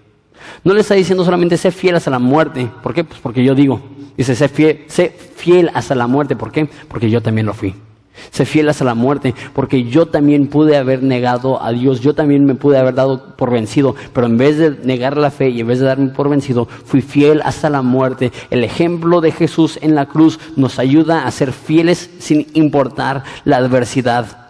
No 0.63 0.75
le 0.75 0.81
está 0.81 0.95
diciendo 0.95 1.25
solamente 1.25 1.57
sé 1.57 1.71
fiel 1.71 1.97
hasta 1.97 2.11
la 2.11 2.19
muerte. 2.19 2.71
¿Por 2.83 2.95
qué? 2.95 3.05
Pues 3.05 3.21
porque 3.21 3.45
yo 3.45 3.55
digo. 3.55 3.81
Dice 4.17 4.35
sé 4.35 4.49
fiel, 4.49 4.85
sé 4.89 5.11
fiel 5.11 5.71
hasta 5.75 5.95
la 5.95 6.07
muerte. 6.07 6.37
¿Por 6.37 6.53
qué? 6.53 6.69
Porque 6.89 7.11
yo 7.11 7.21
también 7.21 7.47
lo 7.47 7.55
fui. 7.55 7.75
Sé 8.31 8.45
fiel 8.45 8.69
hasta 8.69 8.85
la 8.85 8.95
muerte, 8.95 9.35
porque 9.53 9.85
yo 9.85 10.07
también 10.07 10.47
pude 10.49 10.77
haber 10.77 11.03
negado 11.03 11.63
a 11.63 11.73
Dios, 11.73 12.01
yo 12.01 12.15
también 12.15 12.45
me 12.45 12.55
pude 12.55 12.79
haber 12.79 12.95
dado 12.95 13.37
por 13.37 13.51
vencido, 13.51 13.95
pero 14.13 14.27
en 14.27 14.39
vez 14.39 14.59
de 14.59 14.71
negar 14.85 15.17
la 15.17 15.31
fe 15.31 15.51
y 15.51 15.61
en 15.61 15.67
vez 15.67 15.81
de 15.81 15.87
darme 15.87 16.09
por 16.09 16.29
vencido, 16.29 16.67
fui 16.67 17.03
fiel 17.03 17.43
hasta 17.45 17.71
la 17.71 17.83
muerte. 17.83 18.33
El 18.51 18.65
ejemplo 18.65 19.21
de 19.21 19.33
Jesús 19.33 19.79
en 19.83 19.95
la 19.95 20.07
cruz 20.07 20.39
nos 20.57 20.79
ayuda 20.79 21.27
a 21.27 21.31
ser 21.31 21.53
fieles 21.53 22.11
sin 22.19 22.47
importar 22.55 23.25
la 23.45 23.57
adversidad. 23.59 24.45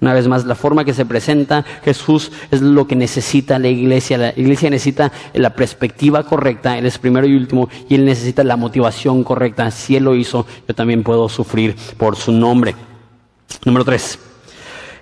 Una 0.00 0.14
vez 0.14 0.28
más, 0.28 0.46
la 0.46 0.54
forma 0.54 0.84
que 0.84 0.94
se 0.94 1.04
presenta 1.04 1.62
Jesús 1.84 2.32
es 2.50 2.62
lo 2.62 2.86
que 2.86 2.96
necesita 2.96 3.58
la 3.58 3.68
iglesia. 3.68 4.16
La 4.16 4.32
iglesia 4.34 4.70
necesita 4.70 5.12
la 5.34 5.50
perspectiva 5.50 6.22
correcta, 6.22 6.78
Él 6.78 6.86
es 6.86 6.98
primero 6.98 7.26
y 7.26 7.36
último, 7.36 7.68
y 7.88 7.96
Él 7.96 8.06
necesita 8.06 8.42
la 8.42 8.56
motivación 8.56 9.22
correcta. 9.24 9.70
Si 9.70 9.96
Él 9.96 10.04
lo 10.04 10.14
hizo, 10.14 10.46
yo 10.66 10.74
también 10.74 11.02
puedo 11.02 11.28
sufrir 11.28 11.76
por 11.98 12.16
su 12.16 12.32
nombre. 12.32 12.74
Número 13.64 13.84
tres. 13.84 14.18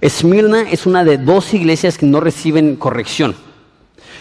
Esmirna 0.01 0.63
es 0.71 0.87
una 0.87 1.05
de 1.05 1.19
dos 1.19 1.53
iglesias 1.55 1.99
que 1.99 2.07
no 2.07 2.21
reciben 2.21 2.77
corrección. 2.77 3.35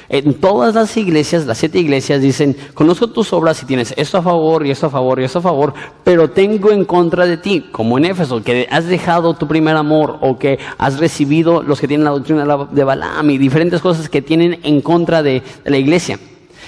En 0.09 0.35
todas 0.35 0.73
las 0.73 0.95
iglesias, 0.95 1.45
las 1.45 1.57
siete 1.57 1.79
iglesias 1.79 2.21
dicen, 2.21 2.55
conozco 2.73 3.07
tus 3.07 3.33
obras 3.33 3.61
y 3.61 3.65
tienes 3.65 3.93
esto 3.97 4.17
a 4.17 4.21
favor 4.21 4.65
y 4.65 4.71
esto 4.71 4.87
a 4.87 4.89
favor 4.89 5.19
y 5.19 5.25
esto 5.25 5.39
a 5.39 5.41
favor, 5.41 5.73
pero 6.05 6.29
tengo 6.29 6.71
en 6.71 6.85
contra 6.85 7.25
de 7.25 7.35
ti, 7.35 7.65
como 7.73 7.97
en 7.97 8.05
Éfeso, 8.05 8.41
que 8.41 8.67
has 8.71 8.85
dejado 8.85 9.33
tu 9.33 9.49
primer 9.49 9.75
amor 9.75 10.17
o 10.21 10.39
que 10.39 10.59
has 10.77 10.97
recibido 10.97 11.61
los 11.61 11.81
que 11.81 11.89
tienen 11.89 12.05
la 12.05 12.11
doctrina 12.11 12.45
de 12.71 12.83
Balaam 12.85 13.29
y 13.31 13.37
diferentes 13.37 13.81
cosas 13.81 14.07
que 14.07 14.21
tienen 14.21 14.61
en 14.63 14.79
contra 14.79 15.21
de, 15.21 15.43
la 15.65 15.77
iglesia. 15.77 16.17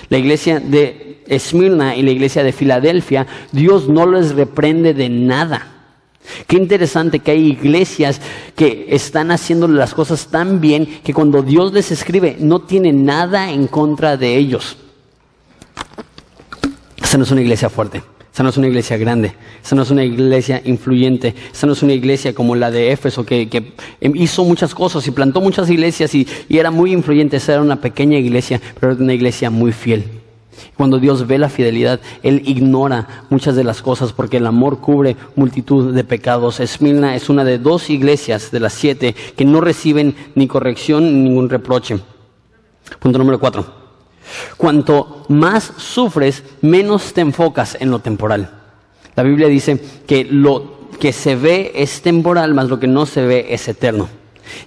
La 0.09 0.17
iglesia 0.17 0.59
de 0.59 1.23
Esmirna 1.25 1.95
y 1.95 2.01
la 2.01 2.11
iglesia 2.11 2.43
de 2.43 2.51
Filadelfia, 2.51 3.25
Dios 3.53 3.87
no 3.87 4.05
les 4.05 4.35
reprende 4.35 4.93
de 4.93 5.07
nada. 5.07 5.78
Qué 6.47 6.57
interesante 6.57 7.19
que 7.19 7.31
hay 7.31 7.47
iglesias 7.47 8.21
que 8.55 8.87
están 8.89 9.31
haciendo 9.31 9.67
las 9.67 9.93
cosas 9.93 10.27
tan 10.27 10.61
bien 10.61 10.85
que 11.03 11.13
cuando 11.13 11.41
Dios 11.41 11.73
les 11.73 11.91
escribe 11.91 12.37
no 12.39 12.61
tiene 12.61 12.93
nada 12.93 13.51
en 13.51 13.67
contra 13.67 14.17
de 14.17 14.35
ellos. 14.35 14.77
Esa 17.01 17.17
no 17.17 17.23
es 17.23 17.31
una 17.31 17.41
iglesia 17.41 17.69
fuerte, 17.69 18.03
esa 18.31 18.43
no 18.43 18.49
es 18.49 18.57
una 18.57 18.67
iglesia 18.67 18.95
grande, 18.97 19.33
esa 19.63 19.75
no 19.75 19.81
es 19.81 19.89
una 19.89 20.03
iglesia 20.03 20.61
influyente, 20.63 21.33
esa 21.51 21.65
no 21.65 21.73
es 21.73 21.81
una 21.81 21.93
iglesia 21.93 22.35
como 22.35 22.55
la 22.55 22.69
de 22.69 22.91
Éfeso 22.91 23.25
que, 23.25 23.73
hizo 24.13 24.43
muchas 24.45 24.75
cosas 24.75 25.07
y 25.07 25.11
plantó 25.11 25.41
muchas 25.41 25.69
iglesias 25.69 26.13
y, 26.13 26.27
era 26.49 26.69
muy 26.69 26.91
influyente, 26.91 27.37
esa 27.37 27.53
era 27.53 27.61
una 27.61 27.81
pequeña 27.81 28.17
iglesia, 28.17 28.61
pero 28.79 28.93
era 28.93 29.01
una 29.01 29.13
iglesia 29.13 29.49
muy 29.49 29.71
fiel. 29.71 30.18
Cuando 30.75 30.99
Dios 30.99 31.27
ve 31.27 31.37
la 31.37 31.49
fidelidad, 31.49 31.99
Él 32.23 32.41
ignora 32.45 33.25
muchas 33.29 33.55
de 33.55 33.63
las 33.63 33.81
cosas 33.81 34.13
porque 34.13 34.37
el 34.37 34.45
amor 34.45 34.79
cubre 34.79 35.15
multitud 35.35 35.93
de 35.93 36.03
pecados. 36.03 36.59
Esmirna 36.59 37.15
es 37.15 37.29
una 37.29 37.43
de 37.43 37.57
dos 37.57 37.89
iglesias 37.89 38.51
de 38.51 38.59
las 38.59 38.73
siete 38.73 39.15
que 39.35 39.45
no 39.45 39.61
reciben 39.61 40.15
ni 40.35 40.47
corrección 40.47 41.03
ni 41.03 41.29
ningún 41.29 41.49
reproche. 41.49 41.99
Punto 42.99 43.19
número 43.19 43.39
cuatro. 43.39 43.65
Cuanto 44.57 45.25
más 45.29 45.71
sufres, 45.77 46.43
menos 46.61 47.13
te 47.13 47.21
enfocas 47.21 47.77
en 47.79 47.91
lo 47.91 47.99
temporal. 47.99 48.49
La 49.15 49.23
Biblia 49.23 49.47
dice 49.47 49.81
que 50.05 50.23
lo 50.25 50.79
que 50.99 51.13
se 51.13 51.35
ve 51.35 51.71
es 51.75 52.01
temporal, 52.01 52.53
más 52.53 52.69
lo 52.69 52.79
que 52.79 52.87
no 52.87 53.05
se 53.05 53.25
ve 53.25 53.47
es 53.49 53.67
eterno. 53.67 54.09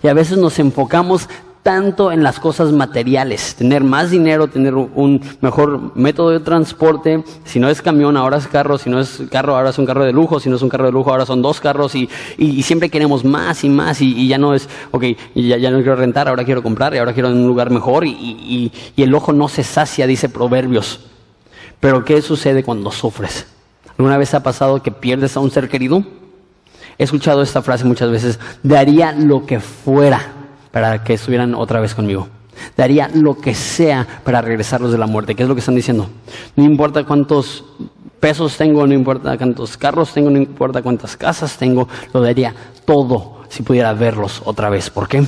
Y 0.03 0.09
a 0.09 0.15
veces 0.15 0.39
nos 0.39 0.59
enfocamos 0.59 1.29
tanto 1.63 2.11
en 2.11 2.25
las 2.25 2.41
cosas 2.41 2.73
materiales, 2.73 3.55
tener 3.55 3.85
más 3.85 4.11
dinero, 4.11 4.49
tener 4.49 4.75
un 4.75 5.21
mejor 5.41 5.97
método 5.97 6.31
de 6.31 6.41
transporte, 6.41 7.23
si 7.45 7.61
no 7.61 7.69
es 7.69 7.81
camión, 7.81 8.17
ahora 8.17 8.39
es 8.39 8.49
carro, 8.49 8.79
si 8.79 8.91
no 8.91 8.99
es 8.99 9.23
carro, 9.31 9.57
ahora 9.57 9.71
es 9.71 9.79
un 9.79 9.87
carro 9.87 10.05
de 10.05 10.13
lujo, 10.13 10.41
si 10.41 10.51
no 10.51 10.57
es 10.57 10.63
un 10.63 10.69
carro 10.69 10.87
de 10.87 10.93
lujo, 10.93 11.11
ahora 11.11 11.25
son 11.25 11.41
dos 11.41 11.61
carros. 11.61 11.95
Y, 11.95 12.09
y, 12.37 12.63
siempre 12.63 12.91
queremos 12.91 13.25
más 13.25 13.63
y 13.63 13.69
más. 13.69 14.01
Y, 14.01 14.27
ya 14.27 14.39
no 14.39 14.55
es, 14.55 14.69
ok, 14.91 15.05
ya, 15.37 15.57
ya, 15.57 15.71
no 15.71 15.79
quiero 15.79 15.95
rentar, 15.95 16.29
ahora 16.29 16.45
quiero 16.45 16.63
comprar 16.65 16.95
y 16.95 16.99
ahora 16.99 17.13
quiero 17.13 17.29
un 17.29 17.47
lugar 17.47 17.71
mejor. 17.71 18.05
Y 18.07 18.73
el 18.97 19.15
ojo 19.15 19.33
no 19.33 19.49
se 19.49 19.63
sacia, 19.63 20.07
dice 20.09 20.29
Proverbios. 20.29 21.01
Pero 21.79 22.05
¿qué 22.05 22.23
sucede 22.23 22.65
cuando 22.65 22.91
sufres? 22.91 23.47
¿Alguna 23.99 24.19
vez 24.19 24.35
ha 24.35 24.43
pasado 24.43 24.83
que 24.83 24.91
pierdes 24.91 25.37
a 25.37 25.41
un 25.41 25.51
ser 25.51 25.69
querido? 25.69 26.05
He 26.99 27.05
escuchado 27.05 27.43
esta 27.43 27.63
frase 27.63 27.85
muchas 27.85 28.11
veces, 28.11 28.41
daría 28.63 29.13
lo 29.13 29.47
que 29.47 29.61
fuera 29.61 30.42
para 30.73 31.05
que 31.05 31.15
estuvieran 31.15 31.55
otra 31.55 31.81
vez 31.81 31.95
conmigo. 31.95 32.29
Daría 32.77 33.09
lo 33.15 33.39
que 33.39 33.55
sea 33.55 34.07
para 34.25 34.43
regresarlos 34.43 34.93
de 34.93 34.99
la 34.99 35.07
muerte. 35.07 35.35
¿Qué 35.35 35.43
es 35.43 35.49
lo 35.49 35.55
que 35.55 35.61
están 35.61 35.75
diciendo? 35.75 36.09
No 36.57 36.65
importa 36.65 37.05
cuántos 37.05 37.65
pesos 38.21 38.57
tengo, 38.57 38.87
no 38.87 38.95
importa 38.95 39.37
cuántos 39.37 39.77
carros 39.77 40.13
tengo, 40.13 40.31
no 40.31 40.39
importa 40.39 40.83
cuántas 40.83 41.17
casas 41.17 41.57
tengo, 41.57 41.89
lo 42.13 42.21
daría 42.21 42.55
todo 42.85 43.43
si 43.49 43.63
pudiera 43.63 43.93
verlos 43.95 44.43
otra 44.45 44.71
vez. 44.71 44.91
¿Por 44.91 45.09
qué? 45.09 45.25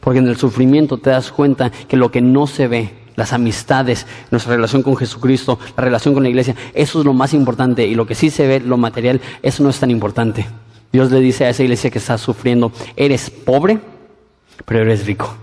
Porque 0.00 0.18
en 0.18 0.28
el 0.28 0.36
sufrimiento 0.36 0.98
te 0.98 1.10
das 1.10 1.30
cuenta 1.30 1.70
que 1.70 1.96
lo 1.96 2.10
que 2.10 2.20
no 2.20 2.46
se 2.46 2.66
ve, 2.66 2.94
las 3.14 3.32
amistades, 3.32 4.06
nuestra 4.30 4.56
relación 4.56 4.82
con 4.82 4.96
Jesucristo, 4.96 5.58
la 5.76 5.84
relación 5.84 6.14
con 6.14 6.24
la 6.24 6.28
iglesia, 6.28 6.56
eso 6.74 6.98
es 6.98 7.04
lo 7.04 7.12
más 7.12 7.32
importante. 7.32 7.86
Y 7.86 7.94
lo 7.94 8.06
que 8.06 8.16
sí 8.16 8.28
se 8.28 8.46
ve, 8.46 8.60
lo 8.60 8.76
material, 8.76 9.20
eso 9.42 9.62
no 9.62 9.70
es 9.70 9.78
tan 9.78 9.90
importante. 9.90 10.46
Dios 10.92 11.10
le 11.12 11.20
dice 11.20 11.44
a 11.44 11.50
esa 11.50 11.62
iglesia 11.62 11.90
que 11.90 11.98
está 11.98 12.18
sufriendo, 12.18 12.72
eres 12.96 13.30
pobre, 13.30 13.78
pero 14.64 14.80
eres 14.82 15.06
rico. 15.06 15.34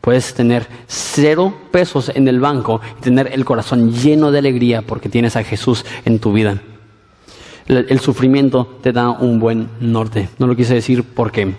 Puedes 0.00 0.32
tener 0.32 0.66
cero 0.86 1.54
pesos 1.70 2.10
en 2.14 2.26
el 2.26 2.40
banco 2.40 2.80
y 2.98 3.02
tener 3.02 3.30
el 3.32 3.44
corazón 3.44 3.92
lleno 3.92 4.30
de 4.30 4.38
alegría 4.38 4.82
porque 4.82 5.10
tienes 5.10 5.36
a 5.36 5.44
Jesús 5.44 5.84
en 6.04 6.18
tu 6.18 6.32
vida. 6.32 6.62
El, 7.66 8.00
sufrimiento 8.00 8.78
te 8.82 8.92
da 8.92 9.10
un 9.10 9.38
buen 9.38 9.68
norte. 9.78 10.28
No 10.38 10.46
lo 10.46 10.56
quise 10.56 10.74
decir 10.74 11.04
porque 11.04 11.54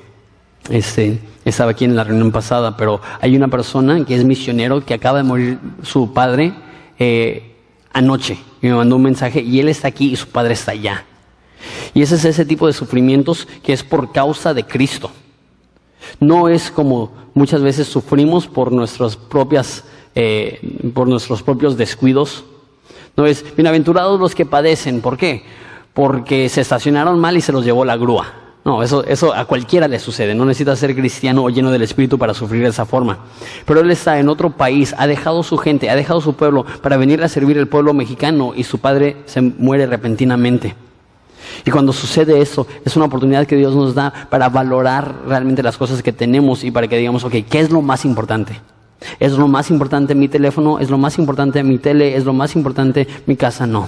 este, 0.70 1.20
estaba 1.46 1.72
aquí 1.72 1.86
en 1.86 1.96
la 1.96 2.04
reunión 2.04 2.32
pasada, 2.32 2.76
pero 2.76 3.00
hay 3.22 3.36
una 3.36 3.48
persona 3.48 4.04
que 4.04 4.16
es 4.16 4.26
misionero 4.26 4.84
que 4.84 4.94
acaba 4.94 5.20
de 5.20 5.24
morir 5.24 5.60
su 5.84 6.12
padre 6.12 6.54
eh, 7.00 7.56
anoche 7.94 8.38
y 8.62 8.68
me 8.68 8.74
mandó 8.74 8.98
un 8.98 9.04
mensaje 9.04 9.42
y 9.42 9.60
él 9.60 9.70
está 9.70 9.88
aquí 9.88 10.12
y 10.12 10.16
su 10.16 10.28
padre 10.28 10.54
está 10.54 10.72
allá. 10.72 11.06
Y 11.94 12.02
ese 12.02 12.16
es 12.16 12.26
ese 12.26 12.46
tipo 12.46 12.68
de 12.68 12.74
sufrimientos 12.74 13.48
que 13.64 13.72
es 13.72 13.84
por 13.84 14.12
causa 14.12 14.54
de 14.54 14.64
Cristo. 14.64 15.12
No 16.20 16.50
es 16.50 16.72
como 16.72 17.12
muchas 17.34 17.62
veces 17.62 17.88
sufrimos 17.88 18.48
por 18.48 18.72
nuestras 18.72 19.16
propias, 19.16 19.84
eh, 20.16 20.60
por 20.94 21.08
nuestros 21.08 21.44
propios 21.44 21.78
descuidos. 21.78 22.44
No 23.16 23.26
es 23.26 23.44
bienaventurados 23.56 24.20
los 24.20 24.36
que 24.36 24.46
padecen. 24.46 25.02
¿Por 25.02 25.18
qué? 25.18 25.44
Porque 25.94 26.50
se 26.50 26.62
estacionaron 26.62 27.20
mal 27.20 27.38
y 27.38 27.42
se 27.42 27.52
los 27.52 27.66
llevó 27.66 27.86
la 27.86 27.98
grúa. 27.98 28.42
No, 28.64 28.84
eso, 28.84 29.04
eso 29.06 29.34
a 29.34 29.46
cualquiera 29.46 29.88
le 29.88 30.00
sucede. 30.00 30.36
No 30.36 30.46
necesita 30.46 30.76
ser 30.76 30.96
cristiano 30.96 31.44
o 31.44 31.50
lleno 31.50 31.72
del 31.72 31.82
Espíritu 31.82 32.20
para 32.20 32.34
sufrir 32.34 32.62
de 32.62 32.70
esa 32.70 32.86
forma. 32.86 33.18
Pero 33.66 33.80
él 33.80 33.90
está 33.90 34.20
en 34.20 34.30
otro 34.30 34.52
país, 34.52 34.94
ha 34.98 35.08
dejado 35.08 35.42
su 35.42 35.58
gente, 35.58 35.90
ha 35.90 35.96
dejado 35.96 36.22
su 36.22 36.34
pueblo 36.34 36.66
para 36.82 36.98
venir 36.98 37.24
a 37.24 37.28
servir 37.28 37.58
al 37.58 37.68
pueblo 37.68 37.94
mexicano 37.94 38.54
y 38.56 38.64
su 38.64 38.78
padre 38.78 39.18
se 39.26 39.42
muere 39.42 39.88
repentinamente. 39.88 40.76
Y 41.66 41.72
cuando 41.72 41.94
sucede 41.94 42.42
eso, 42.42 42.68
es 42.86 42.96
una 42.96 43.06
oportunidad 43.06 43.46
que 43.46 43.56
Dios 43.56 43.76
nos 43.76 43.94
da 43.94 44.28
para 44.30 44.50
valorar 44.50 45.24
realmente 45.28 45.64
las 45.64 45.78
cosas 45.78 46.02
que 46.02 46.12
tenemos 46.12 46.64
y 46.64 46.72
para 46.72 46.88
que 46.88 46.98
digamos, 46.98 47.24
ok, 47.24 47.36
¿qué 47.50 47.60
es 47.60 47.72
lo 47.72 47.82
más 47.82 48.06
importante? 48.06 48.60
¿Es 49.20 49.34
lo 49.34 49.48
más 49.48 49.70
importante 49.72 50.16
mi 50.16 50.28
teléfono? 50.28 50.80
¿Es 50.80 50.90
lo 50.90 50.98
más 50.98 51.18
importante 51.18 51.64
mi 51.64 51.78
tele? 51.78 52.16
¿Es 52.16 52.26
lo 52.26 52.34
más 52.34 52.56
importante 52.56 53.08
mi 53.26 53.36
casa? 53.36 53.66
No. 53.66 53.88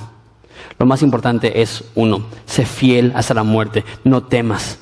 Lo 0.80 0.86
más 0.86 1.02
importante 1.02 1.62
es 1.62 1.84
uno, 1.96 2.24
sé 2.46 2.66
fiel 2.66 3.12
hasta 3.16 3.34
la 3.34 3.44
muerte, 3.44 3.84
no 4.04 4.24
temas. 4.24 4.80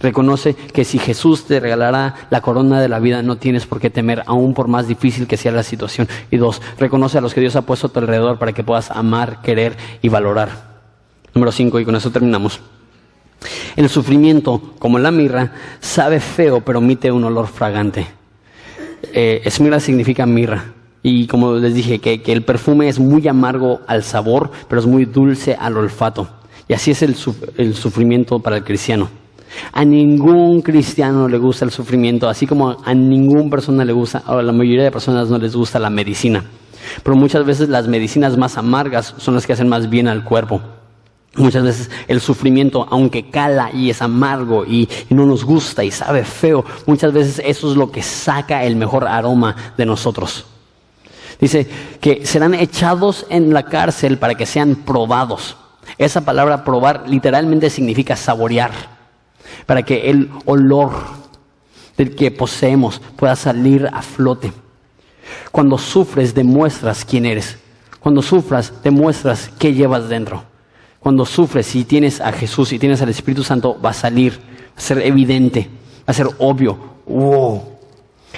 Reconoce 0.00 0.54
que 0.54 0.84
si 0.84 0.98
Jesús 0.98 1.46
te 1.46 1.60
regalará 1.60 2.14
la 2.30 2.40
corona 2.40 2.80
de 2.80 2.88
la 2.88 2.98
vida, 2.98 3.22
no 3.22 3.36
tienes 3.36 3.66
por 3.66 3.80
qué 3.80 3.90
temer, 3.90 4.22
aún 4.26 4.52
por 4.54 4.68
más 4.68 4.86
difícil 4.86 5.26
que 5.26 5.36
sea 5.36 5.52
la 5.52 5.62
situación. 5.62 6.08
Y 6.30 6.36
dos, 6.36 6.60
reconoce 6.78 7.18
a 7.18 7.20
los 7.20 7.32
que 7.32 7.40
Dios 7.40 7.56
ha 7.56 7.62
puesto 7.62 7.86
a 7.86 7.90
tu 7.90 8.00
alrededor 8.00 8.38
para 8.38 8.52
que 8.52 8.64
puedas 8.64 8.90
amar, 8.90 9.40
querer 9.42 9.76
y 10.02 10.08
valorar. 10.08 10.73
Número 11.34 11.52
cinco, 11.52 11.80
y 11.80 11.84
con 11.84 11.96
eso 11.96 12.10
terminamos. 12.10 12.60
El 13.76 13.88
sufrimiento, 13.88 14.60
como 14.78 14.98
la 14.98 15.10
mirra, 15.10 15.52
sabe 15.80 16.20
feo, 16.20 16.60
pero 16.60 16.78
emite 16.78 17.10
un 17.10 17.24
olor 17.24 17.48
fragante. 17.48 18.06
Eh, 19.12 19.42
esmirra 19.44 19.80
significa 19.80 20.26
mirra. 20.26 20.64
Y 21.02 21.26
como 21.26 21.54
les 21.54 21.74
dije, 21.74 21.98
que, 21.98 22.20
el 22.26 22.42
perfume 22.42 22.88
es 22.88 22.98
muy 22.98 23.26
amargo 23.28 23.80
al 23.86 24.04
sabor, 24.04 24.50
pero 24.68 24.80
es 24.80 24.86
muy 24.86 25.04
dulce 25.04 25.56
al 25.58 25.76
olfato. 25.76 26.28
Y 26.68 26.72
así 26.72 26.92
es 26.92 27.02
el, 27.02 27.14
el 27.58 27.74
sufrimiento 27.74 28.38
para 28.38 28.56
el 28.56 28.64
cristiano. 28.64 29.08
A 29.72 29.84
ningún 29.84 30.62
cristiano 30.62 31.28
le 31.28 31.38
gusta 31.38 31.64
el 31.64 31.70
sufrimiento, 31.70 32.28
así 32.28 32.46
como 32.46 32.76
a 32.84 32.94
ninguna 32.94 33.50
persona 33.50 33.84
le 33.84 33.92
gusta, 33.92 34.22
o 34.26 34.38
a 34.38 34.42
la 34.42 34.52
mayoría 34.52 34.84
de 34.84 34.90
personas 34.90 35.28
no 35.28 35.38
les 35.38 35.54
gusta 35.54 35.78
la 35.78 35.90
medicina. 35.90 36.44
Pero 37.02 37.16
muchas 37.16 37.44
veces 37.44 37.68
las 37.68 37.86
medicinas 37.86 38.36
más 38.38 38.56
amargas 38.56 39.14
son 39.18 39.34
las 39.34 39.46
que 39.46 39.52
hacen 39.52 39.68
más 39.68 39.90
bien 39.90 40.08
al 40.08 40.24
cuerpo. 40.24 40.62
Muchas 41.36 41.64
veces 41.64 41.90
el 42.06 42.20
sufrimiento, 42.20 42.86
aunque 42.90 43.28
cala 43.28 43.70
y 43.72 43.90
es 43.90 44.00
amargo 44.02 44.64
y, 44.64 44.88
no 45.10 45.26
nos 45.26 45.44
gusta 45.44 45.82
y 45.82 45.90
sabe 45.90 46.24
feo, 46.24 46.64
muchas 46.86 47.12
veces 47.12 47.42
eso 47.44 47.70
es 47.70 47.76
lo 47.76 47.90
que 47.90 48.02
saca 48.02 48.62
el 48.64 48.76
mejor 48.76 49.06
aroma 49.06 49.56
de 49.76 49.84
nosotros. 49.84 50.44
Dice 51.40 51.68
que 52.00 52.24
serán 52.24 52.54
echados 52.54 53.26
en 53.30 53.52
la 53.52 53.64
cárcel 53.64 54.18
para 54.18 54.36
que 54.36 54.46
sean 54.46 54.76
probados. 54.76 55.56
Esa 55.98 56.20
palabra 56.24 56.64
probar 56.64 57.04
literalmente 57.08 57.68
significa 57.68 58.14
saborear, 58.14 58.70
para 59.66 59.82
que 59.82 60.10
el 60.10 60.30
olor 60.44 60.92
del 61.96 62.14
que 62.14 62.30
poseemos 62.30 63.00
pueda 63.16 63.34
salir 63.34 63.88
a 63.92 64.02
flote. 64.02 64.52
Cuando 65.50 65.78
sufres 65.78 66.32
demuestras 66.32 67.04
quién 67.04 67.26
eres. 67.26 67.58
Cuando 67.98 68.22
sufras 68.22 68.72
demuestras 68.84 69.50
qué 69.58 69.72
llevas 69.72 70.08
dentro. 70.08 70.53
Cuando 71.04 71.26
sufres 71.26 71.76
y 71.76 71.84
tienes 71.84 72.22
a 72.22 72.32
Jesús 72.32 72.72
y 72.72 72.78
tienes 72.78 73.02
al 73.02 73.10
Espíritu 73.10 73.44
Santo 73.44 73.78
va 73.78 73.90
a 73.90 73.92
salir, 73.92 74.32
va 74.32 74.78
a 74.78 74.80
ser 74.80 75.02
evidente, 75.02 75.68
va 75.98 76.04
a 76.06 76.14
ser 76.14 76.26
obvio. 76.38 76.78
Wow, 77.06 77.62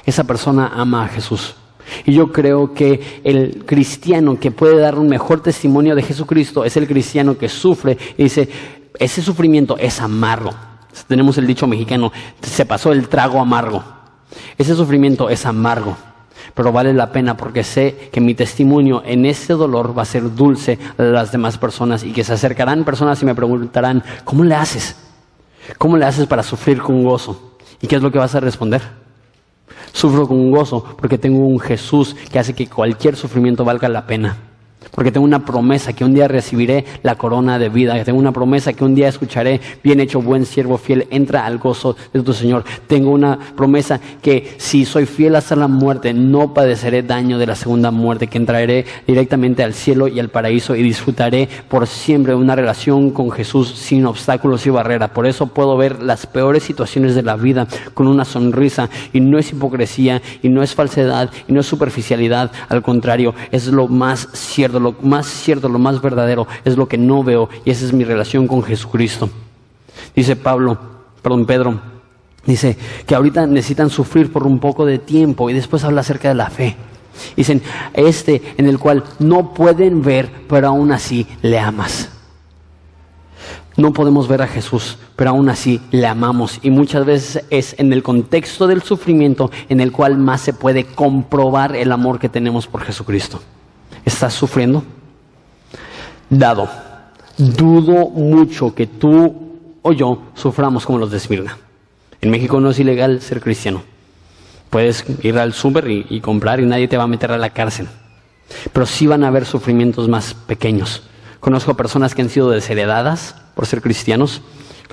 esa 0.05 0.25
persona 0.25 0.73
ama 0.75 1.05
a 1.05 1.09
Jesús. 1.09 1.55
Y 2.05 2.13
yo 2.13 2.33
creo 2.33 2.75
que 2.75 3.21
el 3.23 3.65
cristiano 3.65 4.41
que 4.41 4.51
puede 4.51 4.81
dar 4.81 4.99
un 4.99 5.07
mejor 5.07 5.45
testimonio 5.45 5.95
de 5.95 6.03
Jesucristo 6.03 6.65
es 6.65 6.77
el 6.77 6.89
cristiano 6.89 7.39
que 7.39 7.49
sufre 7.49 7.97
y 8.19 8.25
dice, 8.25 8.49
ese 8.99 9.23
sufrimiento 9.23 9.79
es 9.79 10.01
amargo. 10.01 10.51
Tenemos 11.07 11.39
el 11.39 11.47
dicho 11.47 11.69
mexicano, 11.69 12.11
se 12.43 12.67
pasó 12.67 12.91
el 12.91 13.09
trago 13.09 13.39
amargo. 13.39 13.85
Ese 14.59 14.75
sufrimiento 14.75 15.31
es 15.31 15.47
amargo, 15.47 15.97
pero 16.57 16.73
vale 16.73 16.95
la 16.95 17.13
pena 17.13 17.37
porque 17.37 17.63
sé 17.63 18.09
que 18.11 18.23
mi 18.23 18.35
testimonio 18.35 19.03
en 19.05 19.27
ese 19.27 19.53
dolor 19.53 19.97
va 19.97 20.03
a 20.03 20.07
ser 20.07 20.35
dulce 20.35 20.79
a 20.97 21.03
las 21.03 21.31
demás 21.31 21.59
personas 21.59 22.03
y 22.03 22.13
que 22.13 22.25
se 22.25 22.33
acercarán 22.33 22.83
personas 22.83 23.23
y 23.23 23.27
me 23.27 23.35
preguntarán, 23.35 24.03
¿cómo 24.25 24.43
le 24.43 24.55
haces? 24.55 24.97
¿Cómo 25.77 25.99
le 25.99 26.07
haces 26.07 26.27
para 26.27 26.43
sufrir 26.43 26.81
con 26.81 27.05
gozo? 27.05 27.59
¿Y 27.83 27.87
qué 27.87 27.97
es 27.97 28.03
lo 28.03 28.11
que 28.11 28.19
vas 28.19 28.35
a 28.35 28.41
responder? 28.41 28.81
Sufro 29.93 30.27
con 30.27 30.51
gozo 30.51 30.83
porque 30.99 31.19
tengo 31.19 31.47
un 31.47 31.61
Jesús 31.61 32.17
que 32.33 32.39
hace 32.39 32.55
que 32.55 32.69
cualquier 32.69 33.17
sufrimiento 33.17 33.63
valga 33.63 33.91
la 33.91 34.07
pena. 34.07 34.37
Porque 34.91 35.13
tengo 35.13 35.25
una 35.25 35.45
promesa 35.45 35.93
que 35.93 36.05
un 36.05 36.15
día 36.15 36.29
recibiré 36.29 36.85
la 37.03 37.17
corona 37.17 37.59
de 37.59 37.69
vida. 37.69 38.03
Tengo 38.05 38.19
una 38.19 38.33
promesa 38.33 38.73
que 38.73 38.85
un 38.85 38.95
día 38.95 39.09
escucharé, 39.09 39.61
bien 39.83 40.01
hecho, 40.01 40.21
buen 40.21 40.47
siervo 40.47 40.79
fiel, 40.79 41.07
entra 41.11 41.45
al 41.45 41.59
gozo 41.59 41.97
de 42.13 42.23
tu 42.23 42.33
Señor. 42.33 42.65
Tengo 42.87 43.11
una 43.11 43.39
promesa 43.57 44.01
que 44.23 44.55
si 44.59 44.85
soy 44.85 45.07
fiel 45.07 45.37
hasta 45.37 45.57
la 45.57 45.69
muerte, 45.69 46.13
no 46.15 46.55
padeceré 46.55 47.03
daño 47.03 47.39
de 47.39 47.47
la 47.47 47.55
segunda 47.55 47.91
muerte, 47.91 48.27
que 48.27 48.39
entraré 48.39 48.85
directamente 49.07 49.63
al 49.63 49.75
cielo 49.75 50.09
y 50.09 50.21
al 50.21 50.29
paraíso 50.29 50.75
y 50.75 50.83
disfrutaré 50.83 51.49
por 51.69 51.87
siempre 51.87 52.35
una 52.35 52.55
relación 52.55 53.11
con 53.11 53.31
Jesús 53.31 53.69
sin 53.69 54.07
obstáculos 54.07 54.67
y 54.67 54.71
barreras. 54.71 55.11
Por 55.11 55.27
eso 55.27 55.47
puedo 55.47 55.77
ver 55.77 56.03
las 56.03 56.27
peores 56.27 56.63
situaciones 56.63 57.15
de 57.15 57.23
la 57.23 57.37
vida 57.37 57.67
con 57.95 58.07
una 58.07 58.25
sonrisa 58.25 58.89
y 59.13 59.21
no 59.21 59.39
es 59.39 59.53
hipocresía 59.53 60.23
y 60.43 60.49
no 60.49 60.63
es 60.63 60.75
falsedad 60.75 61.31
y 61.49 61.53
no 61.53 61.61
es 61.61 61.67
superficialidad. 61.67 62.51
Al 62.69 62.83
contrario, 62.83 63.35
es 63.51 63.67
lo 63.69 63.89
más 63.89 64.29
cierto 64.33 64.76
lo 64.81 64.95
más 65.03 65.27
cierto, 65.27 65.69
lo 65.69 65.79
más 65.79 66.01
verdadero, 66.01 66.47
es 66.65 66.77
lo 66.77 66.89
que 66.89 66.99
no 66.99 67.23
veo 67.23 67.49
y 67.65 67.71
esa 67.71 67.85
es 67.85 67.93
mi 67.93 68.05
relación 68.05 68.47
con 68.47 68.63
Jesucristo. 68.63 69.29
Dice 70.15 70.37
Pablo, 70.37 70.79
perdón, 71.23 71.47
Pedro, 71.47 71.81
dice 72.45 72.77
que 73.07 73.15
ahorita 73.15 73.47
necesitan 73.47 73.91
sufrir 73.91 74.33
por 74.33 74.47
un 74.47 74.59
poco 74.59 74.87
de 74.87 74.99
tiempo 74.99 75.51
y 75.51 75.55
después 75.55 75.85
habla 75.85 76.01
acerca 76.01 76.29
de 76.29 76.35
la 76.35 76.51
fe. 76.51 76.77
Dicen, 77.37 77.63
este 77.95 78.43
en 78.57 78.67
el 78.67 78.79
cual 78.79 79.05
no 79.19 79.55
pueden 79.55 80.03
ver, 80.03 80.31
pero 80.49 80.69
aún 80.69 80.93
así 80.93 81.27
le 81.43 81.59
amas. 81.59 82.11
No 83.77 83.93
podemos 83.93 84.27
ver 84.27 84.41
a 84.41 84.47
Jesús, 84.47 84.97
pero 85.17 85.31
aún 85.31 85.51
así 85.51 85.81
le 85.91 86.07
amamos. 86.07 86.61
Y 86.63 86.71
muchas 86.71 87.05
veces 87.05 87.45
es 87.51 87.75
en 87.79 87.93
el 87.93 88.03
contexto 88.03 88.67
del 88.67 88.83
sufrimiento 88.83 89.51
en 89.69 89.81
el 89.81 89.93
cual 89.93 90.17
más 90.17 90.41
se 90.41 90.55
puede 90.55 90.85
comprobar 90.85 91.77
el 91.77 91.93
amor 91.93 92.19
que 92.19 92.31
tenemos 92.31 92.67
por 92.67 92.83
Jesucristo. 92.83 93.41
¿Estás 94.07 94.35
sufriendo? 94.35 94.85
Dado, 96.31 96.69
dudo 97.37 98.09
mucho 98.09 98.73
que 98.73 98.87
tú 98.87 99.35
o 99.83 99.93
yo 99.93 100.23
suframos 100.35 100.87
como 100.87 100.99
los 100.99 101.11
de 101.11 101.17
Esmirna. 101.17 101.59
En 102.21 102.31
México 102.31 102.61
no 102.61 102.71
es 102.71 102.79
ilegal 102.79 103.21
ser 103.21 103.41
cristiano. 103.41 103.83
Puedes 104.71 105.05
ir 105.23 105.37
al 105.39 105.53
súper 105.55 105.89
y, 105.89 106.21
comprar 106.21 106.61
y 106.61 106.67
nadie 106.67 106.87
te 106.87 106.97
va 106.97 107.03
a 107.03 107.09
meter 107.09 107.33
a 107.33 107.37
la 107.37 107.51
cárcel. 107.51 107.89
Pero 108.73 108.87
sí 108.87 109.09
van 109.09 109.25
a 109.25 109.29
haber 109.29 109.45
sufrimientos 109.45 110.09
más 110.09 110.35
pequeños. 110.35 111.03
Conozco 111.41 111.77
personas 111.77 112.15
que 112.15 112.23
han 112.23 112.31
sido 112.31 112.51
desheredadas 112.51 113.35
por 113.57 113.67
ser 113.67 113.83
cristianos. 113.83 114.41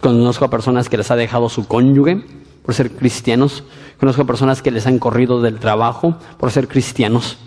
Conozco 0.02 0.46
a 0.46 0.50
personas 0.50 0.90
que 0.90 0.98
les 0.98 1.12
ha 1.12 1.16
dejado 1.16 1.50
su 1.50 1.68
cónyuge 1.68 2.26
por 2.66 2.74
ser 2.74 2.92
cristianos. 2.92 3.64
Conozco 4.00 4.26
personas 4.26 4.64
que 4.64 4.72
les 4.72 4.88
han 4.88 4.98
corrido 4.98 5.40
del 5.40 5.60
trabajo 5.60 6.18
por 6.40 6.52
ser 6.52 6.68
cristianos. 6.68 7.38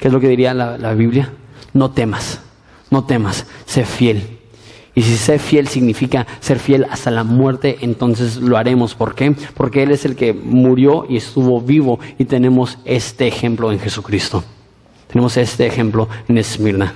¿Qué 0.00 0.08
es 0.08 0.12
lo 0.12 0.20
que 0.20 0.28
diría 0.28 0.54
la, 0.54 0.94
Biblia? 0.94 1.32
No 1.72 1.90
temas, 1.90 2.40
no 2.90 3.04
temas, 3.04 3.46
sé 3.66 3.84
fiel. 3.84 4.38
Y 4.94 5.02
si 5.02 5.16
sé 5.16 5.38
fiel 5.38 5.68
significa 5.68 6.26
ser 6.40 6.58
fiel 6.58 6.86
hasta 6.90 7.10
la 7.10 7.24
muerte, 7.24 7.78
entonces 7.80 8.36
lo 8.36 8.58
haremos. 8.58 8.94
¿Por 8.94 9.14
qué? 9.14 9.34
Porque 9.54 9.82
Él 9.82 9.90
es 9.90 10.04
el 10.04 10.16
que 10.16 10.34
murió 10.34 11.06
y 11.08 11.16
estuvo 11.16 11.60
vivo 11.60 11.98
y 12.18 12.26
tenemos 12.26 12.78
este 12.84 13.26
ejemplo 13.26 13.72
en 13.72 13.80
Jesucristo. 13.80 14.44
Tenemos 15.08 15.36
este 15.36 15.66
ejemplo 15.66 16.08
en 16.28 16.38
Esmirna. 16.38 16.94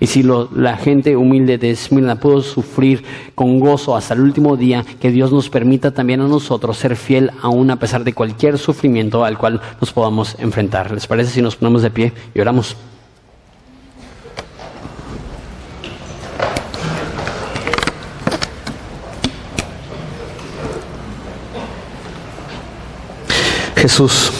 Y 0.00 0.06
si 0.06 0.22
la 0.22 0.78
gente 0.78 1.14
humilde 1.14 1.58
de 1.58 1.70
Esmirna 1.70 2.16
pudo 2.16 2.40
sufrir 2.40 3.04
con 3.34 3.60
gozo 3.60 3.94
hasta 3.94 4.14
el 4.14 4.20
último 4.20 4.56
día, 4.56 4.82
que 4.98 5.10
Dios 5.10 5.30
nos 5.30 5.50
permita 5.50 5.90
también 5.90 6.22
a 6.22 6.26
nosotros 6.26 6.78
ser 6.78 6.96
fiel 6.96 7.30
aún 7.42 7.70
a 7.70 7.76
pesar 7.76 8.02
de 8.02 8.14
cualquier 8.14 8.56
sufrimiento 8.56 9.26
al 9.26 9.36
cual 9.36 9.60
nos 9.78 9.92
podamos 9.92 10.36
enfrentar. 10.38 10.90
¿Les 10.90 11.06
parece 11.06 11.32
si 11.32 11.42
nos 11.42 11.56
ponemos 11.56 11.82
de 11.82 11.90
pie 11.90 12.12
y 12.34 12.40
oramos? 12.40 12.76
Jesús, 23.76 24.30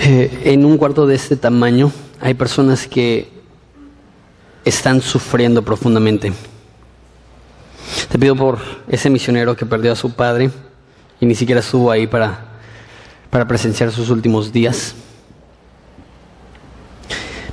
eh, 0.00 0.42
en 0.46 0.64
un 0.64 0.76
cuarto 0.76 1.06
de 1.06 1.14
este 1.14 1.36
tamaño, 1.36 1.92
hay 2.22 2.34
personas 2.34 2.86
que 2.86 3.28
están 4.64 5.00
sufriendo 5.00 5.62
profundamente. 5.62 6.32
Te 8.08 8.16
pido 8.16 8.36
por 8.36 8.60
ese 8.86 9.10
misionero 9.10 9.56
que 9.56 9.66
perdió 9.66 9.90
a 9.90 9.96
su 9.96 10.12
padre 10.12 10.52
y 11.20 11.26
ni 11.26 11.34
siquiera 11.34 11.60
estuvo 11.60 11.90
ahí 11.90 12.06
para, 12.06 12.38
para 13.28 13.48
presenciar 13.48 13.90
sus 13.90 14.08
últimos 14.08 14.52
días. 14.52 14.94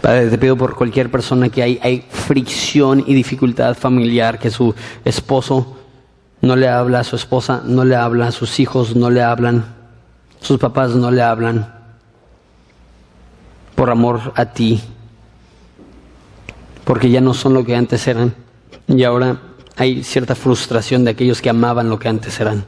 Padre, 0.02 0.30
te 0.30 0.38
pido 0.38 0.56
por 0.56 0.76
cualquier 0.76 1.10
persona 1.10 1.50
que 1.50 1.64
hay, 1.64 1.80
hay 1.82 2.06
fricción 2.08 3.04
y 3.08 3.16
dificultad 3.16 3.76
familiar, 3.76 4.38
que 4.38 4.52
su 4.52 4.76
esposo 5.04 5.78
no 6.42 6.56
le 6.56 6.70
habla 6.70 7.00
a 7.00 7.04
su 7.04 7.16
esposa, 7.16 7.64
no 7.66 7.84
le 7.86 7.96
habla 7.96 8.28
a 8.28 8.32
sus 8.32 8.60
hijos, 8.60 8.96
no 8.96 9.10
le 9.10 9.24
hablan, 9.24 9.66
sus 10.40 10.60
papás 10.60 10.92
no 10.92 11.10
le 11.10 11.24
hablan, 11.24 11.79
por 13.80 13.90
amor 13.92 14.34
a 14.36 14.48
ti, 14.48 14.82
porque 16.84 17.10
ya 17.10 17.22
no 17.22 17.34
son 17.34 17.54
lo 17.54 17.64
que 17.64 17.78
antes 17.78 18.06
eran 18.10 18.36
y 18.90 19.06
ahora 19.06 19.40
hay 19.78 20.04
cierta 20.04 20.36
frustración 20.36 21.06
de 21.06 21.12
aquellos 21.12 21.42
que 21.42 21.50
amaban 21.50 21.88
lo 21.88 21.98
que 21.98 22.10
antes 22.10 22.42
eran. 22.42 22.66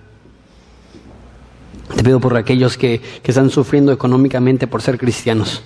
Te 1.93 2.01
pido 2.01 2.21
por 2.21 2.37
aquellos 2.37 2.77
que, 2.77 3.01
que 3.21 3.31
están 3.31 3.49
sufriendo 3.49 3.91
económicamente 3.91 4.67
por 4.67 4.81
ser 4.81 4.97
cristianos, 4.97 5.63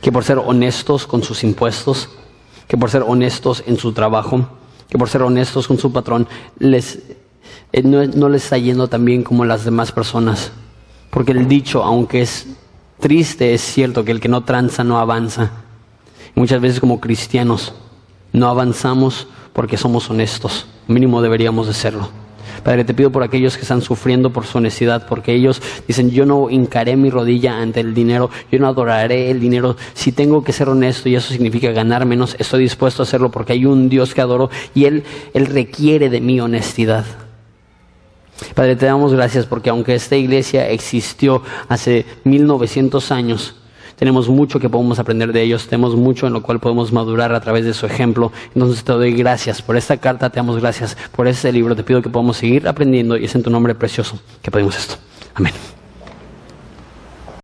que 0.00 0.12
por 0.12 0.22
ser 0.22 0.38
honestos 0.38 1.08
con 1.08 1.24
sus 1.24 1.42
impuestos, 1.42 2.08
que 2.68 2.78
por 2.78 2.88
ser 2.88 3.02
honestos 3.02 3.64
en 3.66 3.76
su 3.76 3.94
trabajo, 3.94 4.48
que 4.88 4.96
por 4.96 5.08
ser 5.08 5.22
honestos 5.22 5.66
con 5.66 5.76
su 5.76 5.92
patrón, 5.92 6.28
les, 6.60 7.00
eh, 7.72 7.82
no, 7.82 8.28
les 8.28 8.44
está 8.44 8.58
yendo 8.58 8.86
tan 8.86 9.04
bien 9.04 9.24
como 9.24 9.44
las 9.44 9.64
demás 9.64 9.90
personas. 9.90 10.52
Porque 11.10 11.32
el 11.32 11.48
dicho, 11.48 11.82
aunque 11.82 12.22
es 12.22 12.46
triste, 13.00 13.54
es 13.54 13.60
cierto 13.60 14.04
que 14.04 14.12
el 14.12 14.20
que 14.20 14.28
no 14.28 14.44
tranza 14.44 14.84
no 14.84 14.98
avanza. 14.98 15.50
muchas 16.34 16.60
veces 16.60 16.80
como 16.80 17.00
cristianos 17.00 17.74
no 18.32 18.48
avanzamos 18.48 19.28
porque 19.52 19.76
somos 19.76 20.10
honestos. 20.10 20.66
Mínimo 20.86 21.22
deberíamos 21.22 21.66
de 21.66 21.74
serlo. 21.74 22.08
Padre, 22.62 22.84
te 22.84 22.94
pido 22.94 23.10
por 23.10 23.22
aquellos 23.22 23.56
que 23.56 23.62
están 23.62 23.80
sufriendo 23.80 24.32
por 24.32 24.44
su 24.44 24.58
honestidad, 24.58 25.06
porque 25.08 25.32
ellos 25.32 25.62
dicen, 25.86 26.10
yo 26.10 26.26
no 26.26 26.50
hincaré 26.50 26.96
mi 26.96 27.10
rodilla 27.10 27.58
ante 27.58 27.80
el 27.80 27.94
dinero, 27.94 28.28
yo 28.50 28.58
no 28.58 28.66
adoraré 28.66 29.30
el 29.30 29.40
dinero. 29.40 29.76
Si 29.94 30.12
tengo 30.12 30.42
que 30.42 30.52
ser 30.52 30.68
honesto 30.68 31.08
y 31.08 31.14
eso 31.14 31.32
significa 31.32 31.70
ganar 31.70 32.06
menos, 32.06 32.34
estoy 32.38 32.62
dispuesto 32.62 33.02
a 33.02 33.04
hacerlo 33.04 33.30
porque 33.30 33.52
hay 33.52 33.66
un 33.66 33.88
Dios 33.88 34.14
que 34.14 34.20
adoro 34.20 34.50
y 34.74 34.86
Él, 34.86 35.04
Él 35.32 35.46
requiere 35.46 36.10
de 36.10 36.20
mi 36.20 36.40
honestidad. 36.40 37.04
Padre, 38.54 38.76
te 38.76 38.86
damos 38.86 39.12
gracias 39.12 39.46
porque 39.46 39.70
aunque 39.70 39.94
esta 39.94 40.16
iglesia 40.16 40.68
existió 40.68 41.42
hace 41.68 42.04
1900 42.24 43.10
años, 43.12 43.54
tenemos 43.96 44.28
mucho 44.28 44.60
que 44.60 44.68
podemos 44.68 44.98
aprender 44.98 45.32
de 45.32 45.42
ellos, 45.42 45.66
tenemos 45.66 45.96
mucho 45.96 46.26
en 46.26 46.34
lo 46.34 46.42
cual 46.42 46.60
podemos 46.60 46.92
madurar 46.92 47.34
a 47.34 47.40
través 47.40 47.64
de 47.64 47.72
su 47.72 47.86
ejemplo. 47.86 48.30
Entonces 48.54 48.84
te 48.84 48.92
doy 48.92 49.12
gracias 49.14 49.62
por 49.62 49.76
esta 49.76 49.96
carta, 49.96 50.30
te 50.30 50.36
damos 50.36 50.60
gracias 50.60 50.96
por 51.12 51.26
este 51.26 51.50
libro, 51.50 51.74
te 51.74 51.82
pido 51.82 52.02
que 52.02 52.10
podamos 52.10 52.36
seguir 52.36 52.68
aprendiendo 52.68 53.16
y 53.16 53.24
es 53.24 53.34
en 53.34 53.42
tu 53.42 53.50
nombre 53.50 53.74
precioso 53.74 54.18
que 54.42 54.50
pedimos 54.50 54.76
esto. 54.76 54.96
Amén. 55.34 55.75